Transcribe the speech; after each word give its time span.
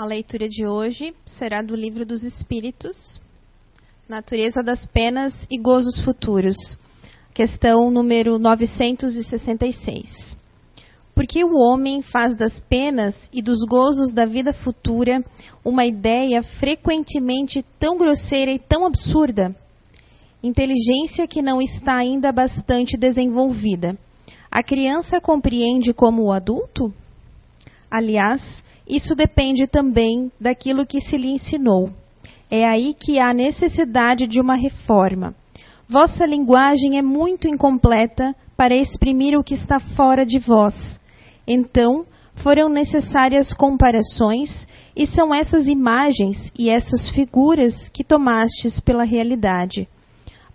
A 0.00 0.06
leitura 0.06 0.48
de 0.48 0.66
hoje 0.66 1.14
será 1.36 1.60
do 1.60 1.76
Livro 1.76 2.06
dos 2.06 2.22
Espíritos, 2.22 3.20
Natureza 4.08 4.62
das 4.62 4.86
Penas 4.86 5.34
e 5.50 5.58
Gozos 5.58 6.02
Futuros, 6.02 6.56
questão 7.34 7.90
número 7.90 8.38
966. 8.38 10.34
Porque 11.14 11.44
o 11.44 11.54
homem 11.54 12.00
faz 12.00 12.34
das 12.34 12.58
penas 12.60 13.14
e 13.30 13.42
dos 13.42 13.58
gozos 13.68 14.10
da 14.10 14.24
vida 14.24 14.54
futura 14.54 15.22
uma 15.62 15.84
ideia 15.84 16.42
frequentemente 16.42 17.62
tão 17.78 17.98
grosseira 17.98 18.50
e 18.52 18.58
tão 18.58 18.86
absurda? 18.86 19.54
Inteligência 20.42 21.28
que 21.28 21.42
não 21.42 21.60
está 21.60 21.96
ainda 21.96 22.32
bastante 22.32 22.96
desenvolvida. 22.96 23.98
A 24.50 24.62
criança 24.62 25.20
compreende 25.20 25.92
como 25.92 26.22
o 26.22 26.32
adulto? 26.32 26.90
Aliás, 27.90 28.40
isso 28.90 29.14
depende 29.14 29.66
também 29.66 30.30
daquilo 30.40 30.86
que 30.86 31.00
se 31.00 31.16
lhe 31.16 31.28
ensinou. 31.28 31.90
É 32.50 32.66
aí 32.66 32.94
que 32.94 33.18
há 33.20 33.32
necessidade 33.32 34.26
de 34.26 34.40
uma 34.40 34.54
reforma. 34.54 35.34
Vossa 35.88 36.26
linguagem 36.26 36.98
é 36.98 37.02
muito 37.02 37.46
incompleta 37.46 38.34
para 38.56 38.74
exprimir 38.74 39.38
o 39.38 39.44
que 39.44 39.54
está 39.54 39.78
fora 39.78 40.26
de 40.26 40.38
vós. 40.38 40.98
Então, 41.46 42.04
foram 42.36 42.68
necessárias 42.68 43.52
comparações, 43.52 44.66
e 44.96 45.06
são 45.06 45.34
essas 45.34 45.66
imagens 45.66 46.50
e 46.58 46.68
essas 46.68 47.08
figuras 47.10 47.88
que 47.88 48.04
tomastes 48.04 48.80
pela 48.80 49.04
realidade. 49.04 49.88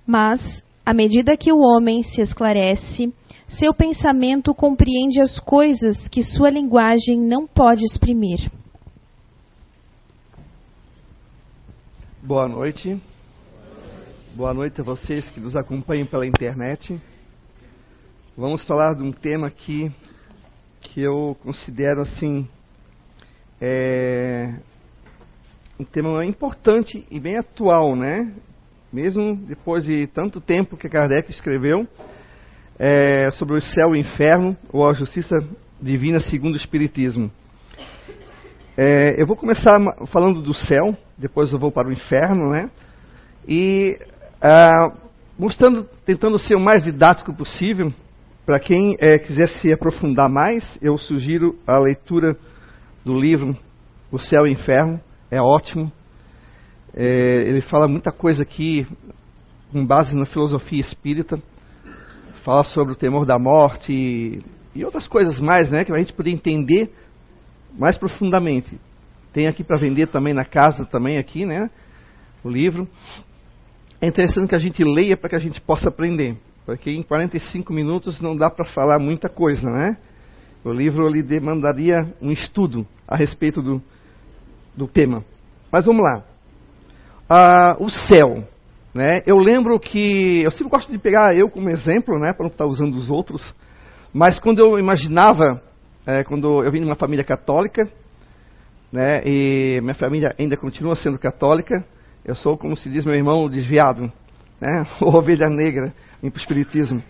Mas, 0.06 0.64
à 0.86 0.94
medida 0.94 1.38
que 1.38 1.52
o 1.52 1.60
homem 1.60 2.04
se 2.04 2.22
esclarece, 2.22 3.14
seu 3.58 3.74
pensamento 3.74 4.54
compreende 4.54 5.22
as 5.22 5.40
coisas 5.40 6.08
que 6.08 6.24
sua 6.24 6.50
linguagem 6.50 7.20
não 7.20 7.48
pode 7.48 7.84
exprimir. 7.84 8.52
Boa 12.22 12.48
noite. 12.48 13.02
Boa 14.34 14.54
noite 14.54 14.82
a 14.82 14.84
vocês 14.84 15.30
que 15.30 15.40
nos 15.40 15.56
acompanham 15.56 16.06
pela 16.06 16.26
internet. 16.26 17.00
Vamos 18.38 18.66
falar 18.66 18.94
de 18.96 19.04
um 19.04 19.12
tema 19.12 19.48
aqui 19.48 19.92
que 20.82 21.02
eu 21.02 21.38
considero 21.42 22.02
assim 22.02 22.48
é, 23.62 24.56
um 25.80 25.86
tema 25.86 26.26
importante 26.26 27.06
e 27.10 27.20
bem 27.20 27.38
atual, 27.38 27.96
né? 27.96 28.34
Mesmo 28.92 29.36
depois 29.36 29.86
de 29.86 30.08
tanto 30.08 30.42
tempo 30.42 30.78
que 30.78 30.90
Kardec 30.90 31.30
escreveu, 31.32 31.88
é, 32.78 33.30
sobre 33.32 33.58
o 33.58 33.62
céu 33.62 33.90
e 33.90 33.92
o 33.92 33.96
inferno, 33.96 34.56
ou 34.72 34.88
a 34.88 34.94
justiça 34.94 35.36
divina 35.82 36.20
segundo 36.20 36.54
o 36.54 36.58
Espiritismo. 36.58 37.32
É, 38.78 39.22
eu 39.22 39.26
vou 39.26 39.36
começar 39.36 39.80
falando 40.08 40.42
do 40.42 40.54
céu, 40.54 40.98
depois 41.18 41.52
eu 41.52 41.60
vou 41.60 41.72
para 41.72 41.88
o 41.88 41.94
inferno, 41.94 42.50
né? 42.52 42.70
E 43.48 43.98
ah, 44.42 44.92
mostrando, 45.40 45.88
tentando 46.06 46.38
ser 46.38 46.56
o 46.56 46.60
mais 46.60 46.84
didático 46.84 47.34
possível, 47.34 47.94
para 48.46 48.60
quem 48.60 48.96
é, 49.00 49.18
quiser 49.18 49.48
se 49.50 49.72
aprofundar 49.72 50.30
mais, 50.30 50.78
eu 50.82 50.98
sugiro 50.98 51.58
a 51.66 51.80
leitura 51.80 52.38
do 53.04 53.20
livro 53.20 53.58
O 54.12 54.20
Céu 54.20 54.46
e 54.46 54.50
o 54.50 54.54
Inferno, 54.54 55.00
é 55.32 55.42
ótimo. 55.42 55.92
É, 56.94 57.06
ele 57.06 57.62
fala 57.62 57.88
muita 57.88 58.12
coisa 58.12 58.44
aqui 58.44 58.88
com 59.72 59.86
base 59.86 60.16
na 60.16 60.26
filosofia 60.26 60.80
espírita 60.80 61.42
fala 62.46 62.64
sobre 62.64 62.94
o 62.94 62.96
temor 62.96 63.26
da 63.26 63.40
morte 63.40 63.92
e, 63.92 64.44
e 64.76 64.86
outras 64.86 65.08
coisas 65.08 65.40
mais, 65.40 65.72
né, 65.72 65.84
que 65.84 65.92
a 65.92 65.98
gente 65.98 66.14
poder 66.14 66.30
entender 66.30 66.94
mais 67.76 67.98
profundamente. 67.98 68.80
Tem 69.34 69.48
aqui 69.48 69.64
para 69.64 69.80
vender 69.80 70.08
também 70.08 70.34
na 70.34 70.46
casa, 70.46 70.86
também 70.86 71.18
aqui, 71.18 71.44
né, 71.44 71.72
o 72.44 72.50
livro. 72.50 72.88
É 74.00 74.08
interessante 74.08 74.50
que 74.50 74.56
a 74.56 74.60
gente 74.60 74.84
leia 74.84 75.18
para 75.18 75.30
que 75.30 75.36
a 75.36 75.40
gente 75.40 75.60
possa 75.60 75.90
aprender, 75.90 76.38
porque 76.68 76.92
em 76.92 77.02
45 77.02 77.74
minutos 77.74 78.22
não 78.22 78.38
dá 78.38 78.48
para 78.48 78.64
falar 78.64 79.00
muita 79.00 79.28
coisa, 79.28 79.68
né? 79.68 79.98
O 80.64 80.72
livro 80.72 81.08
lhe 81.08 81.24
demandaria 81.24 82.14
um 82.22 82.32
estudo 82.32 82.88
a 83.08 83.16
respeito 83.16 83.62
do, 83.62 83.82
do 84.76 84.88
tema. 84.88 85.24
Mas 85.72 85.86
vamos 85.86 86.04
lá. 86.04 86.24
Ah, 87.30 87.76
o 87.80 87.90
céu. 87.90 88.48
Né? 88.96 89.22
Eu 89.26 89.38
lembro 89.38 89.78
que 89.78 90.42
eu 90.42 90.50
sempre 90.52 90.70
gosto 90.70 90.90
de 90.90 90.98
pegar 90.98 91.36
eu 91.36 91.50
como 91.50 91.70
exemplo, 91.70 92.18
né, 92.18 92.32
para 92.32 92.46
não 92.46 92.50
estar 92.50 92.66
usando 92.66 92.96
os 92.96 93.10
outros. 93.10 93.54
Mas 94.14 94.40
quando 94.40 94.60
eu 94.60 94.80
imaginava, 94.80 95.62
é, 96.08 96.24
quando 96.24 96.64
eu 96.64 96.72
vim 96.72 96.80
de 96.80 96.86
uma 96.86 96.96
família 96.96 97.26
católica, 97.26 97.84
né, 98.94 99.22
e 99.26 99.82
minha 99.82 99.96
família 99.96 100.34
ainda 100.40 100.56
continua 100.56 100.96
sendo 100.96 101.20
católica, 101.20 101.86
eu 102.24 102.36
sou, 102.36 102.58
como 102.58 102.78
se 102.78 102.90
diz 102.90 103.06
meu 103.06 103.16
irmão, 103.16 103.50
desviado, 103.50 104.10
né, 104.62 104.84
ou 105.04 105.14
ovelha 105.14 105.50
negra, 105.50 105.94
em 106.24 106.30
espiritismo. 106.34 107.04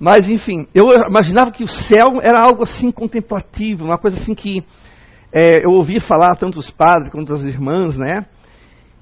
Mas 0.00 0.26
enfim, 0.26 0.66
eu 0.74 0.86
imaginava 1.06 1.50
que 1.50 1.64
o 1.64 1.68
céu 1.68 2.18
era 2.22 2.40
algo 2.40 2.62
assim 2.62 2.90
contemplativo, 2.90 3.84
uma 3.84 3.98
coisa 3.98 4.16
assim 4.16 4.34
que 4.34 4.64
é, 5.30 5.62
eu 5.62 5.70
ouvia 5.70 6.00
falar 6.00 6.34
tanto 6.36 6.58
os 6.58 6.70
padres 6.70 7.12
quanto 7.12 7.34
as 7.34 7.42
irmãs, 7.42 7.94
né? 7.94 8.24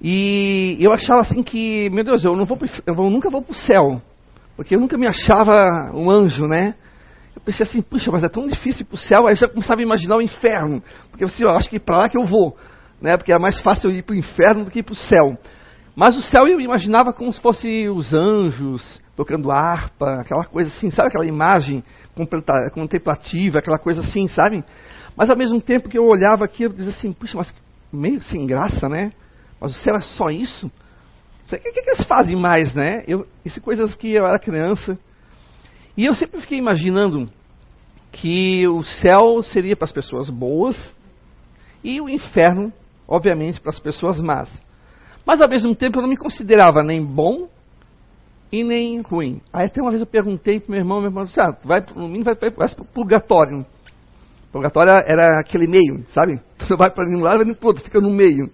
E 0.01 0.77
eu 0.81 0.93
achava 0.93 1.21
assim 1.21 1.43
que, 1.43 1.89
meu 1.91 2.05
Deus, 2.05 2.25
eu, 2.25 2.37
não 2.37 2.45
vou, 2.45 2.59
eu 2.87 2.95
nunca 3.11 3.31
vou 3.31 3.43
para 3.43 3.53
o 3.53 3.55
céu, 3.55 4.01
porque 4.57 4.75
eu 4.77 4.81
nunca 4.81 4.99
me 4.99 5.07
achava 5.07 5.91
um 5.95 6.11
anjo, 6.11 6.47
né? 6.47 6.75
Eu 7.35 7.43
pensei 7.43 7.67
assim, 7.67 7.83
puxa, 7.83 8.11
mas 8.11 8.25
é 8.25 8.29
tão 8.29 8.47
difícil 8.47 8.83
ir 8.83 8.85
para 8.85 8.95
o 8.95 8.99
céu, 8.99 9.27
aí 9.27 9.33
eu 9.33 9.37
já 9.37 9.49
começava 9.49 9.81
a 9.81 9.83
imaginar 9.83 10.17
o 10.17 10.23
inferno, 10.23 10.83
porque 11.11 11.25
assim, 11.25 11.45
eu 11.45 11.51
acho 11.51 11.69
que 11.69 11.79
para 11.79 11.99
lá 11.99 12.09
que 12.09 12.19
eu 12.19 12.25
vou, 12.25 12.57
né? 13.01 13.17
Porque 13.17 13.33
é 13.33 13.39
mais 13.39 13.61
fácil 13.61 13.91
ir 13.91 14.03
para 14.03 14.15
o 14.15 14.19
inferno 14.19 14.65
do 14.65 14.71
que 14.71 14.81
ir 14.81 14.83
para 14.83 14.93
o 14.93 14.97
céu. 14.97 15.39
Mas 15.95 16.15
o 16.15 16.21
céu 16.21 16.47
eu 16.47 16.61
imaginava 16.61 17.13
como 17.13 17.33
se 17.33 17.41
fosse 17.41 17.89
os 17.89 18.13
anjos 18.13 19.01
tocando 19.17 19.51
harpa, 19.51 20.21
aquela 20.21 20.45
coisa 20.45 20.69
assim, 20.69 20.91
sabe 20.91 21.09
aquela 21.09 21.27
imagem 21.27 21.83
contemplativa, 22.75 23.59
aquela 23.59 23.79
coisa 23.79 24.03
assim, 24.03 24.29
sabe? 24.29 24.63
Mas 25.17 25.31
ao 25.31 25.37
mesmo 25.37 25.59
tempo 25.59 25.89
que 25.89 25.97
eu 25.97 26.05
olhava 26.05 26.45
aqui, 26.45 26.65
eu 26.65 26.69
dizia 26.69 26.93
assim, 26.93 27.13
puxa, 27.13 27.39
mas 27.39 27.55
meio 27.91 28.21
sem 28.21 28.47
graça, 28.47 28.89
né? 28.91 29.11
Mas 29.61 29.73
o 29.73 29.79
céu 29.79 29.97
é 29.97 30.01
só 30.01 30.31
isso? 30.31 30.67
O 30.67 31.49
que, 31.49 31.59
que, 31.59 31.83
que 31.83 31.91
eles 31.91 32.05
fazem 32.07 32.37
mais, 32.37 32.75
né? 32.75 33.05
Eu, 33.07 33.27
isso 33.45 33.61
coisas 33.61 33.95
que 33.95 34.13
eu 34.13 34.25
era 34.25 34.39
criança. 34.39 34.99
E 35.97 36.05
eu 36.05 36.15
sempre 36.15 36.41
fiquei 36.41 36.59
imaginando 36.59 37.31
que 38.13 38.67
o 38.67 38.83
céu 38.83 39.43
seria 39.43 39.77
para 39.77 39.85
as 39.85 39.93
pessoas 39.93 40.29
boas 40.29 40.77
e 41.85 42.01
o 42.01 42.09
inferno, 42.09 42.73
obviamente, 43.07 43.61
para 43.61 43.71
as 43.71 43.79
pessoas 43.79 44.21
más. 44.21 44.51
Mas 45.25 45.41
ao 45.41 45.49
mesmo 45.49 45.75
tempo 45.75 45.99
eu 45.99 46.03
não 46.03 46.09
me 46.09 46.17
considerava 46.17 46.83
nem 46.83 47.05
bom 47.05 47.49
e 48.51 48.65
nem 48.65 49.01
ruim. 49.01 49.41
Aí 49.53 49.67
até 49.67 49.81
uma 49.81 49.91
vez 49.91 50.01
eu 50.01 50.07
perguntei 50.07 50.61
para 50.61 50.71
meu 50.71 50.81
irmão, 50.81 51.01
meu 51.01 51.11
irmão 51.11 51.25
disse, 51.25 51.41
ah, 51.41 51.57
vai, 51.65 51.85
no 51.95 52.09
mínimo 52.09 52.25
vai, 52.25 52.35
vai, 52.35 52.51
vai 52.51 52.69
para 52.75 52.83
o 52.83 52.87
purgatório. 52.87 53.67
Purgatório 54.53 54.93
era 55.07 55.41
aquele 55.41 55.67
meio, 55.67 56.05
sabe? 56.09 56.41
Tu 56.67 56.77
vai 56.77 56.91
para 56.91 57.09
um 57.09 57.21
lado, 57.21 57.45
vai 57.45 57.55
para 57.55 57.65
o 57.65 57.69
outro, 57.69 57.85
fica 57.85 58.01
no 58.01 58.11
meio. 58.11 58.51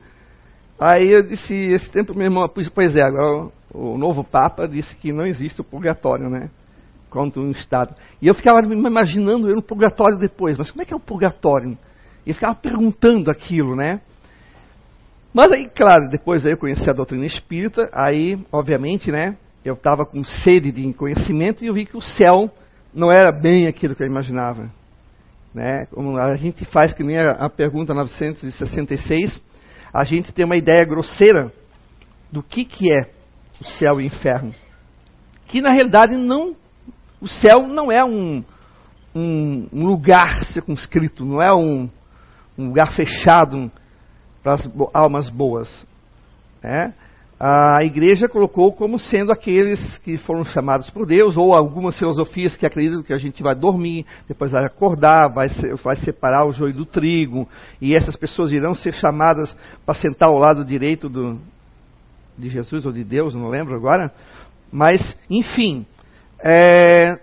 Aí 0.84 1.12
eu 1.12 1.22
disse, 1.22 1.54
esse 1.54 1.88
tempo 1.92 2.12
meu 2.12 2.24
irmão, 2.24 2.48
pois 2.74 2.96
é, 2.96 3.02
agora 3.02 3.48
o, 3.72 3.96
novo 3.96 4.24
Papa 4.24 4.66
disse 4.66 4.96
que 4.96 5.12
não 5.12 5.24
existe 5.24 5.60
o 5.60 5.64
purgatório, 5.64 6.28
né? 6.28 6.50
Quanto 7.08 7.40
um 7.40 7.52
estado. 7.52 7.94
E 8.20 8.26
eu 8.26 8.34
ficava 8.34 8.60
me 8.62 8.74
imaginando 8.74 9.48
eu 9.48 9.54
no 9.54 9.62
purgatório 9.62 10.18
depois, 10.18 10.58
mas 10.58 10.72
como 10.72 10.82
é 10.82 10.84
que 10.84 10.92
é 10.92 10.96
o 10.96 11.00
purgatório? 11.00 11.78
E 12.26 12.30
eu 12.30 12.34
ficava 12.34 12.56
perguntando 12.56 13.30
aquilo, 13.30 13.76
né? 13.76 14.00
Mas 15.32 15.52
aí, 15.52 15.68
claro, 15.68 16.08
depois 16.10 16.44
aí 16.44 16.52
eu 16.52 16.58
conheci 16.58 16.90
a 16.90 16.92
doutrina 16.92 17.26
espírita, 17.26 17.88
aí, 17.92 18.36
obviamente, 18.50 19.12
né, 19.12 19.36
eu 19.64 19.74
estava 19.74 20.04
com 20.04 20.24
sede 20.24 20.72
de 20.72 20.92
conhecimento 20.94 21.62
e 21.62 21.68
eu 21.68 21.74
vi 21.74 21.86
que 21.86 21.96
o 21.96 22.02
céu 22.02 22.50
não 22.92 23.10
era 23.10 23.30
bem 23.30 23.68
aquilo 23.68 23.94
que 23.94 24.02
eu 24.02 24.08
imaginava. 24.08 24.68
Né? 25.54 25.86
Como 25.92 26.18
a 26.18 26.34
gente 26.34 26.64
faz, 26.64 26.92
que 26.92 27.04
nem 27.04 27.18
a, 27.18 27.32
a 27.32 27.48
pergunta 27.48 27.94
966, 27.94 29.51
a 29.92 30.04
gente 30.04 30.32
tem 30.32 30.44
uma 30.44 30.56
ideia 30.56 30.84
grosseira 30.84 31.52
do 32.30 32.42
que, 32.42 32.64
que 32.64 32.90
é 32.90 33.10
o 33.60 33.64
céu 33.78 34.00
e 34.00 34.04
o 34.04 34.06
inferno. 34.06 34.54
Que 35.46 35.60
na 35.60 35.70
realidade 35.70 36.16
não. 36.16 36.56
O 37.20 37.28
céu 37.28 37.68
não 37.68 37.92
é 37.92 38.02
um, 38.04 38.42
um, 39.14 39.68
um 39.72 39.86
lugar 39.86 40.44
circunscrito, 40.46 41.24
não 41.24 41.40
é 41.40 41.54
um, 41.54 41.88
um 42.56 42.68
lugar 42.68 42.92
fechado 42.96 43.70
para 44.42 44.54
as 44.54 44.70
almas 44.92 45.28
boas. 45.28 45.86
Né? 46.62 46.94
A 47.44 47.82
igreja 47.82 48.28
colocou 48.28 48.72
como 48.72 49.00
sendo 49.00 49.32
aqueles 49.32 49.98
que 49.98 50.16
foram 50.16 50.44
chamados 50.44 50.88
por 50.90 51.04
Deus, 51.04 51.36
ou 51.36 51.52
algumas 51.52 51.98
filosofias 51.98 52.56
que 52.56 52.64
acreditam 52.64 53.02
que 53.02 53.12
a 53.12 53.18
gente 53.18 53.42
vai 53.42 53.52
dormir, 53.52 54.06
depois 54.28 54.52
vai 54.52 54.64
acordar, 54.64 55.26
vai, 55.26 55.48
vai 55.82 55.96
separar 55.96 56.44
o 56.44 56.52
joio 56.52 56.72
do 56.72 56.86
trigo, 56.86 57.48
e 57.80 57.96
essas 57.96 58.14
pessoas 58.14 58.52
irão 58.52 58.76
ser 58.76 58.94
chamadas 58.94 59.56
para 59.84 59.96
sentar 59.96 60.28
ao 60.28 60.38
lado 60.38 60.64
direito 60.64 61.08
do, 61.08 61.36
de 62.38 62.48
Jesus 62.48 62.86
ou 62.86 62.92
de 62.92 63.02
Deus, 63.02 63.34
não 63.34 63.48
lembro 63.48 63.74
agora. 63.74 64.12
Mas, 64.70 65.02
enfim, 65.28 65.84
é, 66.44 67.18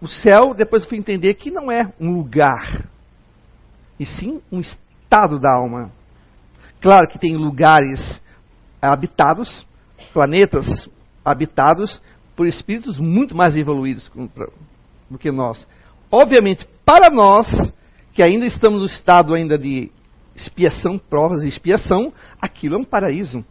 o 0.00 0.06
céu, 0.06 0.54
depois 0.54 0.84
eu 0.84 0.88
fui 0.88 0.98
entender 0.98 1.34
que 1.34 1.50
não 1.50 1.68
é 1.72 1.92
um 2.00 2.14
lugar, 2.14 2.84
e 3.98 4.06
sim 4.06 4.40
um 4.52 4.60
estado 4.60 5.40
da 5.40 5.52
alma. 5.52 5.90
Claro 6.80 7.08
que 7.08 7.18
tem 7.18 7.36
lugares 7.36 8.22
habitados, 8.92 9.66
planetas 10.12 10.88
habitados 11.24 12.00
por 12.36 12.46
espíritos 12.46 12.98
muito 12.98 13.36
mais 13.36 13.56
evoluídos 13.56 14.10
do 15.08 15.18
que 15.18 15.30
nós. 15.30 15.66
Obviamente, 16.10 16.66
para 16.84 17.10
nós, 17.10 17.46
que 18.12 18.22
ainda 18.22 18.46
estamos 18.46 18.78
no 18.78 18.84
estado 18.86 19.34
ainda 19.34 19.56
de 19.56 19.90
expiação, 20.34 20.98
provas 20.98 21.42
e 21.42 21.48
expiação, 21.48 22.12
aquilo 22.40 22.74
é 22.74 22.78
um 22.78 22.84
paraíso. 22.84 23.44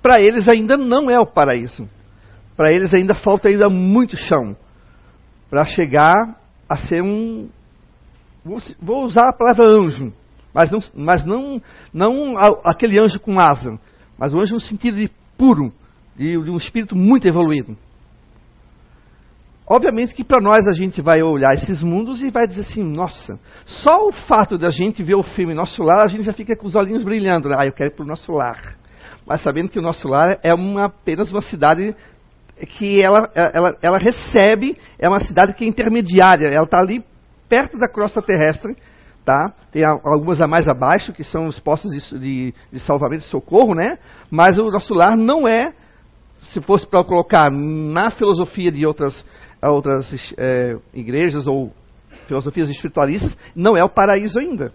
Para 0.00 0.20
eles 0.22 0.48
ainda 0.48 0.76
não 0.76 1.10
é 1.10 1.18
o 1.18 1.26
paraíso. 1.26 1.88
Para 2.56 2.72
eles 2.72 2.94
ainda 2.94 3.14
falta 3.14 3.48
ainda 3.48 3.68
muito 3.68 4.16
chão 4.16 4.56
para 5.50 5.64
chegar 5.64 6.36
a 6.68 6.76
ser 6.76 7.02
um 7.02 7.48
vou 8.80 9.04
usar 9.04 9.28
a 9.28 9.32
palavra 9.32 9.66
anjo, 9.66 10.12
mas 10.54 10.70
não, 10.70 10.80
mas 10.94 11.24
não, 11.24 11.60
não 11.92 12.38
aquele 12.64 12.98
anjo 12.98 13.20
com 13.20 13.38
asa, 13.38 13.78
mas 14.18 14.34
o 14.34 14.40
anjo 14.40 14.54
no 14.54 14.60
sentido 14.60 14.96
de 14.96 15.10
puro, 15.36 15.72
de, 16.16 16.30
de 16.30 16.50
um 16.50 16.56
espírito 16.56 16.96
muito 16.96 17.26
evoluído. 17.26 17.76
Obviamente 19.70 20.14
que 20.14 20.24
para 20.24 20.42
nós 20.42 20.66
a 20.66 20.72
gente 20.72 21.02
vai 21.02 21.22
olhar 21.22 21.52
esses 21.52 21.82
mundos 21.82 22.22
e 22.22 22.30
vai 22.30 22.46
dizer 22.46 22.62
assim, 22.62 22.82
nossa, 22.82 23.38
só 23.66 24.08
o 24.08 24.12
fato 24.12 24.56
da 24.56 24.70
gente 24.70 25.02
ver 25.02 25.14
o 25.14 25.22
filme 25.22 25.54
Nosso 25.54 25.82
Lar, 25.82 26.02
a 26.02 26.06
gente 26.06 26.24
já 26.24 26.32
fica 26.32 26.56
com 26.56 26.66
os 26.66 26.74
olhinhos 26.74 27.04
brilhando. 27.04 27.52
Ah, 27.52 27.66
eu 27.66 27.72
quero 27.72 27.90
ir 27.90 27.94
para 27.94 28.04
o 28.04 28.08
nosso 28.08 28.32
lar. 28.32 28.78
Mas 29.26 29.42
sabendo 29.42 29.68
que 29.68 29.78
o 29.78 29.82
nosso 29.82 30.08
lar 30.08 30.38
é 30.42 30.54
uma, 30.54 30.86
apenas 30.86 31.30
uma 31.30 31.42
cidade 31.42 31.94
que 32.78 33.02
ela, 33.02 33.30
ela, 33.34 33.76
ela 33.82 33.98
recebe, 33.98 34.76
é 34.98 35.06
uma 35.06 35.20
cidade 35.20 35.52
que 35.52 35.64
é 35.64 35.68
intermediária, 35.68 36.48
ela 36.48 36.64
está 36.64 36.78
ali 36.78 37.04
perto 37.46 37.78
da 37.78 37.88
crosta 37.88 38.22
terrestre, 38.22 38.74
tá? 39.28 39.52
Tem 39.70 39.84
algumas 39.84 40.40
a 40.40 40.48
mais 40.48 40.66
abaixo, 40.66 41.12
que 41.12 41.22
são 41.22 41.48
os 41.48 41.60
postos 41.60 41.90
de, 41.90 42.18
de, 42.18 42.54
de 42.72 42.80
salvamento 42.80 43.24
e 43.24 43.28
socorro, 43.28 43.74
né? 43.74 43.98
Mas 44.30 44.58
o 44.58 44.70
nosso 44.70 44.94
lar 44.94 45.18
não 45.18 45.46
é, 45.46 45.74
se 46.40 46.62
fosse 46.62 46.86
para 46.86 47.04
colocar 47.04 47.50
na 47.50 48.10
filosofia 48.10 48.72
de 48.72 48.86
outras 48.86 49.22
outras 49.60 50.10
é, 50.38 50.78
igrejas 50.94 51.46
ou 51.46 51.74
filosofias 52.26 52.70
espiritualistas, 52.70 53.36
não 53.54 53.76
é 53.76 53.84
o 53.84 53.88
paraíso 53.90 54.40
ainda. 54.40 54.72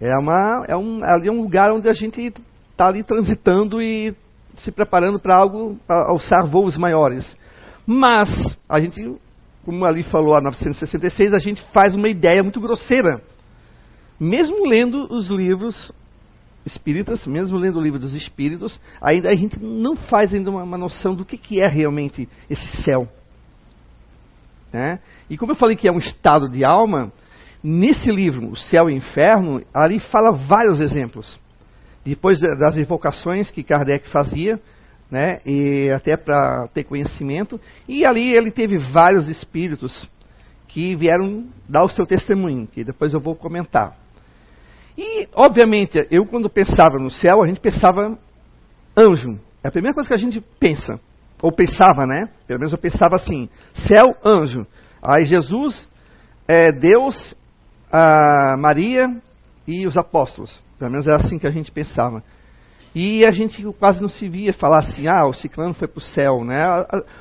É, 0.00 0.16
uma, 0.18 0.64
é 0.66 0.74
um, 0.74 1.04
ali 1.04 1.28
é 1.28 1.32
um 1.32 1.42
lugar 1.42 1.70
onde 1.72 1.90
a 1.90 1.92
gente 1.92 2.32
está 2.70 2.86
ali 2.86 3.04
transitando 3.04 3.82
e 3.82 4.16
se 4.56 4.72
preparando 4.72 5.20
para 5.20 5.36
algo, 5.36 5.78
para 5.86 6.08
alçar 6.08 6.46
voos 6.46 6.78
maiores. 6.78 7.36
Mas, 7.86 8.30
a 8.66 8.80
gente, 8.80 9.14
como 9.64 9.84
ali 9.84 10.02
falou 10.02 10.34
a 10.34 10.40
966, 10.40 11.34
a 11.34 11.38
gente 11.38 11.62
faz 11.72 11.94
uma 11.94 12.08
ideia 12.08 12.42
muito 12.42 12.60
grosseira. 12.60 13.22
Mesmo 14.18 14.66
lendo 14.66 15.06
os 15.12 15.28
livros 15.28 15.92
espíritas, 16.64 17.26
mesmo 17.26 17.56
lendo 17.56 17.78
o 17.78 17.82
livro 17.82 17.98
dos 17.98 18.14
espíritos, 18.14 18.78
ainda 19.00 19.30
a 19.30 19.36
gente 19.36 19.58
não 19.60 19.96
faz 19.96 20.32
ainda 20.32 20.50
uma, 20.50 20.62
uma 20.62 20.78
noção 20.78 21.14
do 21.14 21.24
que, 21.24 21.36
que 21.36 21.60
é 21.60 21.68
realmente 21.68 22.28
esse 22.48 22.82
céu. 22.82 23.08
Né? 24.72 25.00
E 25.28 25.36
como 25.36 25.52
eu 25.52 25.56
falei 25.56 25.76
que 25.76 25.88
é 25.88 25.92
um 25.92 25.98
estado 25.98 26.48
de 26.48 26.64
alma, 26.64 27.12
nesse 27.62 28.10
livro, 28.10 28.50
O 28.50 28.56
Céu 28.56 28.88
e 28.88 28.94
o 28.94 28.96
Inferno, 28.96 29.62
ali 29.72 29.98
fala 29.98 30.32
vários 30.32 30.80
exemplos. 30.80 31.38
Depois 32.04 32.40
das 32.40 32.76
evocações 32.76 33.50
que 33.50 33.62
Kardec 33.62 34.08
fazia, 34.08 34.60
né, 35.10 35.40
e 35.44 35.90
até 35.90 36.16
para 36.16 36.68
ter 36.72 36.84
conhecimento, 36.84 37.60
e 37.88 38.04
ali 38.04 38.32
ele 38.32 38.50
teve 38.50 38.78
vários 38.78 39.28
espíritos 39.28 40.08
que 40.68 40.94
vieram 40.94 41.46
dar 41.68 41.82
o 41.82 41.88
seu 41.88 42.06
testemunho, 42.06 42.66
que 42.66 42.84
depois 42.84 43.12
eu 43.12 43.20
vou 43.20 43.34
comentar. 43.34 43.96
E, 44.96 45.28
obviamente, 45.34 46.06
eu 46.10 46.26
quando 46.26 46.48
pensava 46.48 46.98
no 46.98 47.10
céu, 47.10 47.42
a 47.42 47.46
gente 47.46 47.60
pensava 47.60 48.16
anjo. 48.96 49.38
É 49.62 49.68
a 49.68 49.72
primeira 49.72 49.94
coisa 49.94 50.08
que 50.08 50.14
a 50.14 50.18
gente 50.18 50.40
pensa. 50.58 51.00
Ou 51.42 51.50
pensava, 51.50 52.06
né? 52.06 52.28
Pelo 52.46 52.60
menos 52.60 52.72
eu 52.72 52.78
pensava 52.78 53.16
assim: 53.16 53.48
céu, 53.88 54.14
anjo. 54.24 54.66
Aí 55.02 55.24
Jesus, 55.24 55.88
é, 56.46 56.70
Deus, 56.70 57.34
Maria 58.58 59.06
e 59.66 59.86
os 59.86 59.96
apóstolos. 59.96 60.62
Pelo 60.78 60.90
menos 60.90 61.06
era 61.06 61.16
assim 61.16 61.38
que 61.38 61.46
a 61.46 61.50
gente 61.50 61.72
pensava. 61.72 62.22
E 62.94 63.24
a 63.24 63.30
gente 63.30 63.62
quase 63.78 64.00
não 64.00 64.08
se 64.08 64.28
via 64.28 64.52
falar 64.52 64.78
assim: 64.78 65.06
ah, 65.06 65.26
o 65.26 65.32
ciclano 65.32 65.74
foi 65.74 65.86
para 65.86 65.98
o 65.98 66.02
céu, 66.02 66.44
né? 66.44 66.64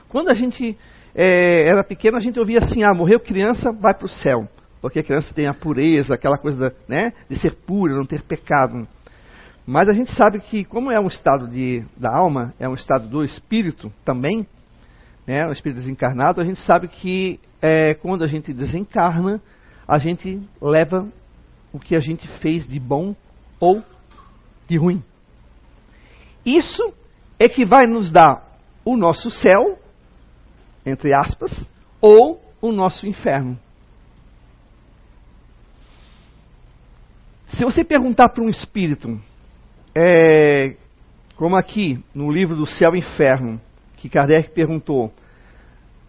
Quando 0.10 0.30
a 0.30 0.33
gente 0.33 0.77
é, 1.13 1.68
era 1.68 1.83
pequeno, 1.83 2.18
a 2.18 2.19
gente 2.21 2.39
ouvia 2.39 2.60
assim: 2.60 2.83
ah, 2.83 2.94
morreu 2.94 3.19
criança, 3.19 3.71
vai 3.71 3.94
para 3.94 4.06
o 4.06 4.10
céu. 4.10 4.48
Porque 4.81 5.00
a 5.00 5.04
criança 5.04 5.33
tem 5.33 5.45
a 5.45 5.54
pureza, 5.54 6.13
aquela 6.16 6.38
coisa 6.38 6.57
da, 6.57 6.71
né, 6.88 7.12
de 7.30 7.38
ser 7.38 7.54
pura, 7.54 7.95
não 7.95 8.06
ter 8.06 8.21
pecado. 8.24 8.88
Mas 9.66 9.89
a 9.89 9.94
gente 9.94 10.12
sabe 10.16 10.39
que, 10.39 10.63
como 10.63 10.89
é 10.89 11.00
um 11.00 11.07
estado 11.07 11.48
de, 11.48 11.83
da 11.98 12.15
alma, 12.15 12.54
é 12.60 12.68
um 12.68 12.74
estado 12.74 13.07
do 13.07 13.24
espírito 13.24 13.92
também, 14.06 14.48
né, 15.27 15.45
o 15.48 15.51
espírito 15.51 15.80
desencarnado, 15.80 16.42
a 16.42 16.45
gente 16.45 16.60
sabe 16.62 16.88
que 16.88 17.39
é, 17.62 17.94
quando 17.94 18.24
a 18.24 18.27
gente 18.27 18.54
desencarna, 18.54 19.42
a 19.88 19.98
gente 19.98 20.42
leva 20.62 21.07
o 21.74 21.80
que 21.80 21.95
a 21.95 22.00
gente 22.00 22.27
fez 22.39 22.65
de 22.65 22.80
bom 22.80 23.13
ou 23.60 23.83
de 24.68 24.77
ruim. 24.77 25.04
Isso 26.45 26.94
é 27.38 27.47
que 27.47 27.65
vai 27.65 27.86
nos 27.86 28.12
dar 28.12 28.59
o 28.83 28.97
nosso 28.97 29.30
céu, 29.31 29.80
entre 30.86 31.13
aspas, 31.13 31.51
ou 32.01 32.41
o 32.62 32.71
nosso 32.71 33.07
inferno. 33.07 33.59
Se 37.50 37.63
você 37.63 37.83
perguntar 37.83 38.30
para 38.30 38.44
um 38.44 38.50
espírito, 38.50 39.19
é, 39.94 40.75
como 41.36 41.56
aqui 41.56 42.03
no 42.13 42.31
livro 42.31 42.56
do 42.56 42.65
Céu 42.65 42.95
e 42.95 43.00
Inferno, 43.00 43.59
que 43.97 44.07
Kardec 44.07 44.51
perguntou 44.51 45.12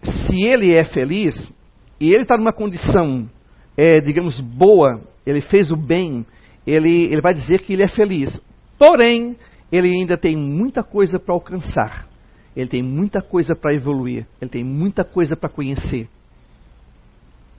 se 0.02 0.42
ele 0.42 0.72
é 0.72 0.84
feliz 0.84 1.52
e 1.98 2.12
ele 2.12 2.22
está 2.22 2.36
numa 2.36 2.52
condição, 2.52 3.28
é, 3.76 4.00
digamos, 4.00 4.40
boa, 4.40 5.00
ele 5.26 5.40
fez 5.40 5.70
o 5.70 5.76
bem, 5.76 6.24
ele, 6.66 7.04
ele 7.04 7.20
vai 7.20 7.34
dizer 7.34 7.62
que 7.62 7.72
ele 7.72 7.82
é 7.82 7.88
feliz. 7.88 8.40
Porém, 8.78 9.36
ele 9.70 9.88
ainda 9.88 10.16
tem 10.16 10.36
muita 10.36 10.82
coisa 10.82 11.18
para 11.18 11.34
alcançar. 11.34 12.06
Ele 12.56 12.68
tem 12.68 12.82
muita 12.82 13.20
coisa 13.20 13.54
para 13.54 13.74
evoluir. 13.74 14.26
Ele 14.40 14.50
tem 14.50 14.64
muita 14.64 15.04
coisa 15.04 15.36
para 15.36 15.48
conhecer. 15.48 16.08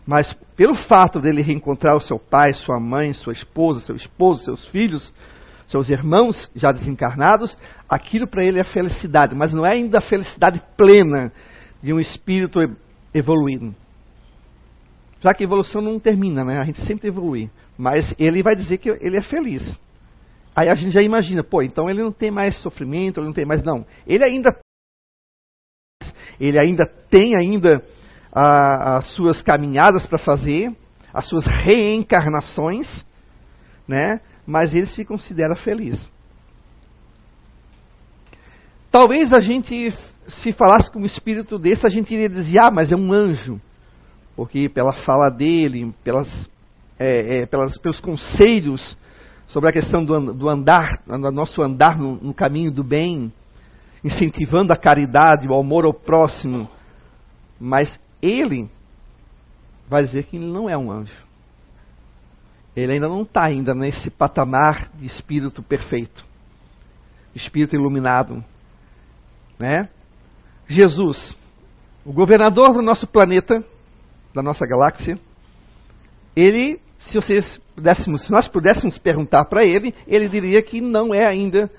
Mas 0.06 0.34
pelo 0.56 0.75
fato 0.75 1.19
dele 1.19 1.42
reencontrar 1.42 1.96
o 1.96 2.02
seu 2.02 2.19
pai, 2.19 2.54
sua 2.54 2.80
mãe, 2.80 3.14
sua 3.14 3.33
esposa, 3.33 3.80
seu 3.81 3.95
esposo, 3.95 4.44
seus 4.44 4.66
filhos, 4.68 5.14
seus 5.68 5.90
irmãos 5.90 6.50
já 6.56 6.71
desencarnados, 6.71 7.57
aquilo 7.88 8.28
para 8.28 8.44
ele 8.44 8.59
é 8.59 8.64
felicidade, 8.64 9.33
mas 9.33 9.54
não 9.54 9.66
é 9.66 9.71
ainda 9.71 10.00
a 10.00 10.02
felicidade 10.02 10.62
plena 10.76 11.31
de 11.81 11.94
um 11.94 12.00
espírito 12.00 12.59
evoluído. 13.14 13.74
Já 15.21 15.33
que 15.33 15.44
a 15.44 15.47
evolução 15.47 15.81
não 15.81 16.00
termina, 16.00 16.44
né? 16.44 16.57
A 16.59 16.66
gente 16.66 16.81
sempre 16.81 17.07
evolui. 17.07 17.50
Mas 17.78 18.14
ele 18.19 18.44
vai 18.44 18.56
dizer 18.56 18.80
que 18.80 18.90
ele 18.90 19.18
é 19.18 19.21
feliz. 19.21 19.80
Aí 20.56 20.70
a 20.70 20.76
gente 20.76 20.92
já 20.92 21.02
imagina, 21.02 21.44
pô, 21.44 21.62
então 21.62 21.90
ele 21.90 22.04
não 22.04 22.12
tem 22.12 22.30
mais 22.30 22.62
sofrimento, 22.62 23.20
ele 23.20 23.28
não 23.28 23.34
tem 23.34 23.46
mais. 23.46 23.64
Não. 23.64 23.86
Ele 24.06 24.24
ainda. 24.24 24.58
Ele 26.40 26.58
ainda 26.58 26.86
tem 26.86 27.36
ainda 27.36 27.84
as 28.34 29.10
suas 29.10 29.42
caminhadas 29.42 30.08
para 30.08 30.18
fazer, 30.18 30.76
as 31.14 31.28
suas 31.28 31.46
reencarnações, 31.46 32.88
né? 33.88 34.22
mas 34.46 34.74
ele 34.74 34.88
se 34.88 35.06
considera 35.06 35.56
feliz. 35.56 36.00
Talvez 38.90 39.31
a 39.34 39.40
gente, 39.40 39.90
se 40.28 40.52
falasse 40.52 40.92
com 40.92 41.00
um 41.00 41.06
espírito 41.06 41.58
desse, 41.58 41.86
a 41.86 41.90
gente 41.90 42.14
iria 42.14 42.30
dizer, 42.30 42.60
ah, 42.62 42.72
mas 42.72 42.92
é 42.92 42.96
um 42.96 43.14
anjo. 43.14 43.60
Porque 44.36 44.68
pela 44.70 44.94
fala 44.94 45.30
dele, 45.30 45.94
pelas, 46.04 46.28
é, 46.98 47.40
é, 47.40 47.46
pelas, 47.46 47.78
pelos 47.78 48.00
conselhos 48.00 48.98
sobre 49.52 49.70
a 49.70 49.74
questão 49.74 50.04
do, 50.04 50.34
do 50.34 50.50
andar, 50.50 51.04
do 51.06 51.31
nosso 51.31 51.62
andar 51.62 51.98
no, 51.98 52.16
no 52.16 52.34
caminho 52.34 52.72
do 52.72 52.84
bem, 52.84 53.31
incentivando 54.04 54.72
a 54.72 54.78
caridade, 54.78 55.48
o 55.48 55.54
amor 55.54 55.86
ao 55.86 55.94
próximo. 55.94 56.70
Mas 57.60 58.00
ele 58.22 58.70
vai 59.90 60.04
dizer 60.04 60.24
que 60.24 60.38
ele 60.38 60.48
não 60.48 60.70
é 60.70 60.78
um 60.78 60.90
anjo. 60.90 61.26
Ele 62.76 62.94
ainda 62.94 63.10
não 63.10 63.24
está 63.24 63.46
ainda 63.46 63.76
nesse 63.76 64.10
patamar 64.10 64.90
de 64.96 65.06
espírito 65.06 65.62
perfeito, 65.62 66.26
espírito 67.36 67.76
iluminado, 67.76 68.44
né? 69.60 69.90
Jesus, 70.68 71.36
o 72.06 72.14
governador 72.14 72.72
do 72.72 72.81
nosso 72.81 73.06
planeta, 73.06 73.62
da 74.34 74.42
nossa 74.42 74.66
galáxia, 74.66 75.20
ele, 76.34 76.80
se 77.10 77.20
se 77.22 78.31
nós 78.31 78.48
pudéssemos 78.48 78.98
perguntar 78.98 79.46
para 79.46 79.66
ele, 79.66 79.94
ele 80.08 80.30
diria 80.30 80.62
que 80.62 80.80
não 80.80 81.14
é 81.14 81.26
ainda 81.26 81.70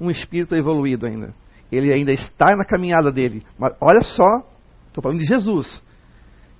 um 0.00 0.10
espírito 0.10 0.54
evoluído 0.54 1.06
ainda. 1.06 1.34
Ele 1.70 1.92
ainda 1.92 2.12
está 2.12 2.56
na 2.56 2.64
caminhada 2.64 3.10
dele. 3.10 3.44
Mas 3.58 3.74
olha 3.80 4.02
só, 4.02 4.42
estou 4.88 5.02
falando 5.02 5.18
de 5.18 5.26
Jesus. 5.26 5.82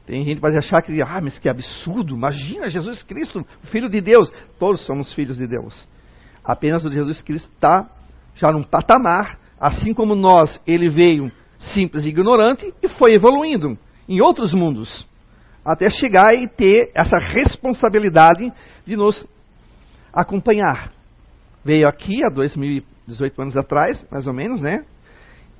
Tem 0.06 0.24
gente 0.24 0.36
que 0.36 0.42
vai 0.42 0.56
achar 0.56 0.82
que, 0.82 1.00
ah, 1.02 1.20
mas 1.22 1.38
que 1.38 1.48
absurdo, 1.48 2.14
imagina 2.14 2.68
Jesus 2.68 3.02
Cristo, 3.02 3.44
Filho 3.64 3.88
de 3.88 4.00
Deus. 4.00 4.30
Todos 4.58 4.84
somos 4.84 5.12
filhos 5.14 5.38
de 5.38 5.46
Deus. 5.46 5.86
Apenas 6.44 6.84
o 6.84 6.90
Jesus 6.90 7.22
Cristo 7.22 7.50
está 7.54 7.88
já 8.34 8.52
num 8.52 8.62
patamar, 8.62 9.38
assim 9.58 9.94
como 9.94 10.14
nós, 10.14 10.60
ele 10.66 10.90
veio 10.90 11.32
simples 11.58 12.04
e 12.04 12.08
ignorante 12.08 12.72
e 12.82 12.88
foi 12.88 13.14
evoluindo 13.14 13.78
em 14.08 14.20
outros 14.20 14.52
mundos, 14.52 15.06
até 15.64 15.88
chegar 15.88 16.34
e 16.34 16.46
ter 16.48 16.90
essa 16.94 17.18
responsabilidade 17.18 18.52
de 18.86 18.96
nos 18.96 19.26
acompanhar. 20.12 20.92
Veio 21.64 21.88
aqui 21.88 22.22
há 22.24 22.28
2018 22.28 23.40
anos 23.40 23.56
atrás, 23.56 24.04
mais 24.10 24.26
ou 24.26 24.34
menos, 24.34 24.60
né? 24.60 24.84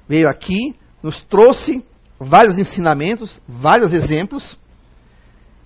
Veio 0.08 0.28
aqui, 0.28 0.74
nos 1.02 1.20
trouxe 1.24 1.82
vários 2.20 2.58
ensinamentos, 2.58 3.40
vários 3.48 3.92
exemplos, 3.94 4.58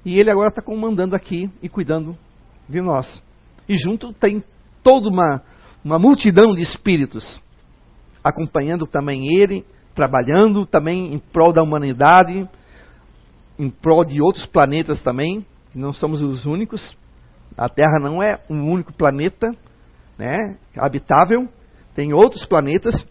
e 0.05 0.19
ele 0.19 0.31
agora 0.31 0.49
está 0.49 0.63
comandando 0.63 1.17
aqui 1.17 1.51
e 1.61 1.69
cuidando 1.69 2.17
de 2.69 2.81
nós. 2.81 3.23
E 3.69 3.77
junto 3.77 4.13
tem 4.13 4.43
toda 4.83 5.09
uma, 5.09 5.43
uma 5.85 5.99
multidão 5.99 6.55
de 6.55 6.63
espíritos 6.63 7.43
acompanhando 8.23 8.87
também 8.87 9.35
ele, 9.35 9.65
trabalhando 9.95 10.67
também 10.67 11.13
em 11.13 11.19
prol 11.19 11.53
da 11.53 11.63
humanidade, 11.63 12.49
em 13.59 13.69
prol 13.69 14.05
de 14.05 14.21
outros 14.23 14.47
planetas 14.47 15.03
também, 15.03 15.45
não 15.75 15.93
somos 15.93 16.23
os 16.23 16.47
únicos. 16.47 16.97
A 17.57 17.69
Terra 17.69 17.99
não 18.01 18.23
é 18.23 18.41
um 18.49 18.71
único 18.71 18.93
planeta 18.93 19.49
né, 20.17 20.57
habitável, 20.77 21.49
tem 21.95 22.13
outros 22.13 22.45
planetas 22.45 23.07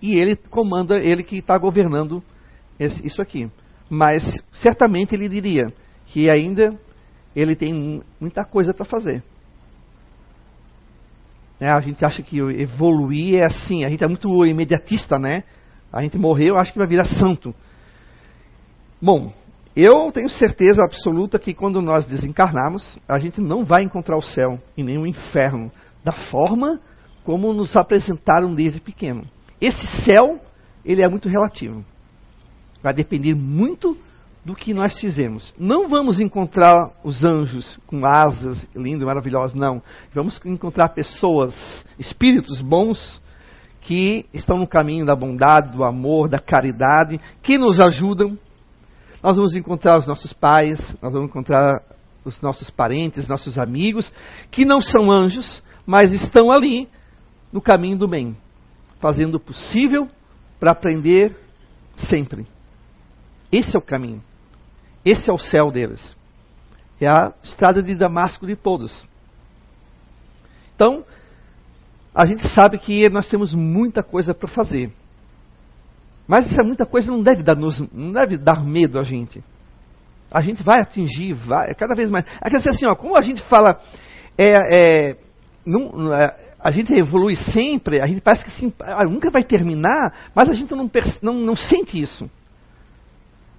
e 0.00 0.14
ele 0.14 0.36
comanda, 0.36 0.98
ele 0.98 1.22
que 1.22 1.38
está 1.38 1.56
governando 1.58 2.22
esse, 2.78 3.04
isso 3.06 3.20
aqui. 3.20 3.50
Mas 3.88 4.22
certamente 4.52 5.14
ele 5.14 5.28
diria 5.28 5.72
que 6.06 6.30
ainda 6.30 6.78
ele 7.34 7.56
tem 7.56 8.02
muita 8.20 8.44
coisa 8.44 8.72
para 8.72 8.84
fazer. 8.84 9.22
É, 11.58 11.70
a 11.70 11.80
gente 11.80 12.04
acha 12.04 12.22
que 12.22 12.38
evoluir 12.38 13.40
é 13.40 13.46
assim, 13.46 13.84
a 13.84 13.88
gente 13.88 14.04
é 14.04 14.08
muito 14.08 14.44
imediatista, 14.44 15.18
né? 15.18 15.42
A 15.92 16.02
gente 16.02 16.18
morreu, 16.18 16.56
acho 16.58 16.72
que 16.72 16.78
vai 16.78 16.86
virar 16.86 17.04
santo. 17.04 17.54
Bom, 19.00 19.32
eu 19.76 20.10
tenho 20.10 20.30
certeza 20.30 20.82
absoluta 20.82 21.38
que 21.38 21.52
quando 21.52 21.82
nós 21.82 22.06
desencarnarmos, 22.06 22.98
a 23.06 23.18
gente 23.18 23.40
não 23.40 23.64
vai 23.64 23.82
encontrar 23.82 24.16
o 24.16 24.22
céu 24.22 24.58
e 24.76 24.82
nem 24.82 24.96
o 24.96 25.06
inferno 25.06 25.70
da 26.02 26.12
forma 26.12 26.80
como 27.22 27.52
nos 27.52 27.76
apresentaram 27.76 28.54
desde 28.54 28.80
pequeno. 28.80 29.24
Esse 29.60 30.04
céu, 30.04 30.40
ele 30.84 31.02
é 31.02 31.08
muito 31.08 31.28
relativo. 31.28 31.84
Vai 32.82 32.94
depender 32.94 33.34
muito 33.34 33.98
do 34.46 34.54
que 34.54 34.72
nós 34.72 34.98
fizemos. 35.00 35.52
Não 35.58 35.88
vamos 35.88 36.20
encontrar 36.20 36.92
os 37.02 37.24
anjos 37.24 37.78
com 37.86 38.06
asas 38.06 38.66
lindos, 38.74 39.04
maravilhosos, 39.04 39.54
não. 39.54 39.82
Vamos 40.14 40.40
encontrar 40.44 40.90
pessoas, 40.90 41.52
espíritos 41.98 42.60
bons, 42.60 43.20
que 43.80 44.24
estão 44.32 44.56
no 44.56 44.66
caminho 44.66 45.04
da 45.04 45.14
bondade, 45.14 45.72
do 45.72 45.84
amor, 45.84 46.28
da 46.28 46.38
caridade, 46.38 47.20
que 47.42 47.58
nos 47.58 47.80
ajudam. 47.80 48.38
Nós 49.22 49.36
vamos 49.36 49.54
encontrar 49.54 49.98
os 49.98 50.06
nossos 50.06 50.32
pais, 50.32 50.78
nós 51.00 51.12
vamos 51.12 51.28
encontrar 51.28 51.82
os 52.24 52.40
nossos 52.40 52.70
parentes, 52.70 53.28
nossos 53.28 53.58
amigos, 53.58 54.10
que 54.50 54.64
não 54.64 54.80
são 54.80 55.10
anjos, 55.10 55.62
mas 55.86 56.12
estão 56.12 56.50
ali 56.50 56.88
no 57.52 57.60
caminho 57.60 57.96
do 57.96 58.08
bem, 58.08 58.36
fazendo 59.00 59.36
o 59.36 59.40
possível 59.40 60.08
para 60.58 60.72
aprender 60.72 61.36
sempre. 62.08 62.46
Esse 63.50 63.76
é 63.76 63.78
o 63.78 63.82
caminho. 63.82 64.22
Esse 65.04 65.30
é 65.30 65.32
o 65.32 65.38
céu 65.38 65.70
deles. 65.70 66.16
É 67.00 67.06
a 67.06 67.32
estrada 67.42 67.82
de 67.82 67.94
Damasco 67.94 68.46
de 68.46 68.56
todos. 68.56 69.06
Então, 70.74 71.04
a 72.14 72.26
gente 72.26 72.46
sabe 72.48 72.78
que 72.78 73.08
nós 73.08 73.28
temos 73.28 73.54
muita 73.54 74.02
coisa 74.02 74.34
para 74.34 74.48
fazer. 74.48 74.92
Mas 76.26 76.50
essa 76.50 76.62
muita 76.62 76.84
coisa 76.84 77.10
não 77.10 77.22
deve, 77.22 77.42
dar, 77.42 77.54
nos, 77.54 77.80
não 77.92 78.12
deve 78.12 78.36
dar 78.36 78.64
medo 78.64 78.98
a 78.98 79.02
gente. 79.02 79.42
A 80.30 80.40
gente 80.40 80.62
vai 80.62 80.80
atingir, 80.80 81.34
vai, 81.34 81.74
cada 81.74 81.94
vez 81.94 82.10
mais. 82.10 82.24
É 82.42 82.50
que 82.50 82.56
assim, 82.56 82.86
ó, 82.86 82.94
como 82.94 83.16
a 83.16 83.22
gente 83.22 83.42
fala, 83.44 83.78
é, 84.36 84.56
é, 85.10 85.16
não, 85.64 86.12
é, 86.12 86.36
a 86.58 86.70
gente 86.70 86.92
evolui 86.92 87.36
sempre, 87.36 88.00
a 88.00 88.06
gente 88.06 88.20
parece 88.20 88.44
que 88.44 88.50
assim, 88.50 88.72
ah, 88.80 89.04
nunca 89.04 89.30
vai 89.30 89.44
terminar, 89.44 90.30
mas 90.34 90.50
a 90.50 90.52
gente 90.52 90.74
não, 90.74 90.90
não, 91.22 91.34
não 91.34 91.56
sente 91.56 92.00
isso 92.00 92.28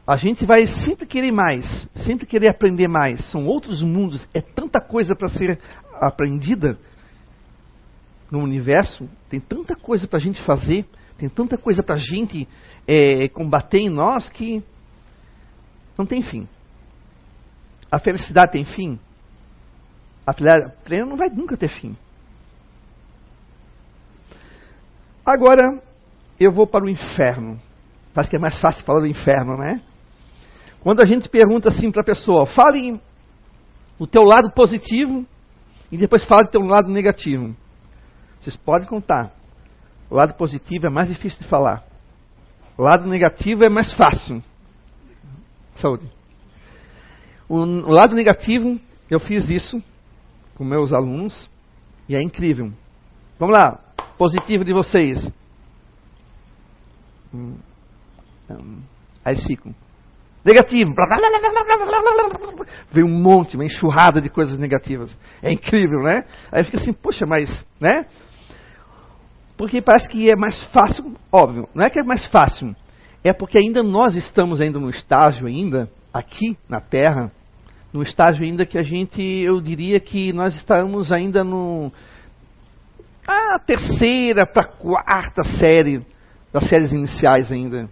a 0.07 0.15
gente 0.15 0.45
vai 0.45 0.65
sempre 0.65 1.05
querer 1.05 1.33
mais, 1.33 1.65
sempre 2.05 2.25
querer 2.25 2.47
aprender 2.47 2.88
mais. 2.88 3.29
São 3.29 3.45
outros 3.45 3.83
mundos, 3.83 4.25
é 4.33 4.39
tanta 4.39 4.79
coisa 4.79 5.13
para 5.13 5.27
ser 5.27 5.59
aprendida 6.00 6.79
no 8.31 8.39
universo, 8.39 9.09
tem 9.29 9.41
tanta 9.41 9.75
coisa 9.75 10.07
para 10.07 10.17
a 10.17 10.21
gente 10.21 10.41
fazer, 10.43 10.86
tem 11.17 11.29
tanta 11.29 11.57
coisa 11.57 11.81
para 11.81 11.95
a 11.95 12.00
gente 12.00 12.47
é, 12.88 13.27
combater 13.29 13.79
em 13.79 13.89
nós 13.89 14.29
que 14.29 14.63
não 15.97 16.05
tem 16.05 16.21
fim. 16.21 16.47
A 17.91 18.00
felicidade 18.00 18.51
tem 18.51 18.63
fim? 18.63 19.00
A 20.25 20.33
felicidade 20.33 21.09
não 21.09 21.17
vai 21.17 21.29
nunca 21.29 21.57
ter 21.57 21.69
fim. 21.69 21.97
Agora, 25.25 25.81
eu 26.39 26.51
vou 26.51 26.67
para 26.67 26.86
o 26.86 26.89
inferno. 26.89 27.59
Parece 28.13 28.29
que 28.29 28.36
é 28.36 28.39
mais 28.39 28.59
fácil 28.59 28.86
falar 28.86 29.01
do 29.01 29.07
inferno, 29.07 29.57
né? 29.57 29.81
Quando 30.79 31.01
a 31.01 31.05
gente 31.05 31.27
pergunta 31.27 31.69
assim 31.69 31.91
para 31.91 32.01
a 32.01 32.05
pessoa, 32.05 32.45
fale 32.45 33.00
o 34.00 34.05
teu 34.05 34.24
lado 34.24 34.51
positivo 34.51 35.25
e 35.91 35.97
depois 35.97 36.25
fale 36.25 36.43
o 36.43 36.51
teu 36.51 36.62
lado 36.62 36.89
negativo. 36.89 37.55
Vocês 38.39 38.55
podem 38.55 38.88
contar. 38.88 39.31
O 40.09 40.15
lado 40.15 40.33
positivo 40.35 40.87
é 40.87 40.89
mais 40.89 41.09
difícil 41.09 41.41
de 41.41 41.47
falar. 41.47 41.83
O 42.77 42.83
lado 42.83 43.07
negativo 43.07 43.63
é 43.63 43.69
mais 43.69 43.93
fácil. 43.93 44.41
Saúde. 45.75 46.09
O, 47.49 47.57
o 47.57 47.91
lado 47.91 48.15
negativo, 48.15 48.79
eu 49.09 49.19
fiz 49.19 49.49
isso 49.49 49.81
com 50.55 50.63
meus 50.63 50.93
alunos 50.93 51.49
e 52.07 52.15
é 52.15 52.21
incrível. 52.21 52.71
Vamos 53.39 53.55
lá, 53.55 53.79
positivo 54.17 54.63
de 54.63 54.73
vocês. 54.73 55.31
Aí 59.23 59.35
ficam. 59.45 59.75
Negativo. 60.43 60.93
Vem 62.91 63.03
um 63.03 63.21
monte, 63.21 63.55
uma 63.55 63.65
enxurrada 63.65 64.21
de 64.21 64.29
coisas 64.29 64.57
negativas. 64.57 65.15
É 65.41 65.51
incrível, 65.51 66.01
né? 66.01 66.23
Aí 66.51 66.63
fica 66.63 66.77
assim, 66.77 66.93
poxa, 66.93 67.25
mas, 67.25 67.65
né? 67.79 68.05
Porque 69.57 69.81
parece 69.81 70.07
que 70.07 70.29
é 70.29 70.35
mais 70.35 70.63
fácil, 70.65 71.15
óbvio, 71.31 71.67
não 71.73 71.83
é 71.83 71.89
que 71.89 71.99
é 71.99 72.03
mais 72.03 72.27
fácil, 72.27 72.75
é 73.23 73.33
porque 73.33 73.57
ainda 73.57 73.81
nós 73.81 74.15
estamos 74.15 74.61
ainda 74.61 74.79
no 74.79 74.89
estágio 74.89 75.47
ainda, 75.47 75.89
aqui 76.13 76.55
na 76.69 76.79
Terra, 76.79 77.31
no 77.91 78.03
estágio 78.03 78.43
ainda 78.43 78.65
que 78.65 78.77
a 78.77 78.83
gente, 78.83 79.21
eu 79.21 79.59
diria 79.59 79.99
que 79.99 80.31
nós 80.31 80.55
estamos 80.55 81.11
ainda 81.11 81.43
no 81.43 81.91
a 83.27 83.59
terceira 83.59 84.45
para 84.45 84.63
quarta 84.63 85.43
série 85.43 86.05
das 86.53 86.69
séries 86.69 86.93
iniciais 86.93 87.51
ainda. 87.51 87.89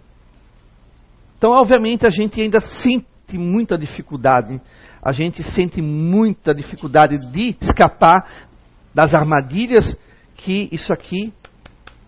Então, 1.36 1.50
obviamente, 1.50 2.06
a 2.06 2.10
gente 2.10 2.40
ainda 2.40 2.60
sente 2.60 3.36
muita 3.36 3.76
dificuldade, 3.76 4.58
a 5.02 5.12
gente 5.12 5.42
sente 5.52 5.82
muita 5.82 6.54
dificuldade 6.54 7.18
de 7.30 7.54
escapar 7.60 8.48
das 8.94 9.14
armadilhas 9.14 9.94
que 10.36 10.70
isso 10.72 10.90
aqui 10.92 11.34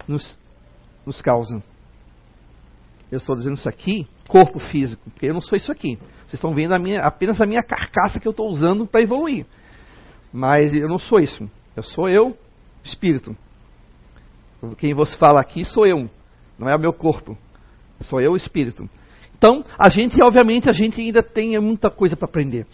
nos, 0.08 0.38
nos 1.04 1.20
causa. 1.20 1.62
Eu 3.10 3.18
estou 3.18 3.36
dizendo 3.36 3.54
isso 3.54 3.68
aqui, 3.68 4.06
corpo 4.28 4.58
físico, 4.58 5.02
porque 5.10 5.26
eu 5.26 5.34
não 5.34 5.40
sou 5.40 5.56
isso 5.56 5.72
aqui. 5.72 5.96
Vocês 5.96 6.34
estão 6.34 6.54
vendo 6.54 6.74
a 6.74 6.78
minha, 6.78 7.00
apenas 7.00 7.40
a 7.40 7.46
minha 7.46 7.62
carcaça 7.62 8.20
que 8.20 8.26
eu 8.26 8.32
estou 8.32 8.48
usando 8.48 8.86
para 8.86 9.00
evoluir. 9.00 9.46
Mas 10.32 10.74
eu 10.74 10.88
não 10.88 10.98
sou 10.98 11.18
isso. 11.18 11.48
Eu 11.74 11.82
sou 11.82 12.08
eu, 12.08 12.36
espírito. 12.84 13.36
Quem 14.76 14.92
você 14.92 15.16
fala 15.16 15.40
aqui 15.40 15.64
sou 15.64 15.86
eu, 15.86 16.10
não 16.58 16.68
é 16.68 16.76
o 16.76 16.80
meu 16.80 16.92
corpo. 16.92 17.36
Sou 18.02 18.20
eu, 18.20 18.36
espírito. 18.36 18.88
Então, 19.36 19.64
a 19.78 19.88
gente, 19.88 20.20
obviamente, 20.22 20.68
a 20.68 20.72
gente 20.72 21.00
ainda 21.00 21.22
tem 21.22 21.58
muita 21.60 21.90
coisa 21.90 22.16
para 22.16 22.28
aprender. 22.28 22.66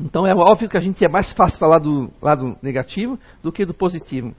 Então, 0.00 0.26
é 0.26 0.34
óbvio 0.34 0.68
que 0.68 0.76
a 0.76 0.80
gente 0.80 1.04
é 1.04 1.08
mais 1.08 1.32
fácil 1.32 1.58
falar 1.58 1.78
do 1.78 2.10
lado 2.20 2.56
negativo 2.60 3.18
do 3.42 3.50
que 3.50 3.64
do 3.64 3.72
positivo. 3.72 4.34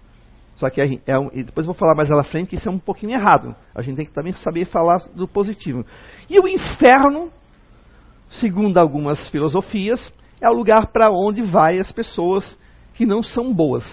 Só 0.60 0.70
que 0.70 0.82
é 0.82 1.18
um, 1.18 1.30
e 1.34 1.42
depois 1.42 1.66
vou 1.66 1.74
falar 1.74 1.96
mais 1.96 2.10
lá 2.10 2.22
frente 2.22 2.50
que 2.50 2.56
isso 2.56 2.68
é 2.68 2.72
um 2.72 2.78
pouquinho 2.78 3.14
errado. 3.14 3.56
A 3.74 3.82
gente 3.82 3.96
tem 3.96 4.06
que 4.06 4.12
também 4.12 4.34
saber 4.34 4.66
falar 4.66 4.98
do 5.16 5.26
positivo. 5.26 5.86
E 6.30 6.38
o 6.38 6.48
inferno, 6.50 7.32
segundo 8.30 8.78
algumas 8.78 9.30
filosofias, 9.30 10.12
é 10.42 10.50
o 10.50 10.54
lugar 10.54 10.88
para 10.88 11.10
onde 11.10 11.42
vai 11.42 11.80
as 11.80 11.92
pessoas 11.94 12.58
que 12.94 13.06
não 13.06 13.24
são 13.24 13.54
boas, 13.54 13.86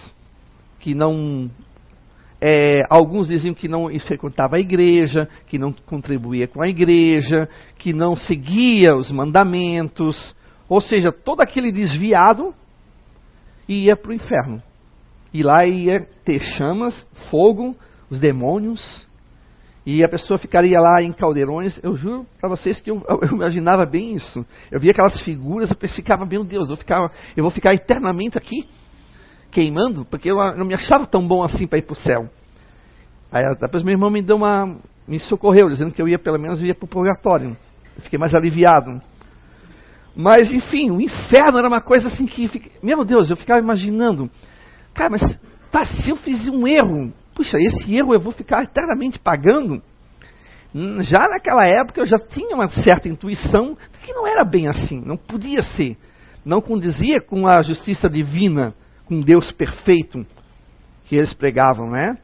que 0.80 0.92
não 0.92 1.48
é, 2.40 2.82
alguns 2.90 3.28
diziam 3.28 3.54
que 3.54 3.68
não 3.68 3.88
frequentava 4.00 4.56
a 4.56 4.60
igreja, 4.60 5.28
que 5.46 5.58
não 5.58 5.72
contribuía 5.72 6.48
com 6.48 6.60
a 6.60 6.68
igreja, 6.68 7.48
que 7.78 7.92
não 7.92 8.16
seguia 8.16 8.96
os 8.96 9.12
mandamentos, 9.12 10.34
ou 10.68 10.80
seja, 10.80 11.12
todo 11.12 11.42
aquele 11.42 11.70
desviado 11.70 12.52
ia 13.68 13.94
para 13.94 14.10
o 14.10 14.14
inferno. 14.14 14.60
E 15.32 15.42
lá 15.42 15.66
ia 15.66 16.06
ter 16.24 16.40
chamas, 16.40 16.94
fogo, 17.30 17.76
os 18.10 18.18
demônios, 18.18 19.06
e 19.86 20.02
a 20.02 20.08
pessoa 20.08 20.36
ficaria 20.36 20.80
lá 20.80 21.00
em 21.00 21.12
caldeirões. 21.12 21.78
Eu 21.80 21.94
juro 21.94 22.26
para 22.40 22.48
vocês 22.48 22.80
que 22.80 22.90
eu, 22.90 23.04
eu, 23.08 23.28
imaginava 23.32 23.86
bem 23.86 24.14
isso. 24.14 24.44
Eu 24.70 24.80
via 24.80 24.90
aquelas 24.90 25.20
figuras, 25.22 25.70
eu 25.70 25.88
ficava, 25.88 26.26
meu 26.26 26.42
Deus, 26.42 26.64
eu 26.64 26.74
vou 26.74 26.76
ficar, 26.76 27.12
eu 27.36 27.44
vou 27.44 27.52
ficar 27.52 27.72
eternamente 27.72 28.36
aqui 28.36 28.66
queimando, 29.52 30.04
porque 30.04 30.30
eu 30.30 30.36
não 30.56 30.66
me 30.66 30.74
achava 30.74 31.06
tão 31.06 31.26
bom 31.26 31.42
assim 31.42 31.68
para 31.68 31.78
ir 31.78 31.82
para 31.82 31.92
o 31.92 31.96
céu. 31.96 32.28
Aí 33.30 33.42
depois 33.60 33.84
meu 33.84 33.92
irmão 33.92 34.10
me 34.10 34.20
deu 34.20 34.36
uma, 34.36 34.76
me 35.06 35.20
socorreu, 35.20 35.68
dizendo 35.68 35.92
que 35.92 36.02
eu 36.02 36.08
ia 36.08 36.18
pelo 36.18 36.38
menos 36.38 36.62
ia 36.62 36.74
para 36.74 36.84
o 36.84 36.88
purgatório. 36.88 37.56
Eu 37.96 38.02
fiquei 38.02 38.18
mais 38.18 38.34
aliviado. 38.34 39.00
Mas 40.16 40.50
enfim, 40.50 40.90
o 40.90 41.00
inferno 41.00 41.58
era 41.58 41.68
uma 41.68 41.80
coisa 41.80 42.08
assim 42.08 42.26
que, 42.26 42.50
meu 42.82 43.04
Deus, 43.04 43.30
eu 43.30 43.36
ficava 43.36 43.60
imaginando, 43.60 44.28
cara, 44.96 45.10
mas 45.10 45.38
tá, 45.70 45.84
se 45.84 46.10
eu 46.10 46.16
fiz 46.16 46.48
um 46.48 46.66
erro, 46.66 47.12
puxa, 47.34 47.58
esse 47.60 47.94
erro 47.94 48.14
eu 48.14 48.20
vou 48.20 48.32
ficar 48.32 48.64
eternamente 48.64 49.18
pagando? 49.18 49.82
Hum, 50.74 51.02
já 51.02 51.28
naquela 51.28 51.64
época 51.64 52.00
eu 52.00 52.06
já 52.06 52.18
tinha 52.18 52.54
uma 52.54 52.68
certa 52.68 53.08
intuição 53.08 53.76
de 53.92 53.98
que 54.00 54.12
não 54.12 54.26
era 54.26 54.44
bem 54.44 54.68
assim, 54.68 55.00
não 55.04 55.16
podia 55.16 55.62
ser. 55.62 55.96
Não 56.44 56.60
condizia 56.60 57.20
com 57.20 57.46
a 57.46 57.60
justiça 57.60 58.08
divina, 58.08 58.74
com 59.04 59.20
Deus 59.20 59.50
perfeito 59.52 60.26
que 61.06 61.16
eles 61.16 61.34
pregavam, 61.34 61.90
né? 61.90 62.18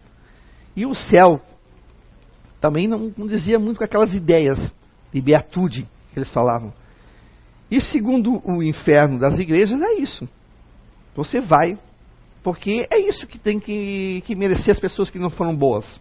E 0.77 0.87
o 0.87 0.95
céu 0.95 1.41
também 2.61 2.89
não 2.89 3.11
condizia 3.11 3.59
muito 3.59 3.79
com 3.79 3.85
aquelas 3.85 4.15
ideias 4.15 4.73
de 5.13 5.21
beatude 5.21 5.89
que 6.13 6.19
eles 6.19 6.33
falavam. 6.33 6.73
E 7.71 7.81
segundo 7.81 8.41
o 8.45 8.63
inferno 8.63 9.19
das 9.19 9.39
igrejas, 9.39 9.81
é 9.81 9.95
isso. 9.95 10.29
Você 11.15 11.41
vai 11.41 11.79
porque 12.43 12.87
é 12.91 12.99
isso 12.99 13.27
que 13.27 13.39
tem 13.39 13.61
que, 13.61 14.23
que 14.27 14.35
merecer 14.35 14.73
as 14.73 14.81
pessoas 14.81 15.11
que 15.11 15.19
não 15.19 15.31
foram 15.31 15.55
boas. 15.55 16.01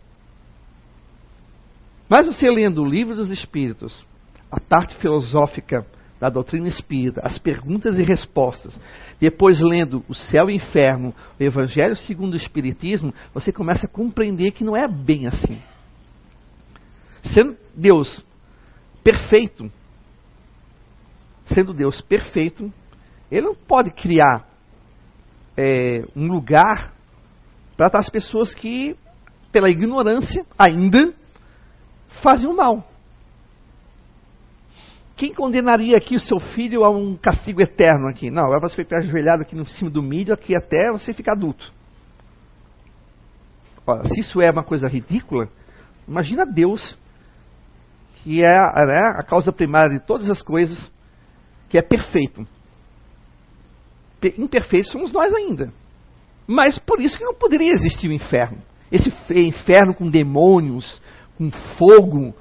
Mas 2.09 2.27
você 2.27 2.49
lendo 2.49 2.81
o 2.81 2.85
livro 2.85 3.15
dos 3.15 3.31
Espíritos, 3.31 4.05
a 4.51 4.59
parte 4.59 4.95
filosófica 4.95 5.85
da 6.19 6.29
doutrina 6.29 6.67
espírita, 6.67 7.21
as 7.23 7.39
perguntas 7.39 7.97
e 7.97 8.03
respostas, 8.03 8.79
depois 9.19 9.59
lendo 9.59 10.05
o 10.07 10.13
céu 10.13 10.49
e 10.49 10.53
o 10.53 10.55
inferno, 10.55 11.15
o 11.39 11.43
Evangelho 11.43 11.95
segundo 11.95 12.33
o 12.33 12.37
Espiritismo, 12.37 13.13
você 13.33 13.51
começa 13.51 13.87
a 13.87 13.89
compreender 13.89 14.51
que 14.51 14.63
não 14.63 14.77
é 14.77 14.87
bem 14.87 15.25
assim. 15.25 15.59
Sendo 17.23 17.57
Deus 17.75 18.23
perfeito, 19.03 19.71
sendo 21.47 21.73
Deus 21.73 22.01
perfeito, 22.01 22.71
Ele 23.31 23.47
não 23.47 23.55
pode 23.55 23.89
criar 23.89 24.50
é, 25.61 26.03
um 26.15 26.27
lugar 26.27 26.91
para 27.77 27.99
as 27.99 28.09
pessoas 28.09 28.53
que, 28.55 28.95
pela 29.51 29.69
ignorância, 29.69 30.43
ainda 30.57 31.13
fazem 32.23 32.49
o 32.49 32.55
mal. 32.55 32.87
Quem 35.15 35.33
condenaria 35.35 35.95
aqui 35.97 36.15
o 36.15 36.19
seu 36.19 36.39
filho 36.39 36.83
a 36.83 36.89
um 36.89 37.15
castigo 37.15 37.61
eterno 37.61 38.07
aqui? 38.09 38.31
Não, 38.31 38.43
agora 38.43 38.61
você 38.61 38.83
ficar 38.83 38.97
ajoelhado 38.97 39.43
aqui 39.43 39.55
no 39.55 39.67
cima 39.67 39.91
do 39.91 40.01
milho, 40.01 40.33
aqui 40.33 40.55
até 40.55 40.91
você 40.91 41.13
ficar 41.13 41.33
adulto. 41.33 41.71
Ora, 43.85 44.07
se 44.07 44.19
isso 44.19 44.41
é 44.41 44.49
uma 44.49 44.63
coisa 44.63 44.87
ridícula, 44.87 45.47
imagina 46.07 46.43
Deus, 46.43 46.97
que 48.23 48.43
é 48.43 48.57
né, 48.57 49.13
a 49.15 49.23
causa 49.23 49.51
primária 49.51 49.99
de 49.99 50.05
todas 50.05 50.27
as 50.27 50.41
coisas, 50.41 50.91
que 51.69 51.77
é 51.77 51.83
perfeito 51.83 52.47
imperfeitos 54.37 54.91
somos 54.91 55.11
nós 55.11 55.33
ainda. 55.33 55.71
Mas 56.47 56.77
por 56.79 57.01
isso 57.01 57.17
que 57.17 57.23
não 57.23 57.33
poderia 57.33 57.71
existir 57.71 58.07
o 58.07 58.13
inferno. 58.13 58.57
Esse 58.91 59.09
inferno 59.33 59.93
com 59.93 60.09
demônios, 60.09 61.01
com 61.37 61.49
fogo. 61.77 62.35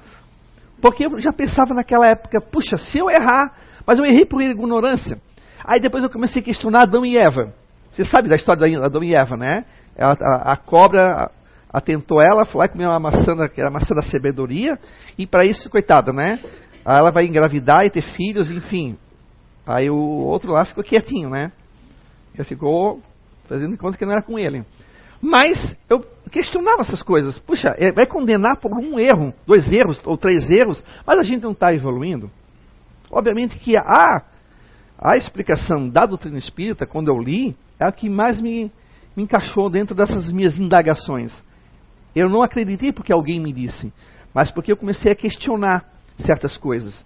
Porque 0.81 1.05
eu 1.05 1.19
já 1.19 1.31
pensava 1.31 1.73
naquela 1.73 2.07
época, 2.07 2.41
puxa, 2.41 2.75
se 2.77 2.97
eu 2.97 3.09
errar, 3.09 3.55
mas 3.85 3.99
eu 3.99 4.05
errei 4.05 4.25
por 4.25 4.41
ignorância. 4.41 5.19
Aí 5.63 5.79
depois 5.79 6.03
eu 6.03 6.09
comecei 6.09 6.41
a 6.41 6.45
questionar 6.45 6.83
Adão 6.83 7.05
e 7.05 7.17
Eva. 7.17 7.53
Você 7.91 8.05
sabe 8.05 8.27
da 8.27 8.35
história 8.35 8.67
de 8.67 8.75
Adão 8.75 9.03
e 9.03 9.13
Eva, 9.13 9.37
né? 9.37 9.65
Ela, 9.95 10.17
a, 10.19 10.53
a, 10.53 10.57
cobra 10.57 11.29
atentou 11.71 12.21
ela, 12.21 12.45
foi 12.45 12.61
lá 12.61 12.67
comer 12.67 12.87
uma 12.87 12.99
maçã, 12.99 13.33
que 13.53 13.59
era 13.59 13.69
a 13.69 13.73
maçã 13.73 13.93
da 13.93 14.01
sabedoria, 14.01 14.77
e 15.17 15.27
para 15.27 15.45
isso, 15.45 15.69
coitada, 15.69 16.11
né? 16.11 16.39
Aí 16.83 16.97
ela 16.97 17.11
vai 17.11 17.25
engravidar 17.25 17.85
e 17.85 17.89
ter 17.89 18.01
filhos, 18.01 18.49
enfim. 18.49 18.97
Aí 19.65 19.89
o 19.89 19.95
outro 19.95 20.51
lá 20.51 20.65
ficou 20.65 20.83
quietinho, 20.83 21.29
né? 21.29 21.51
Já 22.35 22.43
ficou 22.43 23.01
fazendo 23.47 23.77
conta 23.77 23.97
que 23.97 24.05
não 24.05 24.13
era 24.13 24.21
com 24.21 24.39
ele. 24.39 24.63
Mas 25.21 25.75
eu 25.89 25.99
questionava 26.31 26.81
essas 26.81 27.03
coisas. 27.03 27.37
Puxa, 27.39 27.75
é, 27.77 27.91
vai 27.91 28.07
condenar 28.07 28.57
por 28.57 28.71
um 28.71 28.99
erro, 28.99 29.33
dois 29.45 29.71
erros 29.71 30.01
ou 30.05 30.17
três 30.17 30.49
erros, 30.49 30.83
mas 31.05 31.19
a 31.19 31.23
gente 31.23 31.43
não 31.43 31.51
está 31.51 31.73
evoluindo. 31.73 32.31
Obviamente 33.11 33.59
que 33.59 33.77
a, 33.77 34.23
a 34.97 35.17
explicação 35.17 35.89
da 35.89 36.05
doutrina 36.05 36.37
espírita, 36.37 36.87
quando 36.87 37.09
eu 37.09 37.19
li, 37.19 37.55
é 37.79 37.85
a 37.85 37.91
que 37.91 38.09
mais 38.09 38.41
me, 38.41 38.71
me 39.15 39.23
encaixou 39.23 39.69
dentro 39.69 39.93
dessas 39.93 40.31
minhas 40.31 40.57
indagações. 40.57 41.31
Eu 42.15 42.29
não 42.29 42.41
acreditei 42.41 42.91
porque 42.91 43.13
alguém 43.13 43.39
me 43.39 43.53
disse, 43.53 43.93
mas 44.33 44.49
porque 44.49 44.71
eu 44.71 44.77
comecei 44.77 45.11
a 45.11 45.15
questionar 45.15 45.85
certas 46.19 46.57
coisas. 46.57 47.05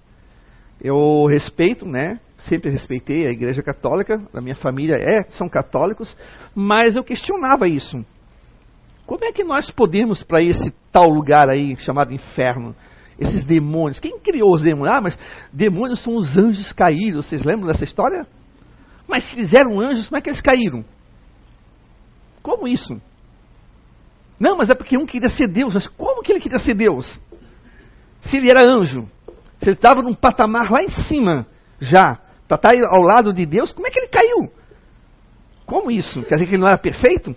Eu 0.81 1.25
respeito, 1.25 1.85
né? 1.85 2.19
Sempre 2.37 2.69
respeitei 2.69 3.25
a 3.25 3.31
Igreja 3.31 3.63
Católica, 3.63 4.21
a 4.33 4.41
minha 4.41 4.55
família 4.55 4.95
é, 4.95 5.23
são 5.31 5.47
católicos, 5.47 6.15
mas 6.53 6.95
eu 6.95 7.03
questionava 7.03 7.67
isso. 7.67 8.05
Como 9.05 9.23
é 9.23 9.31
que 9.31 9.43
nós 9.43 9.69
podemos 9.71 10.23
para 10.23 10.41
esse 10.41 10.73
tal 10.91 11.09
lugar 11.09 11.49
aí 11.49 11.75
chamado 11.77 12.13
inferno? 12.13 12.75
Esses 13.17 13.45
demônios, 13.45 13.99
quem 13.99 14.19
criou 14.19 14.53
os 14.53 14.61
demônios? 14.61 14.95
Ah, 14.95 15.01
mas 15.01 15.17
demônios 15.53 16.03
são 16.03 16.17
os 16.17 16.35
anjos 16.35 16.73
caídos. 16.73 17.25
Vocês 17.25 17.43
lembram 17.45 17.67
dessa 17.67 17.85
história? 17.85 18.27
Mas 19.07 19.29
se 19.29 19.35
fizeram 19.35 19.79
anjos, 19.79 20.09
como 20.09 20.17
é 20.17 20.21
que 20.21 20.29
eles 20.29 20.41
caíram? 20.41 20.83
Como 22.41 22.67
isso? 22.67 22.99
Não, 24.39 24.57
mas 24.57 24.69
é 24.69 24.75
porque 24.75 24.97
um 24.97 25.05
queria 25.05 25.29
ser 25.29 25.47
Deus. 25.47 25.73
Mas 25.73 25.87
como 25.87 26.21
que 26.21 26.31
ele 26.31 26.41
queria 26.41 26.59
ser 26.59 26.73
Deus? 26.73 27.07
Se 28.21 28.37
ele 28.37 28.49
era 28.49 28.65
anjo. 28.65 29.07
Se 29.59 29.69
ele 29.69 29.75
estava 29.75 30.01
num 30.01 30.13
patamar 30.13 30.71
lá 30.71 30.83
em 30.83 30.89
cima, 30.89 31.47
já, 31.79 32.19
para 32.47 32.55
estar 32.55 32.71
tá 32.73 32.87
ao 32.89 33.01
lado 33.01 33.33
de 33.33 33.45
Deus, 33.45 33.71
como 33.73 33.87
é 33.87 33.91
que 33.91 33.99
ele 33.99 34.07
caiu? 34.07 34.51
Como 35.65 35.89
isso? 35.89 36.23
Quer 36.23 36.35
dizer 36.35 36.45
que 36.47 36.55
ele 36.55 36.61
não 36.61 36.67
era 36.67 36.77
perfeito? 36.77 37.35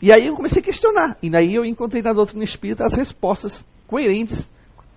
E 0.00 0.12
aí 0.12 0.26
eu 0.26 0.34
comecei 0.34 0.60
a 0.60 0.64
questionar. 0.64 1.16
E 1.22 1.30
daí 1.30 1.54
eu 1.54 1.64
encontrei 1.64 2.02
na 2.02 2.12
doutrina 2.12 2.44
espírita 2.44 2.84
as 2.84 2.92
respostas 2.92 3.64
coerentes 3.86 4.48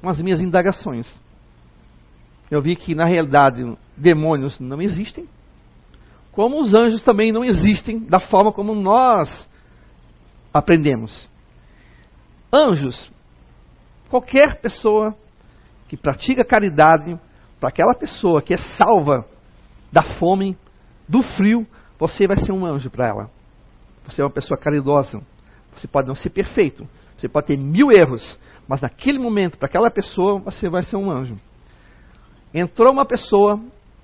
com 0.01 0.09
as 0.09 0.21
minhas 0.21 0.39
indagações. 0.39 1.07
Eu 2.49 2.61
vi 2.61 2.75
que, 2.75 2.93
na 2.93 3.05
realidade, 3.05 3.63
demônios 3.97 4.59
não 4.59 4.81
existem, 4.81 5.27
como 6.31 6.59
os 6.59 6.73
anjos 6.73 7.01
também 7.01 7.31
não 7.31 7.43
existem 7.43 7.99
da 7.99 8.19
forma 8.19 8.51
como 8.51 8.75
nós 8.75 9.49
aprendemos. 10.53 11.29
Anjos, 12.51 13.11
qualquer 14.09 14.59
pessoa 14.61 15.15
que 15.95 16.01
pratica 16.01 16.43
caridade 16.43 17.17
para 17.57 17.69
aquela 17.69 17.95
pessoa 17.95 18.41
que 18.41 18.53
é 18.53 18.57
salva 18.57 19.25
da 19.91 20.03
fome, 20.03 20.57
do 21.07 21.23
frio, 21.23 21.65
você 21.97 22.27
vai 22.27 22.35
ser 22.37 22.51
um 22.51 22.65
anjo 22.65 22.89
para 22.89 23.07
ela. 23.07 23.29
Você 24.05 24.21
é 24.21 24.25
uma 24.25 24.31
pessoa 24.31 24.57
caridosa. 24.57 25.21
Você 25.73 25.87
pode 25.87 26.07
não 26.07 26.15
ser 26.15 26.31
perfeito. 26.31 26.85
Você 27.17 27.29
pode 27.29 27.47
ter 27.47 27.57
mil 27.57 27.91
erros. 27.91 28.37
Mas 28.67 28.81
naquele 28.81 29.17
momento, 29.17 29.57
para 29.57 29.67
aquela 29.67 29.89
pessoa, 29.89 30.39
você 30.39 30.67
vai 30.67 30.83
ser 30.83 30.97
um 30.97 31.09
anjo. 31.09 31.39
Entrou 32.53 32.91
uma 32.91 33.05
pessoa, 33.05 33.59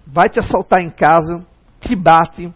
vai 0.08 0.30
te 0.30 0.40
assaltar 0.40 0.80
em 0.80 0.90
casa, 0.90 1.46
te 1.82 1.96
bate, 1.96 2.54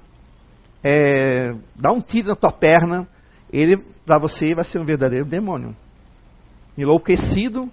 é, 0.82 1.54
dá 1.76 1.91
um 1.91 2.00
tiro 2.00 2.30
na 2.30 2.36
tua 2.36 2.54
perna. 2.54 3.06
Ele, 3.52 3.78
para 4.06 4.17
você, 4.17 4.56
vai 4.56 4.63
ser 4.63 4.80
um 4.80 4.86
verdadeiro 4.86 5.26
demônio. 5.26 5.76
Enlouquecido, 6.78 7.69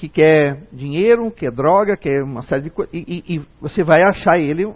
que 0.00 0.08
quer 0.08 0.62
dinheiro, 0.72 1.30
quer 1.30 1.50
droga, 1.50 1.94
quer 1.94 2.22
uma 2.22 2.42
série 2.42 2.62
de 2.62 2.70
coisas. 2.70 2.94
E, 2.94 3.22
e, 3.28 3.36
e, 3.36 3.46
você 3.60 3.82
vai 3.82 4.02
achar 4.02 4.38
ele, 4.38 4.74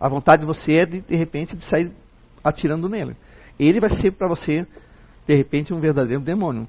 a 0.00 0.08
vontade 0.08 0.40
de 0.40 0.46
você 0.46 0.76
é 0.76 0.86
de, 0.86 1.02
de 1.02 1.14
repente, 1.14 1.54
de 1.54 1.62
sair 1.66 1.92
atirando 2.42 2.88
nele. 2.88 3.14
Ele 3.60 3.78
vai 3.78 3.90
ser 3.90 4.12
para 4.12 4.26
você, 4.26 4.66
de 5.26 5.34
repente, 5.34 5.74
um 5.74 5.80
verdadeiro 5.80 6.22
demônio. 6.22 6.66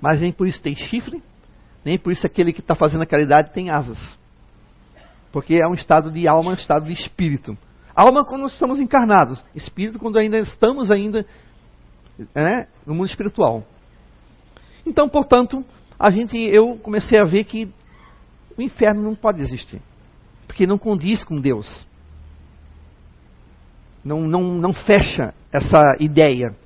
Mas 0.00 0.20
nem 0.20 0.32
por 0.32 0.48
isso 0.48 0.60
tem 0.60 0.74
chifre, 0.74 1.22
nem 1.84 1.96
por 1.96 2.12
isso 2.12 2.26
aquele 2.26 2.52
que 2.52 2.58
está 2.58 2.74
fazendo 2.74 3.02
a 3.02 3.06
caridade 3.06 3.52
tem 3.52 3.70
asas. 3.70 4.18
Porque 5.30 5.54
é 5.54 5.68
um 5.68 5.74
estado 5.74 6.10
de 6.10 6.26
alma, 6.26 6.50
um 6.50 6.54
estado 6.54 6.86
de 6.86 6.92
espírito. 6.92 7.56
Alma 7.94 8.24
quando 8.24 8.42
nós 8.42 8.54
estamos 8.54 8.80
encarnados, 8.80 9.42
espírito 9.54 10.00
quando 10.00 10.18
ainda 10.18 10.36
estamos 10.40 10.90
ainda 10.90 11.24
né, 12.34 12.66
no 12.84 12.92
mundo 12.92 13.06
espiritual. 13.06 13.64
Então, 14.84 15.08
portanto, 15.08 15.64
a 16.02 16.10
gente, 16.10 16.36
eu 16.36 16.76
comecei 16.82 17.16
a 17.16 17.22
ver 17.22 17.44
que 17.44 17.72
o 18.58 18.60
inferno 18.60 19.00
não 19.00 19.14
pode 19.14 19.40
existir, 19.40 19.80
porque 20.48 20.66
não 20.66 20.76
condiz 20.76 21.22
com 21.22 21.40
Deus. 21.40 21.86
não, 24.04 24.22
não, 24.22 24.42
não 24.42 24.72
fecha 24.72 25.32
essa 25.52 25.94
ideia. 26.00 26.56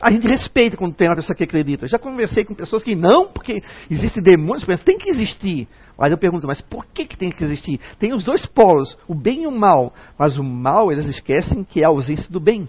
A 0.00 0.12
gente 0.12 0.24
respeita 0.24 0.76
quando 0.76 0.94
tem 0.94 1.08
uma 1.08 1.16
pessoa 1.16 1.36
que 1.36 1.42
acredita. 1.42 1.88
Já 1.88 1.98
conversei 1.98 2.44
com 2.44 2.54
pessoas 2.54 2.84
que 2.84 2.94
não, 2.94 3.26
porque 3.26 3.60
existem 3.90 4.22
demônios, 4.22 4.64
tem 4.84 4.96
que 4.96 5.10
existir. 5.10 5.66
Mas 5.98 6.12
eu 6.12 6.16
pergunto, 6.16 6.46
mas 6.46 6.60
por 6.60 6.86
que, 6.86 7.04
que 7.04 7.18
tem 7.18 7.28
que 7.28 7.42
existir? 7.42 7.80
Tem 7.98 8.14
os 8.14 8.22
dois 8.22 8.46
polos, 8.46 8.96
o 9.08 9.16
bem 9.16 9.42
e 9.42 9.46
o 9.48 9.50
mal. 9.50 9.92
Mas 10.16 10.38
o 10.38 10.44
mal, 10.44 10.92
eles 10.92 11.06
esquecem 11.06 11.64
que 11.64 11.82
é 11.82 11.84
a 11.84 11.88
ausência 11.88 12.30
do 12.30 12.38
bem. 12.38 12.68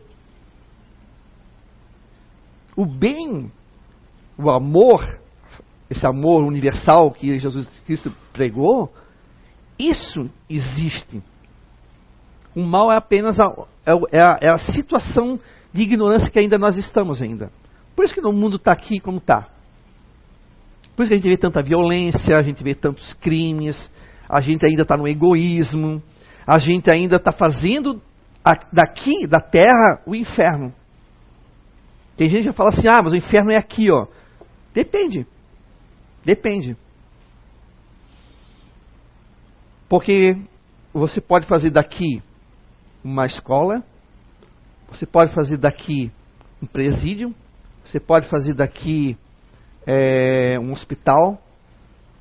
O 2.75 2.87
bem, 2.87 3.51
o 4.35 4.49
amor, 4.49 5.20
esse 5.91 6.08
amor 6.08 6.45
universal 6.45 7.12
que 7.12 7.38
Jesus 7.38 7.67
Cristo 7.86 8.15
pregou, 8.32 8.93
isso 9.77 10.30
existe. 10.49 11.21
O 12.56 12.63
mal 12.63 12.89
é 12.89 12.95
apenas 12.95 13.38
a, 13.38 13.45
é, 13.86 14.21
a, 14.21 14.38
é 14.39 14.49
a 14.49 14.58
situação 14.58 15.38
de 15.73 15.82
ignorância 15.82 16.32
que 16.32 16.39
ainda 16.39 16.58
nós 16.58 16.77
estamos 16.77 17.21
ainda. 17.21 17.51
Por 17.93 18.06
isso 18.06 18.13
que 18.13 18.21
o 18.21 18.32
mundo 18.32 18.56
está 18.56 18.71
aqui 18.71 19.01
como 19.01 19.17
está. 19.17 19.49
Por 20.95 21.04
isso 21.04 21.10
que 21.10 21.15
a 21.15 21.17
gente 21.17 21.30
vê 21.30 21.36
tanta 21.36 21.62
violência, 21.62 22.38
a 22.38 22.41
gente 22.41 22.63
vê 22.63 22.73
tantos 22.73 23.13
crimes, 23.15 23.91
a 24.30 24.39
gente 24.39 24.65
ainda 24.65 24.84
está 24.84 24.95
no 24.95 25.06
egoísmo, 25.06 26.01
a 26.47 26.58
gente 26.58 26.89
ainda 26.89 27.17
está 27.17 27.34
fazendo 27.34 28.01
a, 28.45 28.54
daqui, 28.71 29.27
da 29.27 29.41
terra, 29.41 30.01
o 30.06 30.15
inferno. 30.15 30.73
Tem 32.15 32.30
gente 32.30 32.47
que 32.47 32.56
fala 32.56 32.69
assim, 32.69 32.88
ah, 32.88 33.01
mas 33.04 33.12
o 33.12 33.17
inferno 33.17 33.51
é 33.51 33.58
aqui, 33.58 33.91
ó. 33.91 34.08
Depende. 34.73 35.27
Depende. 36.23 36.77
Porque 39.89 40.36
você 40.93 41.19
pode 41.19 41.45
fazer 41.47 41.71
daqui 41.71 42.21
uma 43.03 43.25
escola, 43.25 43.84
você 44.88 45.05
pode 45.05 45.34
fazer 45.34 45.57
daqui 45.57 46.12
um 46.62 46.65
presídio, 46.67 47.36
você 47.84 47.99
pode 47.99 48.27
fazer 48.29 48.53
daqui 48.53 49.17
é, 49.86 50.60
um 50.60 50.71
hospital, 50.71 51.41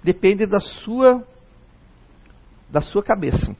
depende 0.03 0.47
da 0.47 0.59
sua 0.59 1.25
da 2.69 2.81
sua 2.81 3.03
cabeça. 3.03 3.55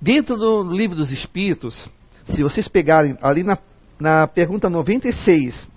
Dentro 0.00 0.36
do 0.36 0.62
livro 0.62 0.96
dos 0.96 1.12
Espíritos, 1.12 1.88
se 2.24 2.42
vocês 2.42 2.66
pegarem 2.68 3.16
ali 3.20 3.42
na, 3.42 3.58
na 4.00 4.26
pergunta 4.26 4.70
96 4.70 5.69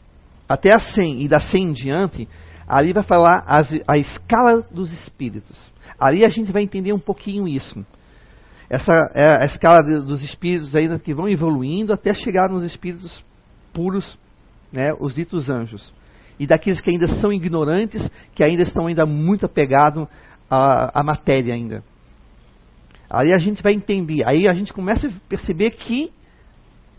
até 0.47 0.71
a 0.73 0.79
100 0.79 1.21
e 1.23 1.27
da 1.27 1.39
100 1.39 1.63
em 1.63 1.71
diante, 1.73 2.29
ali 2.67 2.93
vai 2.93 3.03
falar 3.03 3.43
as, 3.47 3.69
a 3.87 3.97
escala 3.97 4.61
dos 4.71 4.91
espíritos. 4.91 5.71
Ali 5.99 6.25
a 6.25 6.29
gente 6.29 6.51
vai 6.51 6.63
entender 6.63 6.93
um 6.93 6.99
pouquinho 6.99 7.47
isso 7.47 7.85
essa 8.73 8.91
é 9.13 9.43
a 9.43 9.45
escala 9.45 9.83
dos 9.83 10.23
espíritos 10.23 10.75
ainda 10.75 10.97
que 10.97 11.13
vão 11.13 11.29
evoluindo 11.29 11.93
até 11.93 12.11
chegar 12.11 12.49
nos 12.49 12.63
espíritos 12.63 13.23
puros, 13.71 14.17
né, 14.71 14.91
os 14.99 15.13
ditos 15.13 15.47
anjos. 15.47 15.93
E 16.39 16.47
daqueles 16.47 16.81
que 16.81 16.89
ainda 16.89 17.07
são 17.07 17.31
ignorantes, 17.31 18.09
que 18.33 18.43
ainda 18.43 18.63
estão 18.63 18.87
ainda 18.87 19.05
muito 19.05 19.45
apegados 19.45 20.07
à, 20.49 21.01
à 21.01 21.03
matéria 21.03 21.53
ainda. 21.53 21.83
Aí 23.07 23.31
a 23.31 23.37
gente 23.37 23.61
vai 23.61 23.73
entender, 23.73 24.27
aí 24.27 24.47
a 24.47 24.53
gente 24.53 24.73
começa 24.73 25.07
a 25.07 25.11
perceber 25.29 25.69
que 25.71 26.11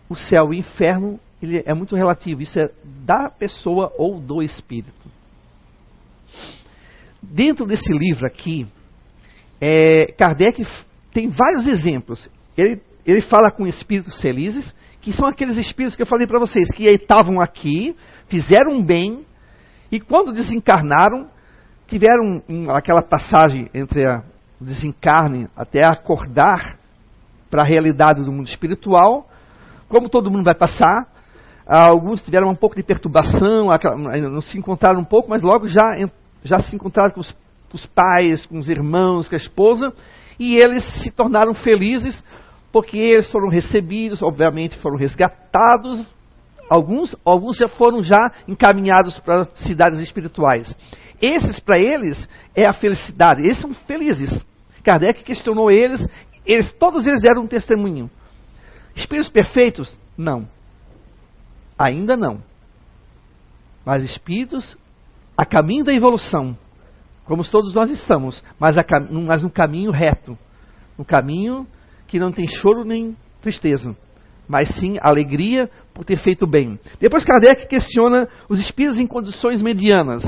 o 0.09 0.15
céu 0.15 0.55
e 0.55 0.59
o 0.59 0.61
inferno 0.61 1.19
ele 1.45 1.63
é 1.65 1.75
muito 1.75 1.95
relativo, 1.95 2.43
isso 2.43 2.59
é 2.59 2.71
da 3.05 3.29
pessoa 3.29 3.93
ou 3.97 4.19
do 4.21 4.43
espírito. 4.43 5.11
Dentro 7.23 7.67
desse 7.67 7.93
livro 7.93 8.27
aqui, 8.27 8.67
é, 9.61 10.07
Kardec 10.19 10.67
tem 11.13 11.29
vários 11.29 11.67
exemplos. 11.67 12.29
Ele, 12.57 12.81
ele 13.07 13.21
fala 13.23 13.51
com 13.51 13.67
espíritos 13.67 14.21
felizes, 14.21 14.75
que 15.01 15.13
são 15.13 15.29
aqueles 15.29 15.57
espíritos 15.57 15.97
que 15.97 16.03
eu 16.03 16.07
falei 16.07 16.27
para 16.27 16.39
vocês, 16.39 16.69
que 16.75 16.85
estavam 16.87 17.41
aqui, 17.41 17.95
fizeram 18.29 18.83
bem, 18.83 19.25
e 19.91 20.01
quando 20.01 20.33
desencarnaram, 20.33 21.29
tiveram 21.87 22.43
um, 22.49 22.71
aquela 22.71 23.03
passagem 23.03 23.69
entre 23.73 24.05
a, 24.07 24.23
o 24.61 24.65
desencarne 24.65 25.49
até 25.57 25.85
acordar 25.85 26.79
para 27.51 27.63
a 27.63 27.67
realidade 27.67 28.25
do 28.25 28.33
mundo 28.33 28.49
espiritual. 28.49 29.29
Como 29.89 30.09
todo 30.09 30.31
mundo 30.31 30.45
vai 30.45 30.55
passar, 30.55 31.14
alguns 31.67 32.23
tiveram 32.23 32.49
um 32.49 32.55
pouco 32.55 32.77
de 32.77 32.83
perturbação, 32.83 33.69
não 34.31 34.41
se 34.41 34.59
encontraram 34.59 35.01
um 35.01 35.05
pouco, 35.05 35.31
mas 35.31 35.43
logo 35.43 35.67
já, 35.67 35.89
já 36.43 36.61
se 36.61 36.75
encontraram 36.75 37.11
com 37.11 37.21
os, 37.21 37.31
com 37.71 37.77
os 37.77 37.87
pais, 37.87 38.45
com 38.47 38.59
os 38.59 38.69
irmãos, 38.69 39.29
com 39.29 39.35
a 39.35 39.39
esposa, 39.39 39.93
e 40.39 40.57
eles 40.57 40.85
se 41.03 41.11
tornaram 41.11 41.55
felizes 41.55 42.23
porque 42.73 42.99
eles 42.99 43.31
foram 43.31 43.49
recebidos, 43.49 44.21
obviamente 44.21 44.77
foram 44.79 44.97
resgatados. 44.97 46.05
Alguns, 46.69 47.15
alguns 47.25 47.57
já 47.57 47.69
foram 47.69 48.03
já 48.03 48.33
encaminhados 48.49 49.19
para 49.21 49.47
cidades 49.55 50.01
espirituais. 50.01 50.75
Esses 51.23 51.61
para 51.61 51.79
eles 51.79 52.29
é 52.55 52.67
a 52.67 52.73
felicidade. 52.73 53.43
Eles 53.43 53.61
são 53.61 53.73
felizes. 53.73 54.45
Kardec 54.83 55.23
questionou 55.23 55.71
eles, 55.71 56.05
eles 56.45 56.73
todos 56.73 57.07
eles 57.07 57.23
deram 57.23 57.43
um 57.43 57.47
testemunho. 57.47 58.11
Espíritos 58.97 59.31
perfeitos? 59.31 59.97
Não. 60.19 60.49
Ainda 61.79 62.17
não. 62.17 62.43
Mas 63.85 64.03
espíritos 64.03 64.77
a 65.37 65.45
caminho 65.45 65.85
da 65.85 65.93
evolução 65.93 66.57
como 67.25 67.43
todos 67.49 67.75
nós 67.75 67.91
estamos, 67.91 68.43
mas, 68.59 68.77
a, 68.77 68.85
mas 69.27 69.45
um 69.45 69.49
caminho 69.49 69.91
reto, 69.91 70.39
um 70.99 71.05
caminho 71.05 71.67
que 72.07 72.19
não 72.19 72.31
tem 72.31 72.47
choro 72.47 72.85
nem 72.85 73.17
tristeza, 73.41 73.97
mas 74.47 74.69
sim 74.79 74.99
alegria 75.01 75.71
por 75.95 76.05
ter 76.05 76.19
feito 76.19 76.47
bem. 76.47 76.79
Depois 77.01 77.25
Kardec 77.25 77.67
questiona 77.67 78.29
os 78.49 78.61
espíritos 78.61 79.01
em 79.01 79.07
condições 79.07 79.63
medianas. 79.63 80.23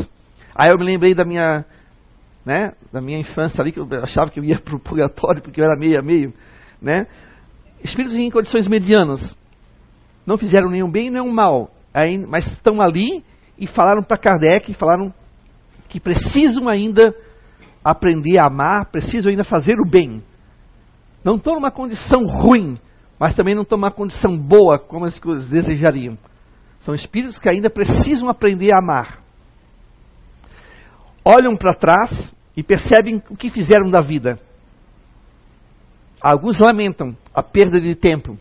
Aí 0.55 0.71
eu 0.71 0.79
me 0.79 0.85
lembrei 0.85 1.15
da 1.15 1.25
minha, 1.25 1.67
né, 2.45 2.73
da 2.91 3.01
minha 3.01 3.19
infância 3.19 3.61
ali, 3.61 3.73
que 3.73 3.79
eu 3.79 3.89
achava 4.03 4.31
que 4.31 4.41
eu 4.41 4.45
ia 4.45 4.59
para 4.59 4.75
o 4.75 4.81
purgatório 4.81 5.43
porque 5.43 5.61
eu 5.61 5.67
era 5.67 5.79
meio 5.79 5.99
a 5.99 6.03
meio. 6.03 6.33
Né? 6.81 7.07
Espíritos 7.85 8.17
em 8.17 8.31
condições 8.31 8.67
medianas. 8.67 9.37
Não 10.27 10.37
fizeram 10.37 10.69
nenhum 10.69 10.91
bem 10.91 11.05
nem 11.05 11.23
nenhum 11.23 11.33
mal, 11.33 11.71
mas 12.29 12.47
estão 12.49 12.81
ali 12.81 13.25
e 13.57 13.67
falaram 13.67 14.03
para 14.03 14.19
Kardec, 14.19 14.75
falaram 14.75 15.15
que 15.89 16.01
precisam 16.01 16.69
ainda 16.69 17.15
aprender 17.85 18.39
a 18.39 18.49
amar, 18.49 18.87
precisam 18.87 19.31
ainda 19.31 19.45
fazer 19.45 19.77
o 19.81 19.89
bem. 19.89 20.23
Não 21.23 21.37
estão 21.37 21.55
numa 21.55 21.71
condição 21.71 22.27
ruim, 22.27 22.77
mas 23.19 23.35
também 23.35 23.55
não 23.55 23.63
estão 23.63 23.79
numa 23.79 23.93
condição 23.93 24.37
boa 24.37 24.79
como 24.79 25.07
eles 25.07 25.49
desejariam. 25.49 26.19
São 26.81 26.95
espíritos 26.95 27.39
que 27.39 27.49
ainda 27.49 27.71
precisam 27.71 28.29
aprender 28.29 28.73
a 28.73 28.79
amar. 28.79 29.21
Olham 31.25 31.57
para 31.57 31.75
trás 31.75 32.35
e 32.57 32.63
percebem 32.63 33.23
o 33.31 33.37
que 33.37 33.51
fizeram 33.51 33.91
da 33.91 34.01
vida. 34.01 34.39
Alguns 36.21 36.59
lamentam 36.59 37.17
a 37.35 37.43
perda 37.43 37.81
de 37.81 37.95
tempo. 37.95 38.39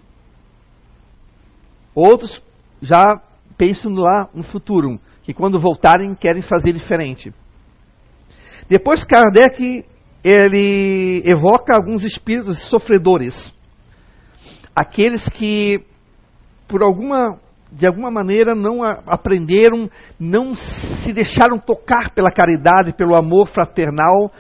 Outros 1.96 2.42
já 2.82 3.20
pensam 3.58 3.94
lá 3.94 4.30
no 4.34 4.44
futuro, 4.44 5.00
que 5.24 5.34
quando 5.34 5.60
voltarem 5.60 6.14
querem 6.14 6.42
fazer 6.42 6.74
diferente. 6.74 7.34
Depois 8.68 9.04
Kardec 9.06 9.86
ele 10.24 11.22
evoca 11.26 11.76
alguns 11.76 12.04
espíritos 12.04 12.58
sofredores, 12.70 13.54
aqueles 14.76 15.24
que 15.30 15.80
por 16.68 16.84
alguma 16.84 17.40
de 17.72 17.86
alguma 17.86 18.10
maneira 18.10 18.56
não 18.56 18.84
aprenderam, 18.84 19.90
não 20.20 20.56
se 20.56 21.12
deixaram 21.12 21.60
tocar 21.60 22.12
pela 22.12 22.32
caridade, 22.32 22.94
pelo 22.94 23.16
amor 23.16 23.48
fraternal, 23.48 24.32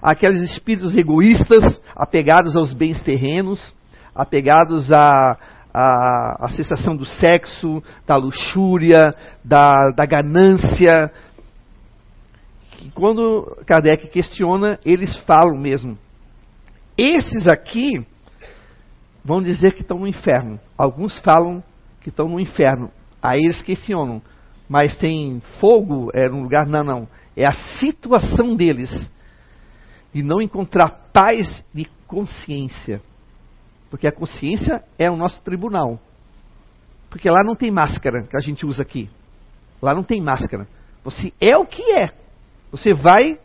aqueles 0.00 0.42
espíritos 0.42 0.96
egoístas, 0.96 1.80
apegados 1.96 2.56
aos 2.56 2.72
bens 2.72 3.00
terrenos, 3.02 3.74
apegados 4.14 4.92
à, 4.92 5.36
à, 5.74 6.46
à 6.46 6.48
sensação 6.50 6.96
do 6.96 7.04
sexo, 7.04 7.82
da 8.06 8.16
luxúria, 8.16 9.14
da, 9.44 9.90
da 9.90 10.06
ganância, 10.06 11.10
quando 12.94 13.56
Kardec 13.66 14.08
questiona, 14.08 14.78
eles 14.84 15.16
falam 15.20 15.58
mesmo. 15.58 15.98
Esses 16.96 17.48
aqui 17.48 17.92
vão 19.24 19.42
dizer 19.42 19.74
que 19.74 19.80
estão 19.80 19.98
no 19.98 20.06
inferno. 20.06 20.60
Alguns 20.76 21.18
falam 21.20 21.62
que 22.00 22.10
estão 22.10 22.28
no 22.28 22.38
inferno. 22.38 22.90
Aí 23.22 23.40
eles 23.42 23.62
questionam. 23.62 24.20
Mas 24.68 24.96
tem 24.96 25.40
fogo 25.60 26.10
é, 26.12 26.28
no 26.28 26.42
lugar? 26.42 26.66
Não, 26.66 26.84
não. 26.84 27.08
É 27.36 27.46
a 27.46 27.52
situação 27.78 28.54
deles 28.54 28.90
de 30.12 30.22
não 30.22 30.40
encontrar 30.40 31.08
paz 31.12 31.64
de 31.72 31.86
consciência. 32.06 33.00
Porque 33.94 34.08
a 34.08 34.12
consciência 34.12 34.82
é 34.98 35.08
o 35.08 35.16
nosso 35.16 35.40
tribunal. 35.44 36.00
Porque 37.08 37.30
lá 37.30 37.44
não 37.44 37.54
tem 37.54 37.70
máscara 37.70 38.24
que 38.24 38.36
a 38.36 38.40
gente 38.40 38.66
usa 38.66 38.82
aqui. 38.82 39.08
Lá 39.80 39.94
não 39.94 40.02
tem 40.02 40.20
máscara. 40.20 40.66
Você 41.04 41.32
é 41.40 41.56
o 41.56 41.64
que 41.64 41.92
é. 41.92 42.10
Você 42.72 42.92
vai 42.92 43.38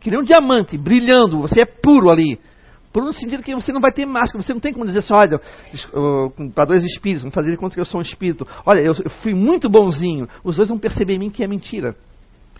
que 0.00 0.10
nem 0.10 0.18
um 0.18 0.24
diamante, 0.24 0.76
brilhando, 0.76 1.42
você 1.42 1.60
é 1.60 1.64
puro 1.64 2.10
ali. 2.10 2.36
Por 2.92 3.04
um 3.04 3.12
sentido 3.12 3.44
que 3.44 3.54
você 3.54 3.72
não 3.72 3.80
vai 3.80 3.92
ter 3.92 4.04
máscara, 4.04 4.42
você 4.42 4.52
não 4.52 4.58
tem 4.58 4.72
como 4.72 4.84
dizer 4.84 4.98
assim, 4.98 5.14
olha, 5.14 5.40
para 6.52 6.64
dois 6.64 6.82
espíritos, 6.82 7.22
vamos 7.22 7.36
fazer 7.36 7.56
conta 7.56 7.76
que 7.76 7.80
eu 7.80 7.84
sou 7.84 8.00
um 8.00 8.02
espírito. 8.02 8.44
Olha, 8.66 8.80
eu, 8.80 8.94
eu 9.04 9.10
fui 9.22 9.34
muito 9.34 9.70
bonzinho. 9.70 10.28
Os 10.42 10.56
dois 10.56 10.68
vão 10.68 10.78
perceber 10.78 11.14
em 11.14 11.18
mim 11.20 11.30
que 11.30 11.44
é 11.44 11.46
mentira. 11.46 11.94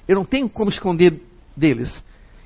Eu 0.06 0.14
não 0.14 0.24
tenho 0.24 0.48
como 0.48 0.70
esconder 0.70 1.20
deles. 1.56 1.92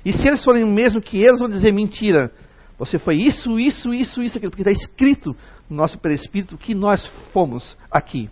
E 0.03 0.11
se 0.11 0.27
eles 0.27 0.43
forem 0.43 0.63
o 0.63 0.73
mesmo 0.73 0.99
que 0.99 1.21
eles, 1.21 1.39
vão 1.39 1.49
dizer 1.49 1.71
mentira. 1.71 2.31
Você 2.77 2.99
foi 2.99 3.15
isso, 3.15 3.59
isso, 3.59 3.93
isso, 3.93 4.21
isso, 4.21 4.37
aquilo, 4.37 4.51
porque 4.51 4.61
está 4.61 4.71
escrito 4.71 5.35
no 5.69 5.75
nosso 5.75 5.97
perispírito 5.99 6.57
que 6.57 6.75
nós 6.75 7.05
fomos 7.33 7.75
aqui. 7.89 8.29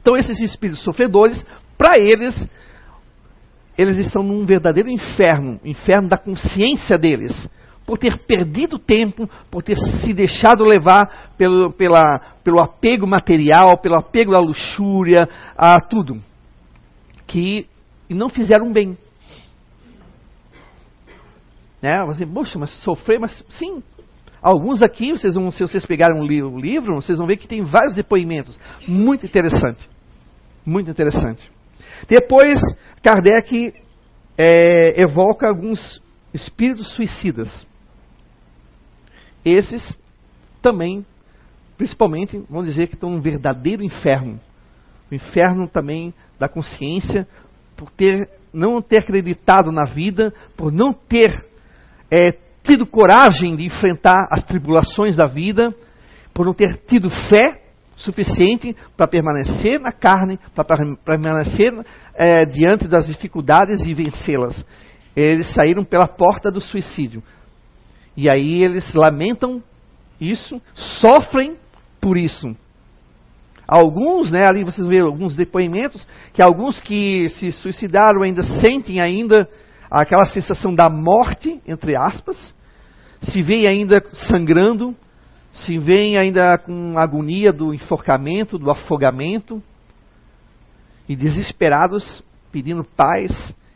Então, 0.00 0.16
esses 0.16 0.40
espíritos 0.40 0.84
sofredores, 0.84 1.44
para 1.78 1.94
eles, 1.98 2.48
eles 3.76 3.98
estão 3.98 4.22
num 4.22 4.44
verdadeiro 4.44 4.90
inferno 4.90 5.58
inferno 5.64 6.08
da 6.08 6.18
consciência 6.18 6.98
deles 6.98 7.48
por 7.86 7.96
ter 7.96 8.18
perdido 8.26 8.78
tempo, 8.78 9.30
por 9.50 9.62
ter 9.62 9.76
se 9.76 10.12
deixado 10.12 10.64
levar 10.64 11.32
pelo, 11.38 11.72
pela, 11.72 12.18
pelo 12.42 12.60
apego 12.60 13.06
material, 13.06 13.78
pelo 13.78 13.94
apego 13.94 14.34
à 14.34 14.40
luxúria, 14.40 15.28
a 15.56 15.80
tudo. 15.80 16.20
Que 17.26 17.66
não 18.10 18.28
fizeram 18.28 18.72
bem. 18.72 18.98
Né? 21.86 22.04
Você, 22.04 22.26
poxa, 22.26 22.58
mas 22.58 22.70
sofrer, 22.82 23.20
mas 23.20 23.44
sim. 23.48 23.80
Alguns 24.42 24.82
aqui, 24.82 25.12
vocês 25.12 25.36
vão, 25.36 25.52
se 25.52 25.62
vocês 25.62 25.86
pegarem 25.86 26.20
o 26.20 26.58
livro, 26.58 26.96
vocês 26.96 27.16
vão 27.16 27.28
ver 27.28 27.36
que 27.36 27.46
tem 27.46 27.62
vários 27.62 27.94
depoimentos. 27.94 28.58
Muito 28.88 29.24
interessante. 29.24 29.88
Muito 30.64 30.90
interessante. 30.90 31.48
Depois, 32.08 32.58
Kardec 33.04 33.72
é, 34.36 35.00
evoca 35.00 35.46
alguns 35.46 36.02
espíritos 36.34 36.92
suicidas. 36.92 37.64
Esses 39.44 39.96
também, 40.60 41.06
principalmente, 41.78 42.36
vão 42.50 42.64
dizer 42.64 42.88
que 42.88 42.94
estão 42.94 43.10
num 43.10 43.20
verdadeiro 43.20 43.84
inferno. 43.84 44.40
O 45.08 45.14
inferno 45.14 45.68
também 45.68 46.12
da 46.36 46.48
consciência, 46.48 47.28
por 47.76 47.90
ter, 47.90 48.28
não 48.52 48.82
ter 48.82 48.98
acreditado 48.98 49.70
na 49.70 49.84
vida, 49.84 50.34
por 50.56 50.72
não 50.72 50.92
ter 50.92 51.46
é, 52.10 52.32
tido 52.62 52.86
coragem 52.86 53.56
de 53.56 53.64
enfrentar 53.64 54.26
as 54.30 54.42
tribulações 54.44 55.16
da 55.16 55.26
vida, 55.26 55.74
por 56.34 56.46
não 56.46 56.52
ter 56.52 56.80
tido 56.86 57.08
fé 57.10 57.62
suficiente 57.96 58.76
para 58.96 59.08
permanecer 59.08 59.80
na 59.80 59.90
carne, 59.90 60.38
para 60.54 60.76
permanecer 61.04 61.72
é, 62.14 62.44
diante 62.44 62.86
das 62.86 63.06
dificuldades 63.06 63.80
e 63.86 63.94
vencê-las. 63.94 64.64
Eles 65.14 65.46
saíram 65.54 65.82
pela 65.82 66.06
porta 66.06 66.50
do 66.50 66.60
suicídio. 66.60 67.22
E 68.16 68.28
aí 68.28 68.62
eles 68.62 68.92
lamentam 68.92 69.62
isso, 70.20 70.60
sofrem 70.74 71.56
por 72.00 72.16
isso. 72.16 72.54
Alguns, 73.66 74.30
né, 74.30 74.46
ali 74.46 74.62
vocês 74.62 74.86
vê 74.86 75.00
alguns 75.00 75.34
depoimentos, 75.34 76.06
que 76.32 76.40
alguns 76.40 76.80
que 76.80 77.28
se 77.30 77.50
suicidaram 77.50 78.22
ainda 78.22 78.42
sentem 78.42 79.00
ainda 79.00 79.48
aquela 79.90 80.24
sensação 80.24 80.74
da 80.74 80.88
morte, 80.88 81.60
entre 81.66 81.96
aspas, 81.96 82.54
se 83.22 83.42
veem 83.42 83.66
ainda 83.66 84.02
sangrando, 84.28 84.94
se 85.52 85.78
veem 85.78 86.18
ainda 86.18 86.58
com 86.58 86.98
agonia 86.98 87.52
do 87.52 87.72
enforcamento, 87.72 88.58
do 88.58 88.70
afogamento, 88.70 89.62
e 91.08 91.14
desesperados, 91.14 92.22
pedindo 92.50 92.84
paz, 92.84 93.32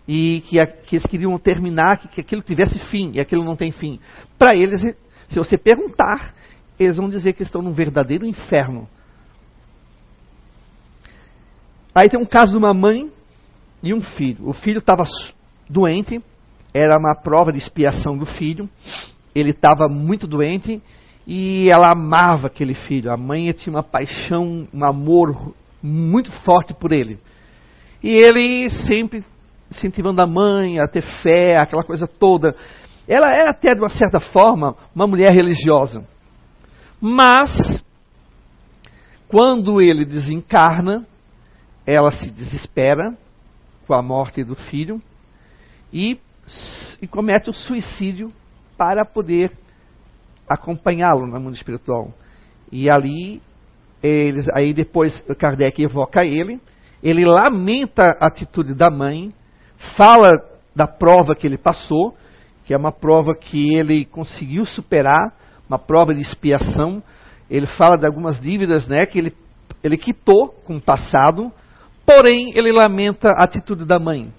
e 0.07 0.42
que, 0.46 0.66
que 0.66 0.96
eles 0.96 1.07
queriam 1.07 1.38
terminar, 1.38 1.99
que, 1.99 2.09
que 2.09 2.20
aquilo 2.20 2.42
tivesse 2.42 2.79
fim, 2.90 3.12
e 3.14 3.20
aquilo 3.20 3.44
não 3.44 3.57
tem 3.57 3.70
fim. 3.70 4.01
Para 4.38 4.55
eles, 4.55 4.81
se 5.29 5.38
você 5.38 5.57
perguntar, 5.57 6.35
eles 6.79 6.96
vão 6.96 7.09
dizer 7.09 7.35
que 7.35 7.42
estão 7.42 7.62
num 7.62 7.73
verdadeiro 7.73 8.27
inferno. 8.27 8.88
Aí 11.94 12.09
tem 12.09 12.20
um 12.20 12.27
caso 12.27 12.53
de 12.53 12.59
uma 12.59 12.73
mãe 12.73 13.11
e 13.83 13.92
um 13.92 14.01
filho. 14.01 14.49
O 14.49 14.53
filho 14.53 14.79
estava 14.79 15.05
doente, 15.70 16.20
era 16.74 16.98
uma 16.98 17.14
prova 17.14 17.52
de 17.52 17.59
expiação 17.59 18.18
do 18.18 18.26
filho. 18.26 18.68
Ele 19.35 19.50
estava 19.50 19.88
muito 19.88 20.26
doente 20.26 20.83
e 21.26 21.70
ela 21.70 21.92
amava 21.92 22.48
aquele 22.48 22.74
filho. 22.74 23.11
A 23.11 23.16
mãe 23.16 23.52
tinha 23.52 23.74
uma 23.74 23.83
paixão, 23.83 24.66
um 24.72 24.85
amor 24.85 25.54
muito 25.83 26.30
forte 26.42 26.74
por 26.74 26.92
ele. 26.92 27.18
E 28.02 28.11
ele 28.11 28.68
sempre 28.87 29.24
incentivando 29.70 30.20
a 30.20 30.26
mãe 30.26 30.80
a 30.80 30.88
ter 30.88 31.02
fé, 31.22 31.56
aquela 31.56 31.85
coisa 31.85 32.06
toda. 32.06 32.54
Ela 33.06 33.33
é 33.33 33.48
até, 33.48 33.74
de 33.74 33.80
uma 33.80 33.88
certa 33.88 34.18
forma, 34.18 34.74
uma 34.94 35.06
mulher 35.06 35.33
religiosa. 35.33 36.04
Mas, 37.00 37.85
quando 39.28 39.80
ele 39.80 40.04
desencarna, 40.04 41.06
ela 41.87 42.11
se 42.11 42.30
desespera 42.30 43.16
com 43.87 43.94
a 43.94 44.02
morte 44.02 44.42
do 44.42 44.56
filho 44.56 45.00
e, 45.92 46.18
e 47.00 47.07
comete 47.07 47.50
o 47.50 47.53
suicídio 47.53 48.33
para 48.76 49.05
poder 49.05 49.53
acompanhá-lo 50.48 51.26
no 51.26 51.40
mundo 51.40 51.55
espiritual. 51.55 52.12
E 52.72 52.88
ali, 52.90 53.40
eles, 54.03 54.48
aí 54.55 54.72
depois 54.72 55.20
Kardec 55.38 55.83
evoca 55.83 56.24
ele, 56.24 56.61
ele 57.03 57.24
lamenta 57.24 58.03
a 58.20 58.26
atitude 58.26 58.74
da 58.74 58.90
mãe, 58.90 59.33
fala 59.96 60.29
da 60.74 60.87
prova 60.87 61.35
que 61.35 61.46
ele 61.46 61.59
passou, 61.59 62.16
que 62.64 62.74
é 62.74 62.76
uma 62.76 62.92
prova 62.92 63.35
que 63.35 63.76
ele 63.76 64.05
conseguiu 64.05 64.64
superar, 64.64 65.35
uma 65.68 65.79
prova 65.79 66.14
de 66.14 66.20
expiação. 66.20 67.03
Ele 67.50 67.66
fala 67.66 67.96
de 67.96 68.07
algumas 68.07 68.40
dívidas 68.40 68.87
né, 68.87 69.07
que 69.07 69.18
ele, 69.18 69.35
ele 69.83 69.96
quitou 69.96 70.48
com 70.64 70.76
o 70.76 70.81
passado, 70.81 71.50
porém 72.07 72.57
ele 72.57 72.72
lamenta 72.72 73.31
a 73.31 73.44
atitude 73.44 73.85
da 73.85 73.98
mãe. 73.98 74.33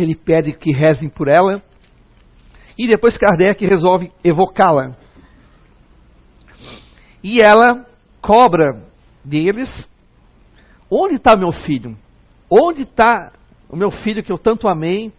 Ele 0.00 0.14
pede 0.14 0.52
que 0.52 0.72
rezem 0.72 1.08
por 1.08 1.28
ela, 1.28 1.62
e 2.78 2.88
depois 2.88 3.18
Kardec 3.18 3.64
resolve 3.66 4.10
evocá-la. 4.24 4.96
E 7.22 7.40
ela 7.40 7.86
cobra 8.20 8.82
deles 9.24 9.68
Onde 10.90 11.14
está 11.14 11.36
meu 11.36 11.52
filho? 11.52 11.96
Onde 12.50 12.82
está 12.82 13.32
o 13.68 13.76
meu 13.76 13.92
filho 13.92 14.24
que 14.24 14.32
eu 14.32 14.38
tanto 14.38 14.66
amei? 14.66 15.12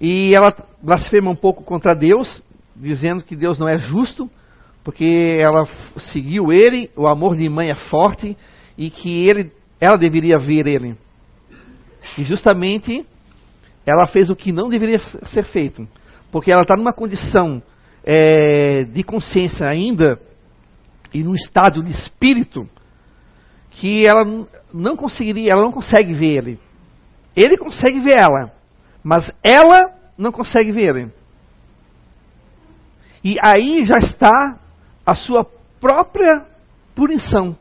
E 0.00 0.32
ela 0.34 0.54
blasfema 0.80 1.30
um 1.30 1.34
pouco 1.36 1.64
contra 1.64 1.94
Deus, 1.94 2.42
dizendo 2.76 3.24
que 3.24 3.34
Deus 3.34 3.58
não 3.58 3.68
é 3.68 3.76
justo, 3.76 4.30
porque 4.84 5.36
ela 5.40 5.66
seguiu 6.12 6.52
ele, 6.52 6.90
o 6.96 7.08
amor 7.08 7.36
de 7.36 7.48
mãe 7.48 7.70
é 7.70 7.74
forte 7.74 8.36
e 8.78 8.88
que 8.88 9.26
ele, 9.26 9.50
ela 9.80 9.96
deveria 9.96 10.38
ver 10.38 10.66
ele. 10.68 10.96
E 12.16 12.24
justamente 12.24 13.04
ela 13.84 14.06
fez 14.06 14.30
o 14.30 14.36
que 14.36 14.52
não 14.52 14.68
deveria 14.68 14.98
ser 14.98 15.44
feito, 15.44 15.86
porque 16.30 16.52
ela 16.52 16.62
está 16.62 16.76
numa 16.76 16.92
condição 16.92 17.62
é, 18.04 18.84
de 18.84 19.02
consciência 19.02 19.66
ainda 19.66 20.20
e 21.12 21.22
num 21.22 21.34
estado 21.34 21.82
de 21.82 21.92
espírito 21.92 22.68
que 23.70 24.06
ela 24.06 24.24
não 24.72 24.96
conseguiria, 24.96 25.52
ela 25.52 25.62
não 25.62 25.72
consegue 25.72 26.12
ver 26.12 26.36
ele. 26.36 26.60
Ele 27.34 27.56
consegue 27.56 28.00
ver 28.00 28.16
ela, 28.16 28.52
mas 29.02 29.30
ela 29.42 29.78
não 30.16 30.30
consegue 30.30 30.70
ver 30.70 30.94
ele. 30.94 31.12
E 33.24 33.36
aí 33.40 33.84
já 33.84 33.98
está 33.98 34.58
a 35.06 35.14
sua 35.14 35.46
própria 35.80 36.46
punição. 36.94 37.56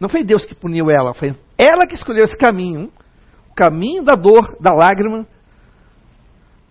Não 0.00 0.08
foi 0.08 0.24
Deus 0.24 0.44
que 0.44 0.54
puniu 0.54 0.90
ela, 0.90 1.14
foi 1.14 1.34
ela 1.56 1.86
que 1.86 1.94
escolheu 1.94 2.24
esse 2.24 2.36
caminho, 2.36 2.90
o 3.50 3.54
caminho 3.54 4.04
da 4.04 4.14
dor, 4.14 4.56
da 4.60 4.74
lágrima. 4.74 5.26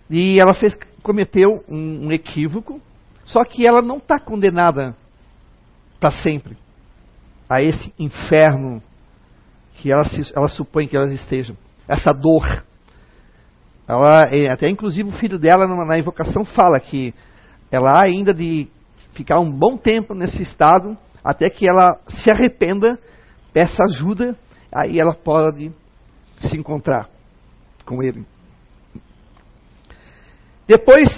E 0.10 0.40
ela 0.40 0.54
fez, 0.54 0.78
cometeu 1.02 1.64
um, 1.68 2.08
um 2.08 2.12
equívoco, 2.12 2.82
só 3.26 3.44
que 3.44 3.66
ela 3.66 3.82
não 3.82 3.98
está 3.98 4.20
condenada 4.20 4.96
para 6.00 6.12
sempre 6.12 6.58
a 7.50 7.62
esse 7.62 7.94
inferno 7.98 8.82
que 9.76 9.92
ela, 9.92 10.04
se, 10.06 10.32
ela 10.36 10.48
supõe 10.48 10.88
que 10.88 10.96
elas 10.96 11.12
estejam. 11.12 11.56
Essa 11.88 12.12
dor. 12.12 12.64
Ela, 13.88 14.30
é, 14.32 14.50
até 14.50 14.68
inclusive 14.68 15.10
o 15.10 15.14
filho 15.14 15.38
dela 15.38 15.68
na, 15.68 15.86
na 15.86 15.98
invocação 15.98 16.44
fala 16.44 16.80
que 16.80 17.14
ela 17.72 18.02
ainda 18.02 18.34
de 18.34 18.68
ficar 19.14 19.40
um 19.40 19.52
bom 19.52 19.78
tempo 19.78 20.14
nesse 20.14 20.42
estado 20.42 20.98
até 21.24 21.50
que 21.50 21.68
ela 21.68 22.00
se 22.08 22.30
arrependa, 22.30 23.00
peça 23.52 23.84
ajuda, 23.84 24.36
aí 24.72 25.00
ela 25.00 25.14
pode 25.14 25.72
se 26.40 26.56
encontrar 26.56 27.10
com 27.86 28.04
ele. 28.04 28.26
Depois, 30.68 31.10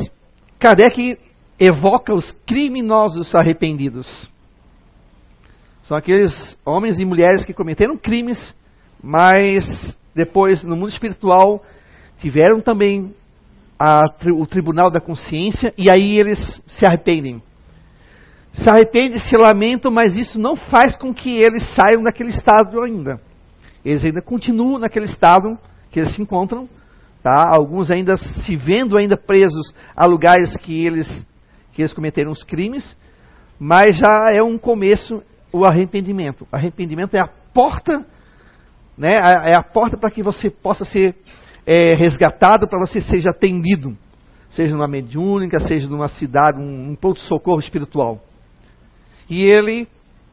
Kardec 0.59 1.17
evoca 1.59 2.13
os 2.13 2.31
criminosos 2.45 3.33
arrependidos. 3.33 4.29
São 5.83 5.95
aqueles 5.95 6.57
homens 6.65 6.99
e 6.99 7.05
mulheres 7.05 7.45
que 7.45 7.53
cometeram 7.53 7.97
crimes, 7.97 8.55
mas 9.01 9.95
depois, 10.13 10.63
no 10.63 10.75
mundo 10.75 10.89
espiritual, 10.89 11.63
tiveram 12.19 12.59
também 12.59 13.13
a, 13.79 14.03
o 14.35 14.45
tribunal 14.45 14.91
da 14.91 14.99
consciência 14.99 15.73
e 15.77 15.89
aí 15.89 16.19
eles 16.19 16.61
se 16.67 16.85
arrependem. 16.85 17.41
Se 18.53 18.69
arrependem, 18.69 19.19
se 19.19 19.37
lamentam, 19.37 19.91
mas 19.91 20.17
isso 20.17 20.39
não 20.39 20.55
faz 20.55 20.97
com 20.97 21.13
que 21.13 21.37
eles 21.37 21.63
saiam 21.75 22.01
daquele 22.01 22.29
estado 22.29 22.81
ainda. 22.81 23.21
Eles 23.85 24.03
ainda 24.03 24.21
continuam 24.21 24.79
naquele 24.79 25.05
estado 25.05 25.57
que 25.91 25.99
eles 25.99 26.13
se 26.15 26.21
encontram, 26.21 26.67
tá? 27.27 27.53
Alguns 27.53 27.91
ainda 27.91 28.15
se 28.15 28.55
vendo 28.55 28.97
ainda 28.97 29.17
presos 29.17 29.73
a 29.93 30.05
lugares 30.05 30.55
que 30.55 30.85
eles 30.85 31.05
que 31.73 31.81
eles 31.81 31.93
cometeram 31.93 32.31
os 32.31 32.41
crimes, 32.41 32.95
mas 33.59 33.97
já 33.97 34.31
é 34.31 34.41
um 34.41 34.57
começo 34.57 35.21
o 35.51 35.65
arrependimento. 35.65 36.47
Arrependimento 36.49 37.15
é 37.15 37.19
a 37.19 37.27
porta, 37.53 38.05
né? 38.97 39.15
É 39.43 39.57
a 39.57 39.61
porta 39.61 39.97
para 39.97 40.09
que 40.09 40.23
você 40.23 40.49
possa 40.49 40.85
ser 40.85 41.17
é, 41.65 41.95
resgatado 41.95 42.65
para 42.65 42.79
você 42.79 43.01
seja 43.01 43.31
atendido, 43.31 43.97
seja 44.49 44.73
numa 44.73 44.87
mediúnica, 44.87 45.59
seja 45.59 45.89
numa 45.89 46.07
cidade, 46.07 46.61
um, 46.61 46.91
um 46.91 46.95
ponto 46.95 47.17
de 47.17 47.27
socorro 47.27 47.59
espiritual. 47.59 48.21
E 49.29 49.43
ele, 49.43 49.85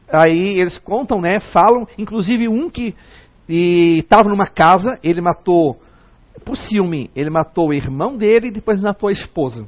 aí 0.09 0.57
eles 0.57 0.77
contam, 0.77 1.19
né, 1.19 1.41
falam, 1.51 1.85
inclusive 1.97 2.47
um 2.47 2.69
que 2.69 2.95
estava 3.49 4.29
numa 4.29 4.47
casa, 4.47 4.97
ele 5.03 5.19
matou, 5.19 5.77
por 6.43 6.57
ciúme, 6.57 7.09
ele 7.15 7.29
matou 7.29 7.69
o 7.69 7.73
irmão 7.73 8.17
dele 8.17 8.47
e 8.47 8.51
depois 8.51 8.81
matou 8.81 9.09
a 9.09 9.11
esposa. 9.11 9.65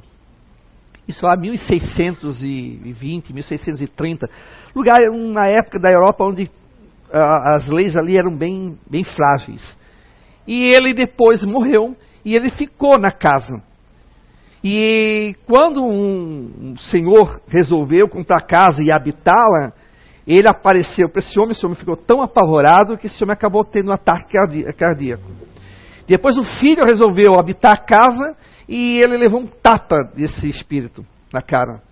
Isso 1.06 1.24
lá 1.24 1.36
1620, 1.36 3.32
1630. 3.32 4.28
Lugar, 4.74 5.00
uma 5.10 5.46
época 5.46 5.78
da 5.78 5.90
Europa 5.90 6.24
onde 6.24 6.50
as 7.10 7.66
leis 7.68 7.96
ali 7.96 8.18
eram 8.18 8.36
bem, 8.36 8.76
bem 8.88 9.04
frágeis. 9.04 9.76
E 10.46 10.74
ele 10.74 10.92
depois 10.92 11.42
morreu 11.44 11.96
e 12.24 12.36
ele 12.36 12.50
ficou 12.50 12.98
na 12.98 13.10
casa. 13.10 13.62
E 14.62 15.34
quando 15.46 15.82
um, 15.82 16.72
um 16.72 16.76
senhor 16.76 17.40
resolveu 17.48 18.08
comprar 18.08 18.42
casa 18.42 18.82
e 18.82 18.90
habitá-la, 18.90 19.72
ele 20.26 20.48
apareceu 20.48 21.08
para 21.08 21.20
esse 21.20 21.38
homem, 21.38 21.52
esse 21.52 21.64
homem 21.64 21.78
ficou 21.78 21.96
tão 21.96 22.20
apavorado 22.20 22.98
que 22.98 23.06
esse 23.06 23.22
homem 23.24 23.32
acabou 23.32 23.64
tendo 23.64 23.88
um 23.88 23.94
ataque 23.94 24.36
cardíaco. 24.76 25.24
Depois 26.08 26.38
o 26.38 26.44
filho 26.58 26.86
resolveu 26.86 27.38
habitar 27.38 27.72
a 27.72 27.76
casa 27.76 28.34
e 28.66 28.98
ele 28.98 29.18
levou 29.18 29.40
um 29.40 29.46
tapa 29.46 30.02
desse 30.16 30.48
espírito 30.48 31.04
na 31.32 31.42
cara. 31.42 31.82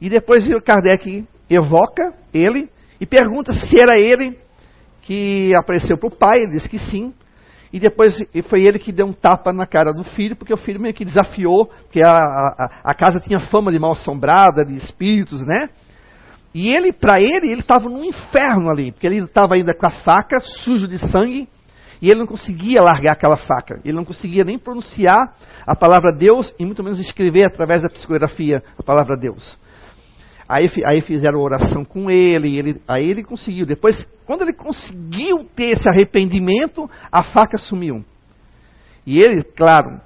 E 0.00 0.10
depois 0.10 0.46
o 0.48 0.60
Kardec 0.60 1.24
evoca 1.48 2.12
ele 2.34 2.68
e 3.00 3.06
pergunta 3.06 3.52
se 3.52 3.80
era 3.80 3.98
ele 3.98 4.36
que 5.02 5.54
apareceu 5.54 5.96
para 5.96 6.08
o 6.08 6.16
pai, 6.16 6.40
ele 6.40 6.52
disse 6.52 6.68
que 6.68 6.78
sim. 6.78 7.14
E 7.72 7.78
depois 7.78 8.16
foi 8.48 8.62
ele 8.64 8.78
que 8.78 8.90
deu 8.90 9.06
um 9.06 9.12
tapa 9.12 9.52
na 9.52 9.66
cara 9.66 9.92
do 9.92 10.02
filho, 10.02 10.34
porque 10.34 10.52
o 10.52 10.56
filho 10.56 10.80
meio 10.80 10.94
que 10.94 11.04
desafiou, 11.04 11.66
porque 11.66 12.02
a, 12.02 12.10
a, 12.10 12.70
a 12.82 12.94
casa 12.94 13.20
tinha 13.20 13.38
fama 13.38 13.70
de 13.70 13.78
mal 13.78 13.92
assombrada, 13.92 14.64
de 14.64 14.74
espíritos, 14.76 15.42
né? 15.42 15.68
E 16.54 16.74
ele, 16.74 16.92
para 16.92 17.20
ele, 17.20 17.50
ele 17.50 17.60
estava 17.60 17.88
num 17.88 18.04
inferno 18.04 18.70
ali, 18.70 18.90
porque 18.90 19.06
ele 19.06 19.18
estava 19.18 19.54
ainda 19.54 19.74
com 19.74 19.86
a 19.86 19.90
faca, 19.90 20.40
sujo 20.40 20.88
de 20.88 20.98
sangue, 21.10 21.48
e 22.00 22.10
ele 22.10 22.20
não 22.20 22.26
conseguia 22.26 22.80
largar 22.82 23.12
aquela 23.12 23.36
faca. 23.36 23.80
Ele 23.84 23.96
não 23.96 24.04
conseguia 24.04 24.44
nem 24.44 24.58
pronunciar 24.58 25.34
a 25.66 25.74
palavra 25.74 26.14
Deus 26.16 26.54
e 26.58 26.64
muito 26.64 26.82
menos 26.82 26.98
escrever 27.00 27.46
através 27.46 27.82
da 27.82 27.88
psicografia 27.88 28.62
a 28.78 28.82
palavra 28.82 29.16
Deus. 29.16 29.58
Aí, 30.48 30.70
aí 30.86 31.00
fizeram 31.00 31.40
oração 31.40 31.84
com 31.84 32.08
ele, 32.08 32.56
ele, 32.56 32.80
aí 32.86 33.10
ele 33.10 33.24
conseguiu. 33.24 33.66
Depois, 33.66 34.06
quando 34.24 34.42
ele 34.42 34.52
conseguiu 34.52 35.44
ter 35.56 35.72
esse 35.72 35.88
arrependimento, 35.88 36.88
a 37.10 37.24
faca 37.24 37.58
sumiu. 37.58 38.04
E 39.04 39.20
ele, 39.20 39.42
claro, 39.42 40.00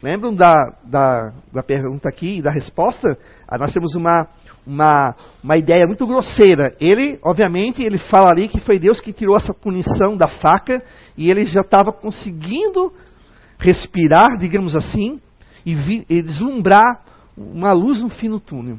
lembram 0.00 0.32
da, 0.32 0.74
da, 0.84 1.32
da 1.52 1.62
pergunta 1.62 2.08
aqui 2.08 2.38
e 2.38 2.42
da 2.42 2.52
resposta? 2.52 3.18
Ah, 3.48 3.58
nós 3.58 3.72
temos 3.72 3.96
uma, 3.96 4.28
uma, 4.68 5.14
uma 5.42 5.56
ideia 5.56 5.86
muito 5.86 6.06
grosseira. 6.06 6.76
Ele, 6.78 7.18
obviamente, 7.24 7.82
ele 7.82 7.96
fala 7.96 8.30
ali 8.30 8.48
que 8.48 8.60
foi 8.60 8.78
Deus 8.78 9.00
que 9.00 9.14
tirou 9.14 9.34
essa 9.34 9.54
punição 9.54 10.14
da 10.14 10.28
faca 10.28 10.82
e 11.16 11.30
ele 11.30 11.46
já 11.46 11.62
estava 11.62 11.90
conseguindo 11.90 12.92
respirar, 13.58 14.36
digamos 14.36 14.76
assim, 14.76 15.18
e, 15.64 15.74
vi, 15.74 16.04
e 16.08 16.20
deslumbrar 16.20 17.02
uma 17.34 17.72
luz 17.72 18.02
no 18.02 18.10
fim 18.10 18.28
do 18.28 18.38
túnel. 18.38 18.78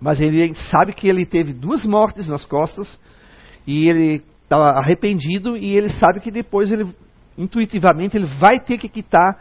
Mas 0.00 0.20
ele 0.20 0.52
sabe 0.70 0.92
que 0.92 1.08
ele 1.08 1.24
teve 1.24 1.52
duas 1.52 1.86
mortes 1.86 2.26
nas 2.26 2.44
costas 2.44 2.98
e 3.66 3.88
ele 3.88 4.22
está 4.42 4.78
arrependido 4.78 5.56
e 5.56 5.76
ele 5.76 5.90
sabe 5.90 6.20
que 6.20 6.30
depois 6.30 6.70
ele 6.72 6.86
intuitivamente 7.38 8.16
ele 8.16 8.26
vai 8.38 8.58
ter 8.58 8.78
que 8.78 8.88
quitar 8.88 9.38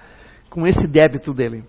com 0.49 0.67
esse 0.67 0.87
débito 0.87 1.33
dele. 1.33 1.63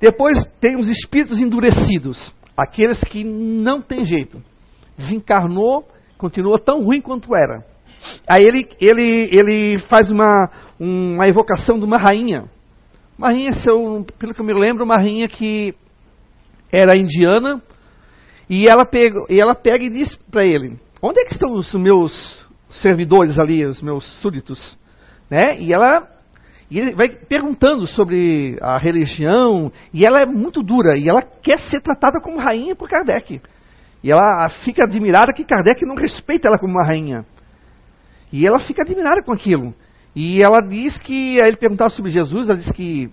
Depois 0.00 0.42
tem 0.60 0.76
os 0.76 0.88
espíritos 0.88 1.38
endurecidos, 1.38 2.32
aqueles 2.56 2.98
que 3.04 3.22
não 3.22 3.82
tem 3.82 4.04
jeito. 4.04 4.42
Desencarnou, 4.96 5.86
continua 6.16 6.58
tão 6.58 6.82
ruim 6.82 7.00
quanto 7.00 7.34
era. 7.34 7.64
Aí 8.26 8.42
ele, 8.42 8.68
ele, 8.80 9.28
ele 9.30 9.78
faz 9.88 10.10
uma, 10.10 10.50
uma 10.78 11.28
evocação 11.28 11.78
de 11.78 11.84
uma 11.84 11.98
rainha. 11.98 12.44
Uma 13.18 13.28
rainha, 13.28 13.50
eu, 13.66 14.06
pelo 14.18 14.32
que 14.32 14.40
eu 14.40 14.44
me 14.44 14.54
lembro, 14.54 14.84
uma 14.84 14.96
rainha 14.96 15.28
que 15.28 15.74
era 16.72 16.96
indiana, 16.96 17.60
e 18.48 18.66
ela 18.66 18.86
pega, 18.86 19.24
e 19.28 19.38
ela 19.38 19.54
pega 19.54 19.84
e 19.84 19.90
diz 19.90 20.16
para 20.30 20.44
ele: 20.44 20.78
Onde 21.02 21.20
é 21.20 21.24
que 21.24 21.32
estão 21.32 21.52
os 21.52 21.72
meus 21.74 22.46
servidores 22.70 23.38
ali, 23.38 23.66
os 23.66 23.82
meus 23.82 24.04
súditos? 24.20 24.78
Né? 25.28 25.60
E 25.60 25.72
ela 25.72 26.08
e 26.70 26.78
ele 26.78 26.94
vai 26.94 27.08
perguntando 27.08 27.86
sobre 27.86 28.56
a 28.60 28.78
religião, 28.78 29.72
e 29.92 30.06
ela 30.06 30.20
é 30.20 30.26
muito 30.26 30.62
dura, 30.62 30.96
e 30.96 31.08
ela 31.08 31.22
quer 31.22 31.58
ser 31.58 31.80
tratada 31.80 32.20
como 32.20 32.38
rainha 32.38 32.76
por 32.76 32.88
Kardec. 32.88 33.40
E 34.02 34.10
ela 34.10 34.48
fica 34.64 34.84
admirada 34.84 35.32
que 35.32 35.44
Kardec 35.44 35.84
não 35.84 35.96
respeita 35.96 36.48
ela 36.48 36.58
como 36.58 36.72
uma 36.72 36.86
rainha. 36.86 37.26
E 38.32 38.46
ela 38.46 38.60
fica 38.60 38.82
admirada 38.82 39.22
com 39.22 39.32
aquilo. 39.32 39.74
E 40.14 40.42
ela 40.42 40.60
diz 40.60 40.96
que, 40.98 41.40
aí 41.40 41.48
ele 41.48 41.56
perguntava 41.56 41.90
sobre 41.90 42.10
Jesus, 42.10 42.48
ela 42.48 42.58
diz 42.58 42.70
que, 42.72 43.10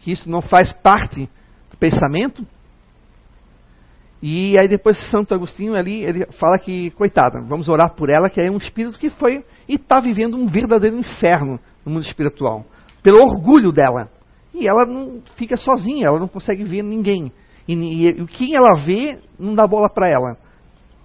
que 0.00 0.10
isso 0.10 0.28
não 0.28 0.42
faz 0.42 0.72
parte 0.72 1.28
do 1.70 1.76
pensamento, 1.76 2.46
e 4.22 4.58
aí 4.58 4.66
depois 4.66 4.96
Santo 5.10 5.34
Agostinho 5.34 5.74
ali, 5.74 6.02
ele 6.02 6.26
fala 6.32 6.58
que, 6.58 6.90
coitada, 6.92 7.40
vamos 7.42 7.68
orar 7.68 7.94
por 7.94 8.08
ela, 8.08 8.30
que 8.30 8.40
é 8.40 8.50
um 8.50 8.56
espírito 8.56 8.98
que 8.98 9.10
foi 9.10 9.44
e 9.68 9.74
está 9.74 10.00
vivendo 10.00 10.36
um 10.36 10.46
verdadeiro 10.46 10.96
inferno 10.98 11.60
no 11.84 11.92
mundo 11.92 12.04
espiritual, 12.04 12.64
pelo 13.06 13.22
orgulho 13.22 13.70
dela. 13.70 14.10
E 14.52 14.66
ela 14.66 14.84
não 14.84 15.22
fica 15.36 15.56
sozinha, 15.56 16.08
ela 16.08 16.18
não 16.18 16.26
consegue 16.26 16.64
ver 16.64 16.82
ninguém. 16.82 17.30
E, 17.68 18.08
e, 18.08 18.26
quem 18.26 18.56
ela 18.56 18.80
vê 18.84 19.20
não 19.38 19.54
dá 19.54 19.64
bola 19.64 19.88
para 19.88 20.08
ela, 20.08 20.36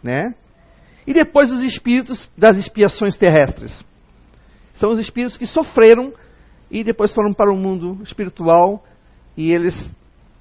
né? 0.01 0.33
E 1.05 1.13
depois 1.13 1.51
os 1.51 1.63
espíritos 1.63 2.27
das 2.35 2.57
expiações 2.57 3.15
terrestres. 3.17 3.85
São 4.73 4.89
os 4.89 4.97
espíritos 4.97 5.37
que 5.37 5.45
sofreram 5.45 6.11
e 6.71 6.83
depois 6.83 7.13
foram 7.13 7.35
para 7.35 7.53
o 7.53 7.55
mundo 7.55 8.01
espiritual 8.01 8.83
e 9.37 9.51
eles 9.51 9.75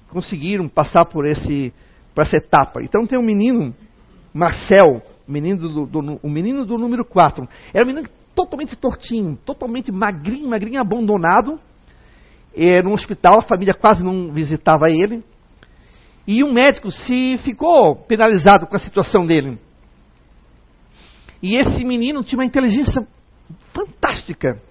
conseguiram 0.09 0.67
passar 0.67 1.05
por 1.05 1.27
esse 1.27 1.71
para 2.15 2.23
essa 2.23 2.37
etapa. 2.37 2.81
Então 2.81 3.05
tem 3.05 3.19
um 3.19 3.23
menino, 3.23 3.71
Marcel, 4.33 5.03
o 5.27 5.31
menino 5.31 5.59
do, 5.59 5.85
do, 5.85 6.19
o 6.23 6.29
menino 6.29 6.65
do 6.65 6.75
número 6.75 7.05
4. 7.05 7.47
Era 7.71 7.83
um 7.83 7.87
menino 7.87 8.09
totalmente 8.35 8.75
tortinho, 8.75 9.37
totalmente 9.45 9.91
magrinho, 9.91 10.49
magrinho, 10.49 10.79
abandonado. 10.79 11.59
Era 12.55 12.83
no 12.83 12.93
hospital, 12.93 13.39
a 13.39 13.43
família 13.43 13.73
quase 13.73 14.03
não 14.03 14.31
visitava 14.31 14.89
ele. 14.89 15.23
E 16.27 16.43
um 16.43 16.53
médico 16.53 16.91
se 16.91 17.37
ficou 17.43 17.95
penalizado 17.95 18.67
com 18.67 18.75
a 18.75 18.79
situação 18.79 19.25
dele. 19.25 19.57
E 21.41 21.57
esse 21.57 21.83
menino 21.83 22.23
tinha 22.23 22.39
uma 22.39 22.45
inteligência 22.45 23.05
fantástica. 23.73 24.61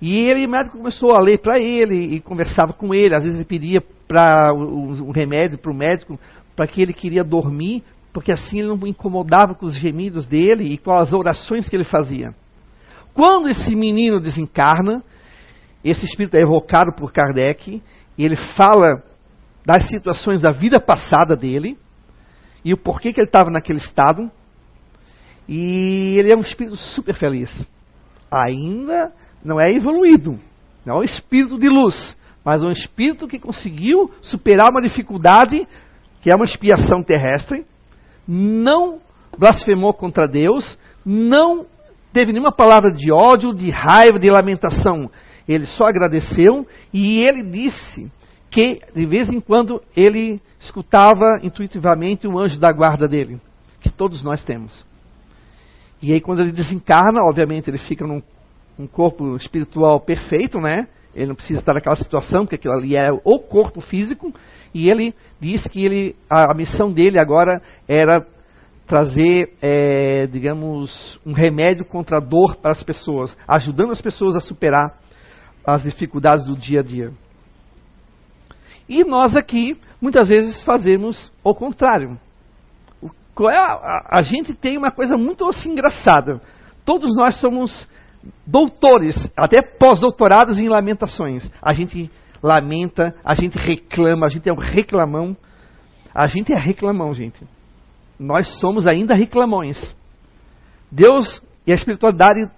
E 0.00 0.18
ele, 0.18 0.46
o 0.46 0.50
médico 0.50 0.76
começou 0.76 1.14
a 1.14 1.20
ler 1.20 1.38
para 1.38 1.58
ele 1.58 2.16
e 2.16 2.20
conversava 2.20 2.72
com 2.72 2.94
ele. 2.94 3.14
Às 3.14 3.22
vezes 3.22 3.38
ele 3.38 3.46
pedia 3.46 3.80
para 4.06 4.52
um 4.52 5.10
remédio 5.10 5.58
para 5.58 5.72
o 5.72 5.74
médico 5.74 6.18
para 6.54 6.66
que 6.66 6.80
ele 6.80 6.92
queria 6.92 7.24
dormir, 7.24 7.82
porque 8.14 8.30
assim 8.30 8.60
ele 8.60 8.68
não 8.68 8.86
incomodava 8.86 9.56
com 9.56 9.66
os 9.66 9.74
gemidos 9.76 10.24
dele 10.24 10.72
e 10.72 10.78
com 10.78 10.92
as 10.92 11.12
orações 11.12 11.68
que 11.68 11.74
ele 11.74 11.82
fazia. 11.82 12.32
Quando 13.12 13.48
esse 13.48 13.74
menino 13.74 14.20
desencarna, 14.20 15.02
esse 15.84 16.06
espírito 16.06 16.36
é 16.36 16.40
evocado 16.40 16.92
por 16.96 17.12
Kardec 17.12 17.82
e 18.16 18.24
ele 18.24 18.36
fala 18.56 19.02
das 19.66 19.88
situações 19.88 20.40
da 20.40 20.52
vida 20.52 20.78
passada 20.80 21.34
dele 21.34 21.76
e 22.64 22.72
o 22.72 22.76
porquê 22.76 23.12
que 23.12 23.20
ele 23.20 23.26
estava 23.26 23.50
naquele 23.50 23.78
estado. 23.78 24.30
E 25.48 26.14
ele 26.16 26.32
é 26.32 26.36
um 26.36 26.40
espírito 26.40 26.76
super 26.76 27.16
feliz. 27.16 27.68
Ainda 28.30 29.12
não 29.44 29.60
é 29.60 29.72
evoluído, 29.72 30.38
não 30.86 30.96
é 30.96 30.98
um 31.00 31.04
espírito 31.04 31.58
de 31.58 31.68
luz, 31.68 32.16
mas 32.44 32.62
um 32.62 32.70
espírito 32.70 33.26
que 33.26 33.40
conseguiu 33.40 34.12
superar 34.22 34.70
uma 34.70 34.80
dificuldade, 34.80 35.66
que 36.22 36.30
é 36.30 36.36
uma 36.36 36.44
expiação 36.44 37.02
terrestre, 37.02 37.66
não 38.26 39.00
blasfemou 39.38 39.92
contra 39.92 40.26
Deus, 40.26 40.78
não 41.04 41.66
teve 42.12 42.32
nenhuma 42.32 42.52
palavra 42.52 42.92
de 42.92 43.12
ódio, 43.12 43.52
de 43.52 43.70
raiva, 43.70 44.18
de 44.18 44.30
lamentação. 44.30 45.10
Ele 45.46 45.66
só 45.66 45.84
agradeceu 45.84 46.66
e 46.92 47.20
ele 47.20 47.42
disse 47.42 48.10
que 48.50 48.80
de 48.94 49.04
vez 49.04 49.30
em 49.30 49.40
quando 49.40 49.82
ele 49.96 50.40
escutava 50.60 51.40
intuitivamente 51.42 52.26
um 52.26 52.38
anjo 52.38 52.58
da 52.58 52.72
guarda 52.72 53.08
dele, 53.08 53.40
que 53.80 53.90
todos 53.90 54.22
nós 54.22 54.44
temos. 54.44 54.86
E 56.00 56.12
aí 56.12 56.20
quando 56.20 56.40
ele 56.40 56.52
desencarna, 56.52 57.20
obviamente 57.28 57.68
ele 57.68 57.78
fica 57.78 58.06
num 58.06 58.22
um 58.78 58.86
corpo 58.86 59.36
espiritual 59.36 60.00
perfeito, 60.00 60.58
né? 60.58 60.88
Ele 61.14 61.26
não 61.26 61.34
precisa 61.34 61.60
estar 61.60 61.74
naquela 61.74 61.96
situação, 61.96 62.40
porque 62.40 62.56
aquilo 62.56 62.74
ali 62.74 62.96
é 62.96 63.08
o 63.12 63.38
corpo 63.38 63.80
físico. 63.80 64.34
E 64.74 64.90
ele 64.90 65.14
disse 65.40 65.68
que 65.68 65.84
ele, 65.84 66.16
a, 66.28 66.50
a 66.50 66.54
missão 66.54 66.92
dele 66.92 67.18
agora 67.18 67.62
era 67.86 68.26
trazer, 68.86 69.54
é, 69.62 70.26
digamos, 70.26 71.18
um 71.24 71.32
remédio 71.32 71.84
contra 71.84 72.18
a 72.18 72.20
dor 72.20 72.56
para 72.56 72.72
as 72.72 72.82
pessoas, 72.82 73.34
ajudando 73.48 73.92
as 73.92 74.00
pessoas 74.00 74.36
a 74.36 74.40
superar 74.40 74.98
as 75.64 75.84
dificuldades 75.84 76.44
do 76.44 76.56
dia 76.56 76.80
a 76.80 76.82
dia. 76.82 77.12
E 78.88 79.02
nós 79.04 79.34
aqui, 79.34 79.78
muitas 80.00 80.28
vezes, 80.28 80.62
fazemos 80.64 81.32
o 81.42 81.54
contrário. 81.54 82.18
É 83.50 83.56
a, 83.56 83.72
a, 83.72 84.18
a 84.18 84.22
gente 84.22 84.52
tem 84.54 84.76
uma 84.76 84.90
coisa 84.90 85.16
muito 85.16 85.48
assim 85.48 85.70
engraçada. 85.70 86.40
Todos 86.84 87.14
nós 87.16 87.40
somos 87.40 87.88
doutores, 88.46 89.16
até 89.36 89.62
pós-doutorados 89.62 90.58
em 90.58 90.68
lamentações. 90.68 91.50
A 91.62 91.72
gente 91.72 92.10
lamenta, 92.44 93.14
a 93.24 93.32
gente 93.34 93.56
reclama, 93.56 94.26
a 94.26 94.28
gente 94.28 94.46
é 94.46 94.52
um 94.52 94.58
reclamão. 94.58 95.34
A 96.14 96.26
gente 96.26 96.52
é 96.52 96.60
reclamão, 96.60 97.14
gente. 97.14 97.42
Nós 98.20 98.60
somos 98.60 98.86
ainda 98.86 99.14
reclamões. 99.14 99.96
Deus 100.92 101.42
e 101.66 101.72
a 101.72 101.74
espiritualidade 101.74 102.50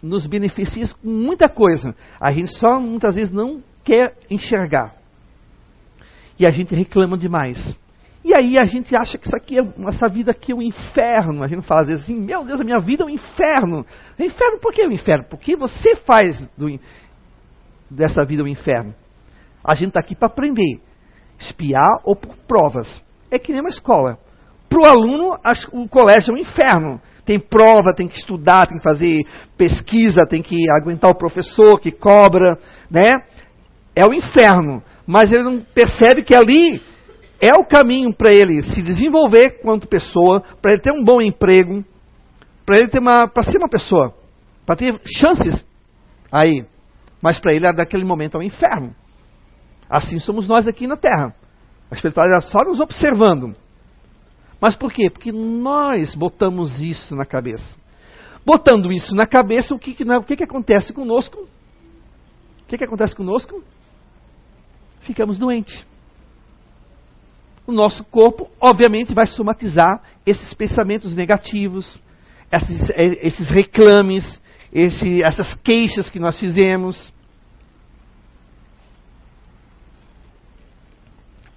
nos 0.00 0.24
beneficiam 0.28 0.88
com 1.02 1.08
muita 1.08 1.48
coisa. 1.48 1.96
A 2.20 2.30
gente 2.32 2.56
só 2.58 2.78
muitas 2.78 3.16
vezes 3.16 3.32
não 3.32 3.60
quer 3.82 4.16
enxergar. 4.30 4.94
E 6.38 6.46
a 6.46 6.50
gente 6.50 6.72
reclama 6.72 7.18
demais. 7.18 7.76
E 8.24 8.32
aí 8.32 8.56
a 8.56 8.66
gente 8.66 8.94
acha 8.94 9.18
que 9.18 9.26
isso 9.26 9.36
aqui 9.36 9.58
é, 9.58 9.88
essa 9.88 10.08
vida 10.08 10.30
aqui 10.30 10.52
é 10.52 10.54
um 10.54 10.62
inferno. 10.62 11.42
A 11.42 11.48
gente 11.48 11.66
fala 11.66 11.80
às 11.80 11.88
vezes 11.88 12.04
assim, 12.04 12.14
meu 12.14 12.44
Deus, 12.44 12.60
a 12.60 12.64
minha 12.64 12.78
vida 12.78 13.02
é 13.02 13.06
um 13.06 13.10
inferno. 13.10 13.84
Inferno 14.16 14.60
por 14.60 14.72
que 14.72 14.82
é 14.82 14.86
um 14.86 14.92
inferno? 14.92 15.24
Porque 15.28 15.56
você 15.56 15.96
faz 15.96 16.40
do, 16.56 16.68
dessa 17.90 18.24
vida 18.24 18.44
um 18.44 18.48
inferno. 18.48 18.94
A 19.68 19.74
gente 19.74 19.88
está 19.88 20.00
aqui 20.00 20.14
para 20.14 20.28
aprender. 20.28 20.80
Espiar 21.38 22.00
ou 22.02 22.16
por 22.16 22.34
provas. 22.48 23.04
É 23.30 23.38
que 23.38 23.52
nem 23.52 23.60
uma 23.60 23.68
escola. 23.68 24.18
Para 24.66 24.80
o 24.80 24.86
aluno, 24.86 25.38
o 25.72 25.86
colégio 25.86 26.32
é 26.32 26.34
um 26.34 26.38
inferno. 26.38 26.98
Tem 27.26 27.38
prova, 27.38 27.94
tem 27.94 28.08
que 28.08 28.16
estudar, 28.16 28.66
tem 28.66 28.78
que 28.78 28.82
fazer 28.82 29.26
pesquisa, 29.58 30.26
tem 30.26 30.40
que 30.40 30.56
aguentar 30.80 31.10
o 31.10 31.14
professor 31.14 31.78
que 31.78 31.92
cobra, 31.92 32.58
né? 32.90 33.22
É 33.94 34.06
o 34.06 34.14
inferno. 34.14 34.82
Mas 35.06 35.30
ele 35.30 35.42
não 35.42 35.60
percebe 35.60 36.22
que 36.22 36.34
ali 36.34 36.80
é 37.38 37.54
o 37.54 37.66
caminho 37.66 38.14
para 38.14 38.32
ele 38.32 38.62
se 38.62 38.80
desenvolver 38.80 39.60
quanto 39.60 39.86
pessoa, 39.86 40.42
para 40.62 40.72
ele 40.72 40.80
ter 40.80 40.92
um 40.92 41.04
bom 41.04 41.20
emprego, 41.20 41.84
para 42.64 42.78
ele 42.78 42.88
ter 42.88 43.00
uma, 43.00 43.28
para 43.28 43.42
ser 43.42 43.58
uma 43.58 43.68
pessoa, 43.68 44.14
para 44.64 44.76
ter 44.76 44.98
chances 45.04 45.66
aí. 46.32 46.64
Mas 47.20 47.38
para 47.38 47.52
ele, 47.52 47.70
naquele 47.70 48.04
momento, 48.04 48.38
é 48.38 48.40
um 48.40 48.42
inferno. 48.42 48.94
Assim 49.88 50.18
somos 50.18 50.46
nós 50.46 50.66
aqui 50.66 50.86
na 50.86 50.96
Terra. 50.96 51.34
A 51.90 51.94
espiritualidade 51.94 52.44
é 52.44 52.48
só 52.48 52.58
nos 52.64 52.80
observando. 52.80 53.54
Mas 54.60 54.74
por 54.74 54.92
quê? 54.92 55.08
Porque 55.08 55.32
nós 55.32 56.14
botamos 56.14 56.80
isso 56.80 57.14
na 57.14 57.24
cabeça. 57.24 57.76
Botando 58.44 58.92
isso 58.92 59.14
na 59.14 59.26
cabeça, 59.26 59.74
o 59.74 59.78
que, 59.78 59.94
que, 59.94 60.04
o 60.04 60.22
que, 60.22 60.36
que 60.36 60.44
acontece 60.44 60.92
conosco? 60.92 61.38
O 61.40 62.66
que, 62.66 62.76
que 62.76 62.84
acontece 62.84 63.14
conosco? 63.14 63.62
Ficamos 65.00 65.38
doentes 65.38 65.86
o 67.68 67.72
nosso 67.72 68.02
corpo, 68.04 68.48
obviamente, 68.58 69.12
vai 69.12 69.26
somatizar 69.26 70.02
esses 70.24 70.54
pensamentos 70.54 71.14
negativos, 71.14 72.00
esses, 72.50 72.88
é, 72.90 73.26
esses 73.26 73.46
reclames, 73.50 74.40
esse, 74.72 75.22
essas 75.22 75.54
queixas 75.56 76.08
que 76.08 76.18
nós 76.18 76.38
fizemos. 76.40 77.12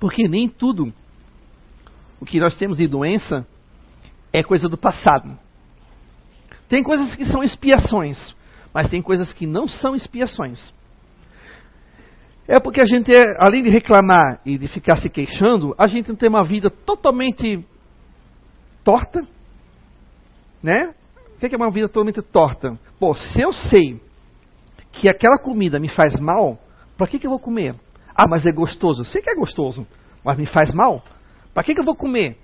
Porque 0.02 0.28
nem 0.28 0.49
tudo 0.49 0.91
o 2.20 2.26
que 2.26 2.39
nós 2.39 2.58
temos 2.58 2.80
de 2.80 2.88
doença 2.88 3.47
é 4.34 4.41
coisa 4.41 4.68
do 4.68 4.76
passado. 4.76 5.38
Tem 6.68 6.82
coisas 6.82 7.16
que 7.16 7.24
são 7.24 7.43
expiações, 7.43 8.36
mas 8.74 8.89
tem 8.89 8.99
coisas 8.99 9.32
que 9.32 9.45
não 9.45 9.68
são 9.68 9.95
expiações. 9.95 10.74
É 12.47 12.60
porque 12.60 12.82
a 12.82 12.86
gente, 12.86 13.14
é, 13.14 13.36
além 13.38 13.62
de 13.62 13.70
reclamar 13.70 14.41
e 14.43 14.58
de 14.58 14.68
ficar 14.68 14.95
se 14.95 15.08
queixando, 15.08 15.76
a 15.78 15.86
gente 15.86 16.12
tem 16.16 16.30
uma 16.30 16.43
vida 16.43 16.72
totalmente 16.72 17.64
torta, 18.84 19.22
né? 20.64 20.95
O 21.36 21.39
que 21.47 21.54
é 21.54 21.58
uma 21.58 21.70
vida 21.70 21.88
totalmente 21.88 22.24
torta? 22.24 22.76
Pô, 22.99 23.14
se 23.14 23.39
eu 23.39 23.54
sei 23.54 24.02
que 24.91 25.08
aquela 25.08 25.38
comida 25.38 25.80
me 25.80 25.89
faz 25.89 26.20
mal, 26.20 26.58
para 26.97 27.06
que, 27.06 27.20
que 27.20 27.28
eu 27.28 27.32
vou 27.32 27.39
comer? 27.39 27.76
Ah, 28.16 28.28
mas 28.28 28.45
é 28.45 28.51
gostoso. 28.51 29.05
Sei 29.05 29.22
que 29.22 29.30
é 29.30 29.36
gostoso, 29.36 29.86
mas 30.24 30.38
me 30.38 30.45
faz 30.45 30.74
mal. 30.74 31.03
Para 31.53 31.64
que, 31.64 31.74
que 31.74 31.82
eu 31.82 31.86
vou 31.86 31.95
comer? 31.95 32.38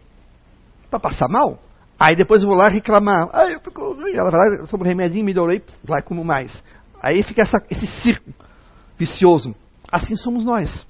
Para 0.90 1.00
passar 1.00 1.28
mal? 1.28 1.60
Aí 2.00 2.16
depois 2.16 2.44
eu 2.44 2.50
vou 2.50 2.58
lá 2.58 2.68
reclamar. 2.68 3.30
Ah, 3.34 3.50
eu 3.50 3.60
tô 3.60 3.72
com 3.72 4.08
Ela 4.08 4.30
vai 4.30 4.50
lá, 4.50 4.66
sobre 4.68 4.86
um 4.86 4.90
remedinho, 4.90 5.26
melhorei, 5.26 5.64
vai 5.84 6.02
como 6.02 6.24
mais. 6.24 6.64
Aí 7.02 7.24
fica 7.24 7.42
essa, 7.42 7.64
esse 7.70 7.88
circo 8.02 8.32
vicioso. 8.98 9.56
Assim 9.92 10.16
somos 10.16 10.44
nós, 10.44 10.88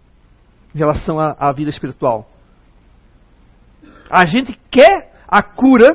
em 0.73 0.78
relação 0.78 1.19
à, 1.19 1.36
à 1.39 1.51
vida 1.51 1.69
espiritual. 1.69 2.28
A 4.09 4.25
gente 4.25 4.57
quer 4.71 5.13
a 5.28 5.43
cura 5.43 5.88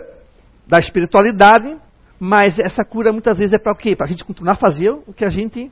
da 0.66 0.78
espiritualidade, 0.78 1.76
mas 2.18 2.59
essa 2.59 2.85
cura 2.85 3.12
muitas 3.12 3.39
vezes 3.39 3.53
é 3.53 3.59
para 3.59 3.72
o 3.72 3.76
quê? 3.76 3.97
Para 3.97 4.07
a 4.07 4.11
gente 4.11 4.24
continuar 4.24 4.53
a 4.53 4.57
fazer 4.57 4.91
o 4.91 5.12
que 5.12 5.24
a 5.24 5.30
gente 5.30 5.70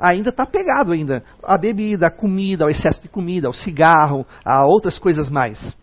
ainda 0.00 0.30
está 0.30 0.46
pegado 0.46 0.92
ainda. 0.92 1.22
A 1.42 1.58
bebida, 1.58 2.06
a 2.06 2.10
comida, 2.10 2.66
o 2.66 2.70
excesso 2.70 3.02
de 3.02 3.08
comida, 3.08 3.48
o 3.48 3.54
cigarro, 3.54 4.26
a 4.44 4.64
outras 4.64 4.98
coisas 4.98 5.28
mais. 5.28 5.76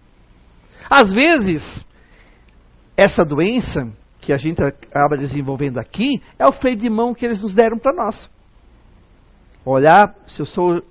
Às 0.89 1.11
vezes, 1.11 1.85
essa 2.95 3.23
doença 3.23 3.87
que 4.19 4.33
a 4.33 4.37
gente 4.37 4.61
acaba 4.61 5.15
desenvolvendo 5.15 5.77
aqui 5.77 6.21
é 6.39 6.45
o 6.47 6.51
freio 6.51 6.77
de 6.77 6.89
mão 6.89 7.13
que 7.13 7.25
eles 7.25 7.41
nos 7.41 7.53
deram 7.53 7.77
para 7.77 7.93
nós 7.93 8.29
olhar, 9.69 10.15
se 10.25 10.41
eu 10.41 10.45
sou 10.45 10.81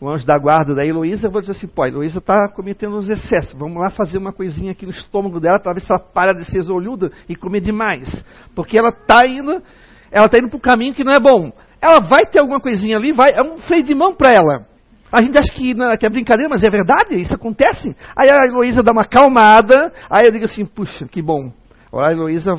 o 0.00 0.08
anjo 0.08 0.26
da 0.26 0.36
guarda 0.36 0.74
da 0.74 0.84
Heloísa, 0.84 1.26
eu 1.26 1.30
vou 1.30 1.40
dizer 1.40 1.52
assim, 1.52 1.66
pô, 1.66 1.82
a 1.82 1.88
Heloísa 1.88 2.18
está 2.18 2.48
cometendo 2.48 2.96
uns 2.96 3.08
excessos, 3.08 3.54
vamos 3.54 3.80
lá 3.80 3.90
fazer 3.90 4.18
uma 4.18 4.32
coisinha 4.32 4.72
aqui 4.72 4.84
no 4.84 4.90
estômago 4.90 5.40
dela 5.40 5.60
para 5.60 5.72
ver 5.72 5.80
se 5.80 5.90
ela 5.90 6.00
para 6.00 6.32
de 6.32 6.44
ser 6.44 6.70
olhuda 6.70 7.10
e 7.28 7.36
comer 7.36 7.60
demais. 7.60 8.24
Porque 8.54 8.76
ela 8.76 8.90
está 8.90 9.26
indo, 9.26 9.62
ela 10.10 10.26
está 10.26 10.38
indo 10.38 10.48
para 10.48 10.56
um 10.56 10.60
caminho 10.60 10.94
que 10.94 11.04
não 11.04 11.12
é 11.12 11.20
bom. 11.20 11.52
Ela 11.82 12.00
vai 12.00 12.24
ter 12.24 12.38
alguma 12.38 12.60
coisinha 12.60 12.96
ali, 12.96 13.10
vai, 13.10 13.32
é 13.32 13.42
um 13.42 13.56
freio 13.56 13.82
de 13.82 13.92
mão 13.92 14.14
para 14.14 14.30
ela. 14.30 14.66
A 15.10 15.20
gente 15.20 15.36
acha 15.36 15.52
que, 15.52 15.74
que 15.98 16.06
é 16.06 16.08
brincadeira, 16.08 16.48
mas 16.48 16.62
é 16.62 16.70
verdade, 16.70 17.16
isso 17.16 17.34
acontece. 17.34 17.94
Aí 18.14 18.30
a 18.30 18.36
Heloísa 18.46 18.84
dá 18.84 18.92
uma 18.92 19.02
acalmada, 19.02 19.92
aí 20.08 20.26
eu 20.26 20.32
digo 20.32 20.44
assim, 20.44 20.64
puxa, 20.64 21.08
que 21.08 21.20
bom. 21.20 21.52
Agora 21.88 22.08
a 22.08 22.12
Heloísa 22.12 22.52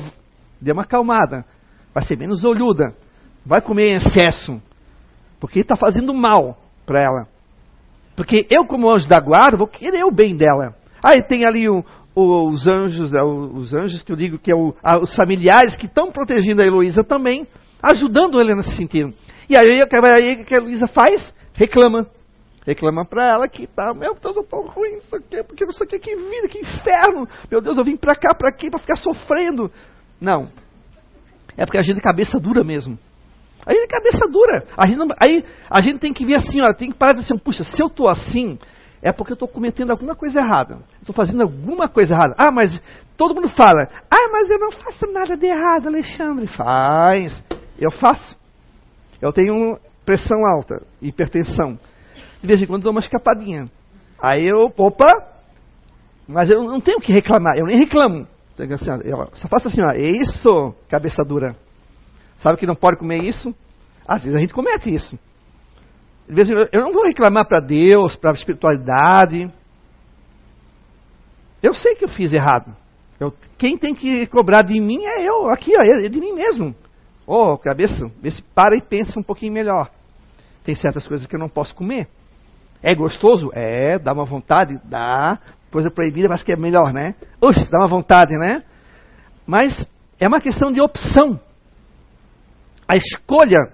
deu 0.60 0.74
uma 0.74 0.82
acalmada, 0.82 1.46
vai 1.94 2.04
ser 2.04 2.18
menos 2.18 2.44
olhuda, 2.44 2.94
vai 3.46 3.62
comer 3.62 3.92
em 3.92 3.96
excesso. 3.96 4.60
Porque 5.40 5.60
está 5.60 5.74
fazendo 5.74 6.12
mal 6.12 6.58
para 6.84 7.00
ela. 7.00 7.26
Porque 8.14 8.46
eu, 8.50 8.66
como 8.66 8.90
anjo 8.90 9.08
da 9.08 9.18
guarda, 9.20 9.56
vou 9.56 9.66
querer 9.66 10.04
o 10.04 10.12
bem 10.12 10.36
dela. 10.36 10.76
Aí 11.02 11.22
tem 11.22 11.46
ali 11.46 11.68
o, 11.68 11.82
o, 12.14 12.48
os 12.50 12.66
anjos, 12.66 13.12
é, 13.12 13.22
os 13.22 13.72
anjos 13.74 14.02
que 14.02 14.12
eu 14.12 14.16
digo 14.16 14.38
que 14.38 14.50
é 14.50 14.54
o, 14.54 14.74
os 15.02 15.16
familiares 15.16 15.76
que 15.76 15.86
estão 15.86 16.12
protegendo 16.12 16.62
a 16.62 16.66
Heloísa 16.66 17.02
também, 17.02 17.46
ajudando 17.84 18.40
ela 18.40 18.54
nesse 18.54 18.76
sentido. 18.76 19.12
E 19.48 19.56
aí, 19.56 19.82
aí 19.82 19.82
o 19.82 20.44
que 20.44 20.54
a 20.54 20.56
Heloísa 20.56 20.86
faz? 20.86 21.34
Reclama. 21.52 22.06
Reclama 22.66 23.04
para 23.04 23.26
ela 23.30 23.46
que 23.46 23.66
tá, 23.66 23.92
meu 23.92 24.14
Deus, 24.14 24.36
eu 24.36 24.42
tô 24.42 24.62
ruim, 24.62 24.96
isso 24.96 25.14
aqui, 25.14 25.42
porque 25.42 25.64
isso 25.64 25.84
aqui, 25.84 25.98
que 25.98 26.16
vida, 26.16 26.48
que 26.48 26.58
inferno. 26.58 27.28
Meu 27.50 27.60
Deus, 27.60 27.76
eu 27.76 27.84
vim 27.84 27.96
para 27.96 28.16
cá, 28.16 28.34
para 28.34 28.48
aqui, 28.48 28.70
para 28.70 28.80
ficar 28.80 28.96
sofrendo. 28.96 29.70
Não. 30.18 30.48
É 31.56 31.66
porque 31.66 31.76
a 31.76 31.82
gente 31.82 31.98
é 31.98 32.00
cabeça 32.00 32.40
dura 32.40 32.64
mesmo. 32.64 32.98
Aí 33.66 33.76
é 33.76 33.86
cabeça 33.86 34.26
dura. 34.30 34.64
A 34.76 34.86
gente 34.86 34.96
não, 34.96 35.08
aí 35.20 35.44
a 35.68 35.80
gente 35.82 35.98
tem 35.98 36.12
que 36.12 36.24
ver 36.24 36.36
assim, 36.36 36.60
ó, 36.62 36.72
tem 36.72 36.90
que 36.90 36.98
parar 36.98 37.12
de 37.12 37.20
assim, 37.20 37.36
puxa, 37.36 37.64
se 37.64 37.82
eu 37.82 37.88
estou 37.88 38.08
assim, 38.08 38.58
é 39.02 39.12
porque 39.12 39.32
eu 39.32 39.34
estou 39.34 39.48
cometendo 39.48 39.90
alguma 39.90 40.14
coisa 40.14 40.40
errada. 40.40 40.78
Estou 41.00 41.14
fazendo 41.14 41.42
alguma 41.42 41.86
coisa 41.86 42.14
errada. 42.14 42.34
Ah, 42.38 42.50
mas 42.50 42.80
todo 43.16 43.34
mundo 43.34 43.48
fala, 43.50 43.88
ah, 44.10 44.28
mas 44.32 44.50
eu 44.50 44.58
não 44.58 44.70
faço 44.70 45.06
nada 45.12 45.36
de 45.36 45.46
errado, 45.46 45.88
Alexandre. 45.88 46.46
Faz. 46.46 47.44
Eu 47.78 47.90
faço. 47.90 48.36
Eu 49.20 49.32
tenho 49.32 49.78
pressão 50.04 50.44
alta, 50.46 50.82
hipertensão. 51.00 51.78
De 52.40 52.46
vez 52.46 52.60
em 52.62 52.66
quando 52.66 52.82
dou 52.82 52.92
uma 52.92 53.00
escapadinha. 53.00 53.70
Aí 54.20 54.46
eu, 54.46 54.72
opa, 54.76 55.26
mas 56.26 56.48
eu 56.50 56.62
não 56.62 56.80
tenho 56.80 57.00
que 57.00 57.12
reclamar, 57.12 57.56
eu 57.56 57.66
nem 57.66 57.78
reclamo. 57.78 58.26
Assim, 58.58 58.90
ó, 59.12 59.26
só 59.34 59.48
faça 59.48 59.68
assim, 59.68 59.80
ó, 59.82 59.92
isso, 59.92 60.74
cabeça 60.88 61.24
dura. 61.24 61.56
Sabe 62.38 62.58
que 62.58 62.66
não 62.66 62.76
pode 62.76 62.98
comer 62.98 63.22
isso? 63.24 63.54
Às 64.06 64.22
vezes 64.22 64.36
a 64.36 64.40
gente 64.40 64.54
comete 64.54 64.94
isso. 64.94 65.18
Eu 66.72 66.80
não 66.82 66.92
vou 66.92 67.04
reclamar 67.04 67.46
para 67.46 67.60
Deus, 67.60 68.16
para 68.16 68.30
a 68.30 68.34
espiritualidade. 68.34 69.50
Eu 71.62 71.74
sei 71.74 71.94
que 71.94 72.04
eu 72.04 72.08
fiz 72.08 72.32
errado. 72.32 72.74
Eu, 73.18 73.32
quem 73.58 73.76
tem 73.76 73.94
que 73.94 74.26
cobrar 74.26 74.62
de 74.62 74.78
mim 74.80 75.04
é 75.04 75.22
eu, 75.22 75.48
aqui, 75.48 75.72
ó, 75.76 75.82
é 75.82 76.08
de 76.08 76.20
mim 76.20 76.32
mesmo. 76.32 76.74
Ô, 77.26 77.52
oh, 77.52 77.58
cabeça, 77.58 78.10
vê 78.20 78.30
se 78.30 78.42
para 78.42 78.76
e 78.76 78.82
pensa 78.82 79.18
um 79.18 79.22
pouquinho 79.22 79.52
melhor. 79.52 79.90
Tem 80.62 80.74
certas 80.74 81.06
coisas 81.06 81.26
que 81.26 81.34
eu 81.34 81.40
não 81.40 81.48
posso 81.48 81.74
comer. 81.74 82.08
É 82.82 82.94
gostoso? 82.94 83.50
É, 83.54 83.98
dá 83.98 84.12
uma 84.12 84.24
vontade? 84.24 84.78
Dá. 84.84 85.38
Coisa 85.70 85.90
proibida, 85.90 86.28
mas 86.28 86.42
que 86.42 86.52
é 86.52 86.56
melhor, 86.56 86.92
né? 86.92 87.14
Oxe, 87.40 87.70
dá 87.70 87.78
uma 87.78 87.88
vontade, 87.88 88.36
né? 88.36 88.62
Mas 89.46 89.86
é 90.20 90.28
uma 90.28 90.40
questão 90.40 90.70
de 90.70 90.80
opção. 90.80 91.40
A 92.86 92.96
escolha 92.96 93.72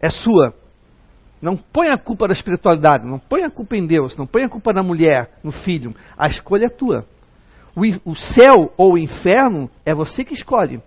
é 0.00 0.10
sua. 0.10 0.54
Não 1.40 1.56
põe 1.56 1.88
a 1.88 1.96
culpa 1.96 2.28
da 2.28 2.34
espiritualidade, 2.34 3.06
não 3.06 3.18
põe 3.18 3.42
a 3.42 3.50
culpa 3.50 3.76
em 3.76 3.86
Deus, 3.86 4.14
não 4.16 4.26
põe 4.26 4.44
a 4.44 4.48
culpa 4.48 4.72
na 4.72 4.82
mulher, 4.82 5.38
no 5.42 5.50
filho. 5.50 5.94
A 6.18 6.26
escolha 6.26 6.66
é 6.66 6.68
tua. 6.68 7.06
O, 7.74 8.10
o 8.10 8.14
céu 8.14 8.72
ou 8.76 8.92
o 8.92 8.98
inferno 8.98 9.70
é 9.86 9.94
você 9.94 10.22
que 10.22 10.34
escolhe. 10.34 10.82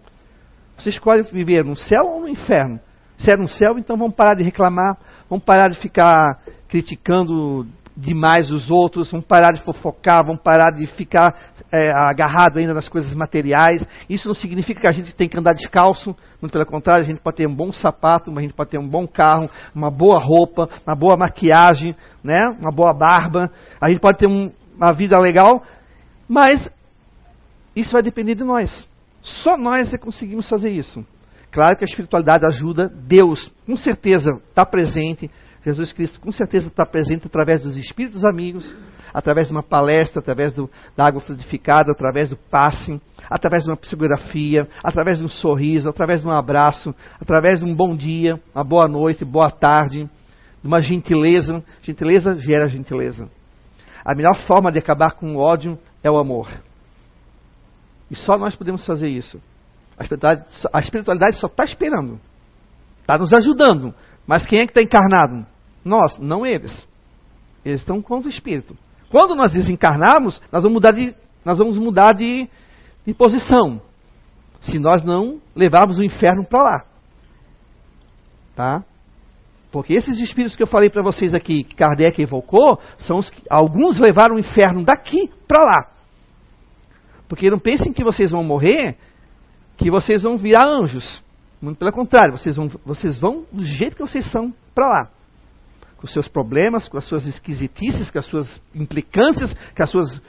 Você 0.77 0.89
escolhe 0.89 1.23
viver 1.23 1.63
no 1.63 1.75
céu 1.75 2.03
ou 2.05 2.21
no 2.21 2.27
inferno. 2.27 2.79
Se 3.17 3.31
é 3.31 3.37
no 3.37 3.47
céu, 3.47 3.77
então 3.77 3.95
vamos 3.97 4.15
parar 4.15 4.35
de 4.35 4.43
reclamar, 4.43 4.97
vamos 5.29 5.45
parar 5.45 5.69
de 5.69 5.79
ficar 5.79 6.39
criticando 6.67 7.65
demais 7.95 8.49
os 8.49 8.71
outros, 8.71 9.11
vamos 9.11 9.25
parar 9.25 9.51
de 9.51 9.61
fofocar, 9.61 10.25
vamos 10.25 10.41
parar 10.41 10.71
de 10.71 10.85
ficar 10.87 11.53
é, 11.71 11.91
agarrado 11.91 12.57
ainda 12.57 12.73
nas 12.73 12.89
coisas 12.89 13.13
materiais. 13.15 13.85
Isso 14.09 14.27
não 14.27 14.33
significa 14.33 14.81
que 14.81 14.87
a 14.87 14.91
gente 14.91 15.13
tem 15.15 15.29
que 15.29 15.37
andar 15.37 15.53
descalço, 15.53 16.15
muito 16.41 16.51
pelo 16.51 16.65
contrário, 16.65 17.03
a 17.03 17.07
gente 17.07 17.21
pode 17.21 17.37
ter 17.37 17.47
um 17.47 17.55
bom 17.55 17.71
sapato, 17.71 18.31
a 18.35 18.41
gente 18.41 18.53
pode 18.53 18.71
ter 18.71 18.79
um 18.79 18.87
bom 18.87 19.07
carro, 19.07 19.49
uma 19.73 19.91
boa 19.91 20.19
roupa, 20.19 20.67
uma 20.85 20.95
boa 20.95 21.15
maquiagem, 21.15 21.95
né? 22.23 22.43
uma 22.59 22.71
boa 22.71 22.93
barba, 22.93 23.51
a 23.79 23.89
gente 23.89 23.99
pode 23.99 24.17
ter 24.17 24.27
um, 24.27 24.51
uma 24.75 24.91
vida 24.91 25.17
legal, 25.19 25.63
mas 26.27 26.69
isso 27.75 27.91
vai 27.91 28.01
depender 28.01 28.35
de 28.35 28.43
nós. 28.43 28.91
Só 29.23 29.57
nós 29.57 29.93
é 29.93 29.97
conseguimos 29.97 30.47
fazer 30.49 30.69
isso. 30.69 31.03
Claro 31.49 31.77
que 31.77 31.85
a 31.85 31.87
espiritualidade 31.87 32.45
ajuda, 32.45 32.91
Deus 33.07 33.49
com 33.65 33.77
certeza 33.77 34.29
está 34.49 34.65
presente, 34.65 35.31
Jesus 35.65 35.93
Cristo 35.93 36.19
com 36.19 36.31
certeza 36.31 36.67
está 36.67 36.85
presente 36.85 37.25
através 37.25 37.63
dos 37.63 37.77
espíritos 37.77 38.25
amigos, 38.25 38.75
através 39.13 39.47
de 39.47 39.53
uma 39.53 39.63
palestra, 39.63 40.19
através 40.19 40.53
do, 40.53 40.69
da 40.97 41.05
água 41.05 41.21
fluidificada, 41.21 41.91
através 41.91 42.31
do 42.31 42.35
passe, 42.35 42.99
através 43.29 43.63
de 43.63 43.69
uma 43.69 43.77
psicografia, 43.77 44.67
através 44.83 45.19
de 45.19 45.25
um 45.25 45.29
sorriso, 45.29 45.87
através 45.87 46.21
de 46.21 46.27
um 46.27 46.31
abraço, 46.31 46.93
através 47.21 47.61
de 47.61 47.65
um 47.65 47.73
bom 47.73 47.95
dia, 47.95 48.37
uma 48.53 48.63
boa 48.63 48.89
noite, 48.89 49.23
boa 49.23 49.49
tarde, 49.49 50.09
de 50.61 50.67
uma 50.67 50.81
gentileza. 50.81 51.63
Gentileza 51.81 52.35
gera 52.35 52.67
gentileza. 52.67 53.29
A 54.03 54.13
melhor 54.13 54.35
forma 54.45 54.69
de 54.69 54.79
acabar 54.79 55.11
com 55.11 55.35
o 55.35 55.39
ódio 55.39 55.79
é 56.03 56.11
o 56.11 56.17
amor. 56.17 56.49
E 58.13 58.15
só 58.15 58.37
nós 58.37 58.55
podemos 58.55 58.85
fazer 58.85 59.07
isso. 59.07 59.41
A 59.97 60.03
espiritualidade, 60.03 60.47
a 60.71 60.79
espiritualidade 60.79 61.37
só 61.37 61.47
está 61.47 61.63
esperando. 61.63 62.19
Está 63.01 63.17
nos 63.17 63.33
ajudando. 63.33 63.91
Mas 64.27 64.45
quem 64.45 64.59
é 64.59 64.67
que 64.67 64.69
está 64.69 64.83
encarnado? 64.83 65.47
Nós, 65.83 66.19
não 66.19 66.45
eles. 66.45 66.87
Eles 67.65 67.79
estão 67.79 68.03
com 68.03 68.19
o 68.19 68.29
espírito. 68.29 68.77
Quando 69.09 69.33
nós 69.33 69.51
desencarnarmos, 69.51 70.39
nós 70.51 70.61
vamos 70.61 70.75
mudar 70.75 70.91
de, 70.91 71.15
nós 71.43 71.57
vamos 71.57 71.79
mudar 71.79 72.13
de, 72.13 72.47
de 73.03 73.13
posição. 73.15 73.81
Se 74.61 74.77
nós 74.77 75.03
não 75.03 75.41
levarmos 75.55 75.97
o 75.97 76.03
inferno 76.03 76.45
para 76.45 76.63
lá. 76.63 76.85
Tá? 78.55 78.83
Porque 79.71 79.93
esses 79.93 80.19
espíritos 80.19 80.55
que 80.55 80.61
eu 80.61 80.67
falei 80.67 80.91
para 80.91 81.01
vocês 81.01 81.33
aqui, 81.33 81.63
que 81.63 81.75
Kardec 81.75 82.21
evocou, 82.21 82.79
são 82.99 83.17
os 83.17 83.27
que 83.31 83.41
alguns 83.49 83.99
levaram 83.99 84.35
o 84.35 84.39
inferno 84.39 84.85
daqui 84.85 85.31
para 85.47 85.63
lá. 85.63 85.92
Porque 87.33 87.49
não 87.49 87.57
pensem 87.57 87.91
que 87.91 88.03
vocês 88.03 88.29
vão 88.29 88.43
morrer, 88.43 88.95
que 89.75 89.89
vocês 89.89 90.21
vão 90.21 90.37
virar 90.37 90.67
anjos. 90.67 91.19
Muito 91.59 91.79
pelo 91.79 91.91
contrário, 91.91 92.37
vocês 92.37 92.55
vão, 92.55 92.67
vocês 92.85 93.17
vão 93.17 93.43
do 93.51 93.63
jeito 93.63 93.95
que 93.95 94.03
vocês 94.03 94.29
são 94.29 94.53
para 94.75 94.87
lá. 94.87 95.09
Com 95.97 96.05
seus 96.05 96.27
problemas, 96.27 96.87
com 96.87 96.95
as 96.95 97.05
suas 97.05 97.25
esquisitices, 97.25 98.11
com 98.11 98.19
as 98.19 98.27
suas 98.27 98.61
implicâncias, 98.75 99.51
com 99.51 99.81
as 99.81 99.89
suas, 99.89 100.21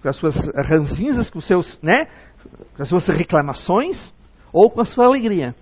com 0.00 0.08
as 0.08 0.14
suas 0.14 0.36
ranzinhas, 0.68 1.30
com, 1.30 1.40
seus, 1.40 1.82
né, 1.82 2.06
com 2.76 2.82
as 2.82 2.88
suas 2.88 3.08
reclamações, 3.08 4.14
ou 4.52 4.70
com 4.70 4.82
a 4.82 4.84
sua 4.84 5.06
alegria. 5.06 5.56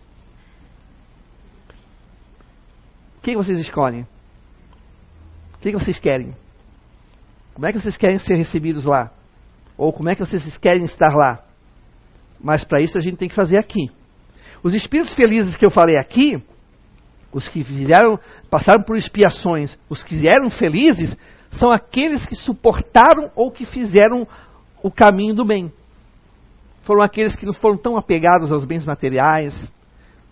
O 3.16 3.22
que 3.22 3.34
vocês 3.34 3.58
escolhem? 3.58 4.06
O 5.54 5.58
que 5.60 5.72
vocês 5.72 5.98
querem? 5.98 6.36
Como 7.54 7.66
é 7.66 7.72
que 7.72 7.80
vocês 7.80 7.96
querem 7.96 8.18
ser 8.18 8.36
recebidos 8.36 8.84
lá? 8.84 9.10
Ou 9.80 9.94
como 9.94 10.10
é 10.10 10.14
que 10.14 10.22
vocês 10.22 10.58
querem 10.58 10.84
estar 10.84 11.14
lá? 11.14 11.42
Mas 12.38 12.62
para 12.62 12.82
isso 12.82 12.98
a 12.98 13.00
gente 13.00 13.16
tem 13.16 13.30
que 13.30 13.34
fazer 13.34 13.58
aqui. 13.58 13.90
Os 14.62 14.74
espíritos 14.74 15.14
felizes 15.14 15.56
que 15.56 15.64
eu 15.64 15.70
falei 15.70 15.96
aqui, 15.96 16.36
os 17.32 17.48
que 17.48 17.64
fizeram, 17.64 18.18
passaram 18.50 18.82
por 18.82 18.98
expiações, 18.98 19.78
os 19.88 20.04
que 20.04 20.28
eram 20.28 20.50
felizes, 20.50 21.16
são 21.52 21.70
aqueles 21.70 22.26
que 22.26 22.36
suportaram 22.36 23.30
ou 23.34 23.50
que 23.50 23.64
fizeram 23.64 24.28
o 24.82 24.90
caminho 24.90 25.34
do 25.34 25.46
bem. 25.46 25.72
Foram 26.82 27.00
aqueles 27.00 27.34
que 27.34 27.46
não 27.46 27.54
foram 27.54 27.78
tão 27.78 27.96
apegados 27.96 28.52
aos 28.52 28.66
bens 28.66 28.84
materiais, 28.84 29.72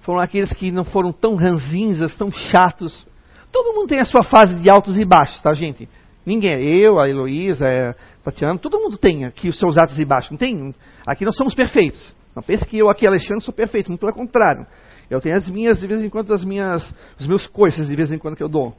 foram 0.03 0.21
aqueles 0.21 0.53
que 0.53 0.71
não 0.71 0.85
foram 0.85 1.11
tão 1.11 1.37
ranzinzas, 1.37 2.15
tão 2.17 2.31
chatos. 2.31 3.07
Todo 3.51 3.75
mundo 3.75 3.89
tem 3.89 3.99
a 3.99 4.05
sua 4.05 4.25
fase 4.25 4.57
de 4.57 4.69
altos 4.69 4.99
e 4.99 5.07
baixos, 5.07 5.41
tá, 5.41 5.55
gente? 5.55 5.89
Ninguém, 6.29 6.63
eu, 6.79 7.01
a 7.01 7.09
Heloísa, 7.09 7.67
a 7.67 8.23
Tatiana, 8.23 8.59
todo 8.59 8.79
mundo 8.79 8.99
tem 8.99 9.25
aqui 9.25 9.49
os 9.49 9.59
seus 9.59 9.79
altos 9.79 9.99
e 9.99 10.05
baixos. 10.05 10.31
Não 10.31 10.37
tem? 10.37 10.75
Aqui 11.07 11.25
nós 11.25 11.35
somos 11.35 11.55
perfeitos. 11.55 12.15
Não 12.37 12.43
pense 12.43 12.67
que 12.67 12.77
eu 12.77 12.91
aqui, 12.91 13.07
Alexandre, 13.07 13.43
sou 13.43 13.55
perfeito. 13.55 13.89
Muito 13.89 14.01
pelo 14.01 14.13
contrário. 14.13 14.67
Eu 15.09 15.23
tenho 15.23 15.35
as 15.35 15.49
minhas, 15.49 15.81
de 15.81 15.87
vez 15.87 16.03
em 16.03 16.11
quando, 16.11 16.31
as 16.35 16.45
minhas, 16.45 16.95
os 17.19 17.27
meus 17.27 17.47
coices, 17.47 17.89
de 17.89 17.97
vez 17.97 18.13
em 18.13 18.19
quando, 18.19 18.37
que 18.37 18.43
eu 18.43 18.49
dou. 18.49 18.77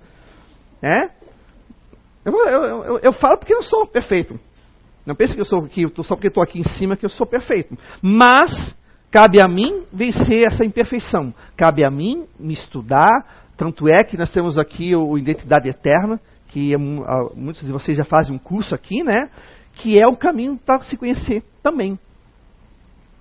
É? 0.79 1.09
Eu, 2.23 2.33
eu, 2.33 2.83
eu, 2.83 2.99
eu 2.99 3.13
falo 3.13 3.35
porque 3.39 3.55
eu 3.55 3.63
sou 3.63 3.87
perfeito. 3.87 4.39
Não 5.03 5.15
pense 5.15 5.33
que 5.33 5.41
eu 5.41 5.45
sou 5.45 5.63
que 5.63 5.87
só 6.03 6.13
porque 6.15 6.27
estou 6.27 6.43
aqui 6.43 6.59
em 6.59 6.69
cima 6.77 6.95
que 6.95 7.03
eu 7.03 7.09
sou 7.09 7.25
perfeito. 7.25 7.75
Mas 7.99 8.77
cabe 9.09 9.43
a 9.43 9.47
mim 9.47 9.85
vencer 9.91 10.45
essa 10.45 10.63
imperfeição. 10.63 11.33
Cabe 11.57 11.83
a 11.83 11.89
mim 11.89 12.27
me 12.39 12.53
estudar. 12.53 13.47
Tanto 13.57 13.87
é 13.87 14.03
que 14.03 14.15
nós 14.15 14.31
temos 14.31 14.59
aqui 14.59 14.95
o 14.95 15.17
Identidade 15.17 15.67
Eterna, 15.67 16.21
que 16.49 16.73
é, 16.73 16.77
muitos 16.77 17.65
de 17.65 17.71
vocês 17.71 17.97
já 17.97 18.03
fazem 18.03 18.35
um 18.35 18.39
curso 18.39 18.75
aqui, 18.75 19.03
né? 19.03 19.29
Que 19.73 19.99
é 19.99 20.07
o 20.07 20.17
caminho 20.17 20.57
para 20.57 20.79
se 20.81 20.97
conhecer 20.97 21.43
também. 21.63 21.97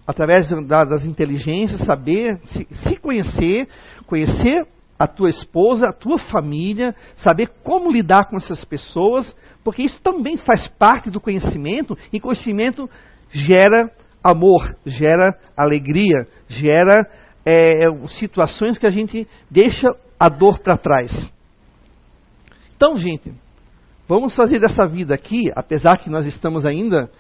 Através 0.07 0.49
da, 0.67 0.85
das 0.85 1.05
inteligências, 1.05 1.85
saber 1.85 2.41
se, 2.45 2.67
se 2.71 2.97
conhecer, 2.97 3.69
conhecer 4.07 4.67
a 4.99 5.07
tua 5.07 5.29
esposa, 5.29 5.89
a 5.89 5.93
tua 5.93 6.19
família, 6.19 6.95
saber 7.17 7.51
como 7.63 7.91
lidar 7.91 8.29
com 8.29 8.37
essas 8.37 8.65
pessoas, 8.65 9.37
porque 9.63 9.83
isso 9.83 10.03
também 10.03 10.37
faz 10.39 10.67
parte 10.67 11.11
do 11.11 11.21
conhecimento, 11.21 11.97
e 12.13 12.19
conhecimento 12.19 12.91
gera 13.31 13.91
amor, 14.25 14.77
gera 14.85 15.39
alegria, 15.57 16.27
gera 16.49 17.07
é, 17.45 17.85
situações 18.09 18.79
que 18.79 18.87
a 18.87 18.91
gente 18.91 19.29
deixa 19.51 19.89
a 20.19 20.29
dor 20.29 20.59
para 20.61 20.77
trás. 20.77 21.33
Então, 22.79 22.95
gente, 22.95 23.35
vamos 24.07 24.37
fazer 24.37 24.61
dessa 24.61 24.87
vida 24.87 25.13
aqui, 25.13 25.51
apesar 25.57 25.99
que 25.99 26.09
nós 26.09 26.25
estamos 26.27 26.65
ainda 26.65 27.11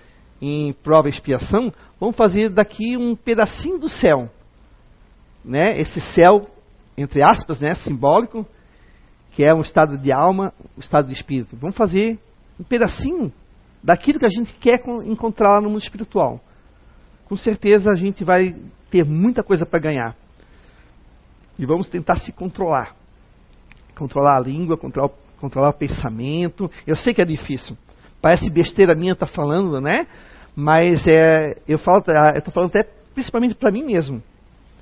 em 0.41 0.73
prova 0.73 1.09
e 1.09 1.11
expiação, 1.11 1.73
vamos 1.99 2.15
fazer 2.15 2.49
daqui 2.49 2.97
um 2.97 3.17
pedacinho 3.17 3.77
do 3.77 3.89
céu. 3.89 4.31
Né? 5.45 5.77
Esse 5.81 6.01
céu, 6.15 6.49
entre 6.97 7.25
aspas, 7.25 7.59
né, 7.59 7.75
simbólico, 7.75 8.47
que 9.33 9.43
é 9.43 9.53
um 9.53 9.61
estado 9.61 9.99
de 9.99 10.13
alma, 10.13 10.55
um 10.77 10.81
estado 10.81 11.09
de 11.09 11.15
espírito. 11.15 11.57
Vamos 11.57 11.75
fazer 11.75 12.21
um 12.61 12.63
pedacinho 12.63 13.33
daquilo 13.83 14.21
que 14.21 14.27
a 14.27 14.31
gente 14.31 14.55
quer 14.61 14.81
encontrar 15.07 15.55
lá 15.55 15.61
no 15.61 15.71
mundo 15.71 15.83
espiritual. 15.83 16.41
Com 17.25 17.37
certeza 17.37 17.91
a 17.91 17.97
gente 17.97 18.23
vai 18.23 18.55
ter 18.93 19.05
muita 19.05 19.43
coisa 19.43 19.67
para 19.67 19.81
ganhar. 19.81 20.15
E 21.59 21.67
vamos 21.67 21.89
tentar 21.89 22.15
se 22.21 22.31
controlar. 22.31 22.95
Controlar 23.97 24.37
a 24.37 24.41
língua, 24.41 24.79
controlar 24.79 25.11
controlar 25.41 25.71
o 25.71 25.75
pensamento. 25.75 26.71
Eu 26.87 26.97
sei 26.97 27.15
que 27.15 27.23
é 27.23 27.25
difícil. 27.25 27.77
Parece 28.21 28.51
besteira 28.51 28.95
minha 28.95 29.13
estar 29.13 29.27
tá 29.27 29.33
falando, 29.33 29.81
né? 29.81 30.07
Mas 30.55 31.07
é, 31.07 31.57
eu 31.69 31.79
falo, 31.79 32.03
ah, 32.09 32.33
eu 32.35 32.39
estou 32.39 32.53
falando 32.53 32.71
até 32.71 32.89
principalmente 33.15 33.55
para 33.55 33.71
mim 33.71 33.85
mesmo. 33.85 34.23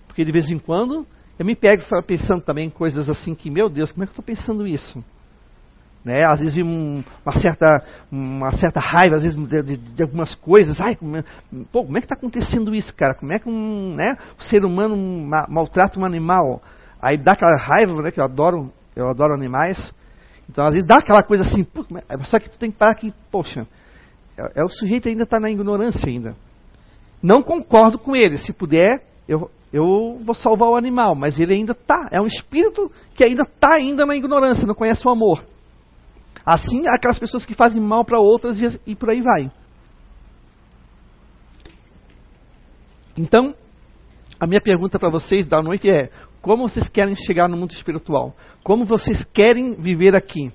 Porque 0.06 0.24
de 0.24 0.32
vez 0.32 0.50
em 0.50 0.58
quando 0.58 1.06
eu 1.38 1.44
me 1.44 1.54
pego 1.54 1.82
pensando 2.06 2.40
também 2.40 2.70
coisas 2.70 3.08
assim 3.10 3.34
que, 3.34 3.50
meu 3.50 3.68
Deus, 3.68 3.92
como 3.92 4.04
é 4.04 4.06
que 4.06 4.10
eu 4.10 4.20
estou 4.20 4.24
pensando 4.24 4.66
isso? 4.66 5.04
né? 6.06 6.24
Às 6.24 6.38
vezes 6.38 6.56
um, 6.64 7.02
uma, 7.24 7.40
certa, 7.40 7.82
uma 8.12 8.52
certa 8.52 8.78
raiva, 8.78 9.16
às 9.16 9.24
vezes 9.24 9.36
de, 9.48 9.62
de, 9.64 9.76
de 9.76 10.02
algumas 10.04 10.36
coisas. 10.36 10.80
Ai, 10.80 10.94
como 10.94 11.16
é, 11.16 11.24
pô, 11.72 11.84
como 11.84 11.98
é 11.98 12.00
que 12.00 12.04
está 12.04 12.14
acontecendo 12.14 12.72
isso, 12.72 12.94
cara? 12.94 13.12
Como 13.12 13.32
é 13.32 13.40
que 13.40 13.48
um, 13.48 13.96
né, 13.96 14.16
o 14.38 14.42
ser 14.44 14.64
humano 14.64 14.96
ma, 14.96 15.48
maltrata 15.48 15.98
um 15.98 16.04
animal? 16.04 16.62
Aí 17.02 17.16
dá 17.16 17.32
aquela 17.32 17.56
raiva, 17.58 18.00
né? 18.00 18.12
Que 18.12 18.20
eu 18.20 18.24
adoro, 18.24 18.72
eu 18.94 19.08
adoro 19.08 19.34
animais. 19.34 19.92
Então 20.48 20.64
às 20.64 20.74
vezes 20.74 20.86
dá 20.86 20.96
aquela 20.98 21.22
coisa 21.22 21.44
assim, 21.44 21.66
é, 22.08 22.18
só 22.24 22.38
que 22.38 22.50
tu 22.50 22.58
tem 22.58 22.70
que 22.70 22.78
parar 22.78 22.94
que, 22.94 23.12
poxa, 23.30 23.66
é, 24.38 24.60
é 24.60 24.64
o 24.64 24.68
sujeito 24.68 25.08
ainda 25.08 25.24
está 25.24 25.40
na 25.40 25.50
ignorância 25.50 26.08
ainda. 26.08 26.36
Não 27.22 27.42
concordo 27.42 27.98
com 27.98 28.14
ele. 28.14 28.38
Se 28.38 28.52
puder, 28.52 29.02
eu, 29.26 29.50
eu 29.72 30.18
vou 30.24 30.34
salvar 30.34 30.68
o 30.68 30.76
animal, 30.76 31.14
mas 31.14 31.38
ele 31.40 31.54
ainda 31.54 31.72
está. 31.72 32.08
É 32.12 32.20
um 32.20 32.26
espírito 32.26 32.90
que 33.14 33.24
ainda 33.24 33.42
está 33.42 33.74
ainda 33.74 34.06
na 34.06 34.14
ignorância, 34.14 34.66
não 34.66 34.74
conhece 34.74 35.06
o 35.06 35.10
amor. 35.10 35.44
Assim, 36.44 36.86
aquelas 36.88 37.18
pessoas 37.18 37.44
que 37.44 37.54
fazem 37.54 37.82
mal 37.82 38.04
para 38.04 38.20
outras 38.20 38.60
e, 38.60 38.80
e 38.86 38.94
por 38.94 39.10
aí 39.10 39.20
vai. 39.20 39.50
Então, 43.16 43.54
a 44.38 44.46
minha 44.46 44.60
pergunta 44.60 44.98
para 44.98 45.10
vocês 45.10 45.48
da 45.48 45.60
noite 45.62 45.90
é: 45.90 46.10
como 46.46 46.68
vocês 46.68 46.88
querem 46.88 47.16
chegar 47.16 47.48
no 47.48 47.56
mundo 47.56 47.72
espiritual? 47.72 48.32
Como 48.62 48.84
vocês 48.84 49.24
querem 49.34 49.74
viver 49.74 50.14
aqui? 50.14 50.52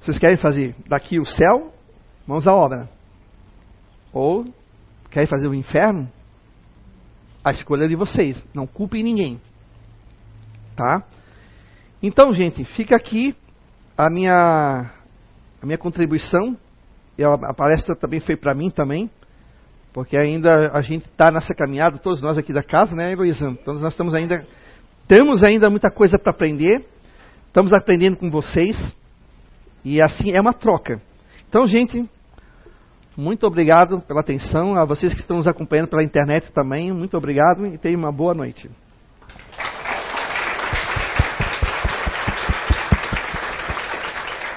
Vocês 0.00 0.16
querem 0.16 0.36
fazer 0.36 0.76
daqui 0.86 1.18
o 1.18 1.26
céu? 1.26 1.74
Mãos 2.24 2.46
à 2.46 2.54
obra. 2.54 2.88
Ou 4.12 4.44
querem 5.10 5.26
fazer 5.26 5.48
o 5.48 5.54
inferno? 5.56 6.08
A 7.44 7.50
escolha 7.50 7.86
é 7.86 7.88
de 7.88 7.96
vocês. 7.96 8.40
Não 8.54 8.64
culpem 8.64 9.02
ninguém. 9.02 9.40
Tá? 10.76 11.04
Então, 12.00 12.32
gente, 12.32 12.64
fica 12.64 12.94
aqui 12.94 13.34
a 13.98 14.08
minha, 14.08 14.88
a 15.60 15.66
minha 15.66 15.78
contribuição. 15.78 16.56
E 17.18 17.24
a 17.24 17.52
palestra 17.54 17.96
também 17.96 18.20
foi 18.20 18.36
para 18.36 18.54
mim 18.54 18.70
também, 18.70 19.10
porque 19.92 20.16
ainda 20.16 20.70
a 20.72 20.80
gente 20.80 21.04
está 21.04 21.30
nessa 21.30 21.54
caminhada, 21.54 21.98
todos 21.98 22.22
nós 22.22 22.38
aqui 22.38 22.52
da 22.52 22.62
casa, 22.62 22.94
né, 22.94 23.12
Heloísa? 23.12 23.54
Todos 23.64 23.82
nós 23.82 23.92
estamos 23.92 24.14
ainda, 24.14 24.44
temos 25.06 25.44
ainda 25.44 25.68
muita 25.68 25.90
coisa 25.90 26.18
para 26.18 26.32
aprender, 26.32 26.86
estamos 27.46 27.72
aprendendo 27.72 28.16
com 28.16 28.30
vocês, 28.30 28.76
e 29.84 30.00
assim 30.00 30.32
é 30.32 30.40
uma 30.40 30.54
troca. 30.54 31.00
Então, 31.48 31.66
gente, 31.66 32.08
muito 33.16 33.46
obrigado 33.46 34.00
pela 34.00 34.20
atenção, 34.20 34.76
a 34.76 34.84
vocês 34.84 35.12
que 35.12 35.20
estão 35.20 35.36
nos 35.36 35.46
acompanhando 35.46 35.88
pela 35.88 36.02
internet 36.02 36.50
também, 36.52 36.90
muito 36.90 37.16
obrigado 37.16 37.66
e 37.66 37.76
tenham 37.76 38.00
uma 38.00 38.12
boa 38.12 38.32
noite. 38.32 38.70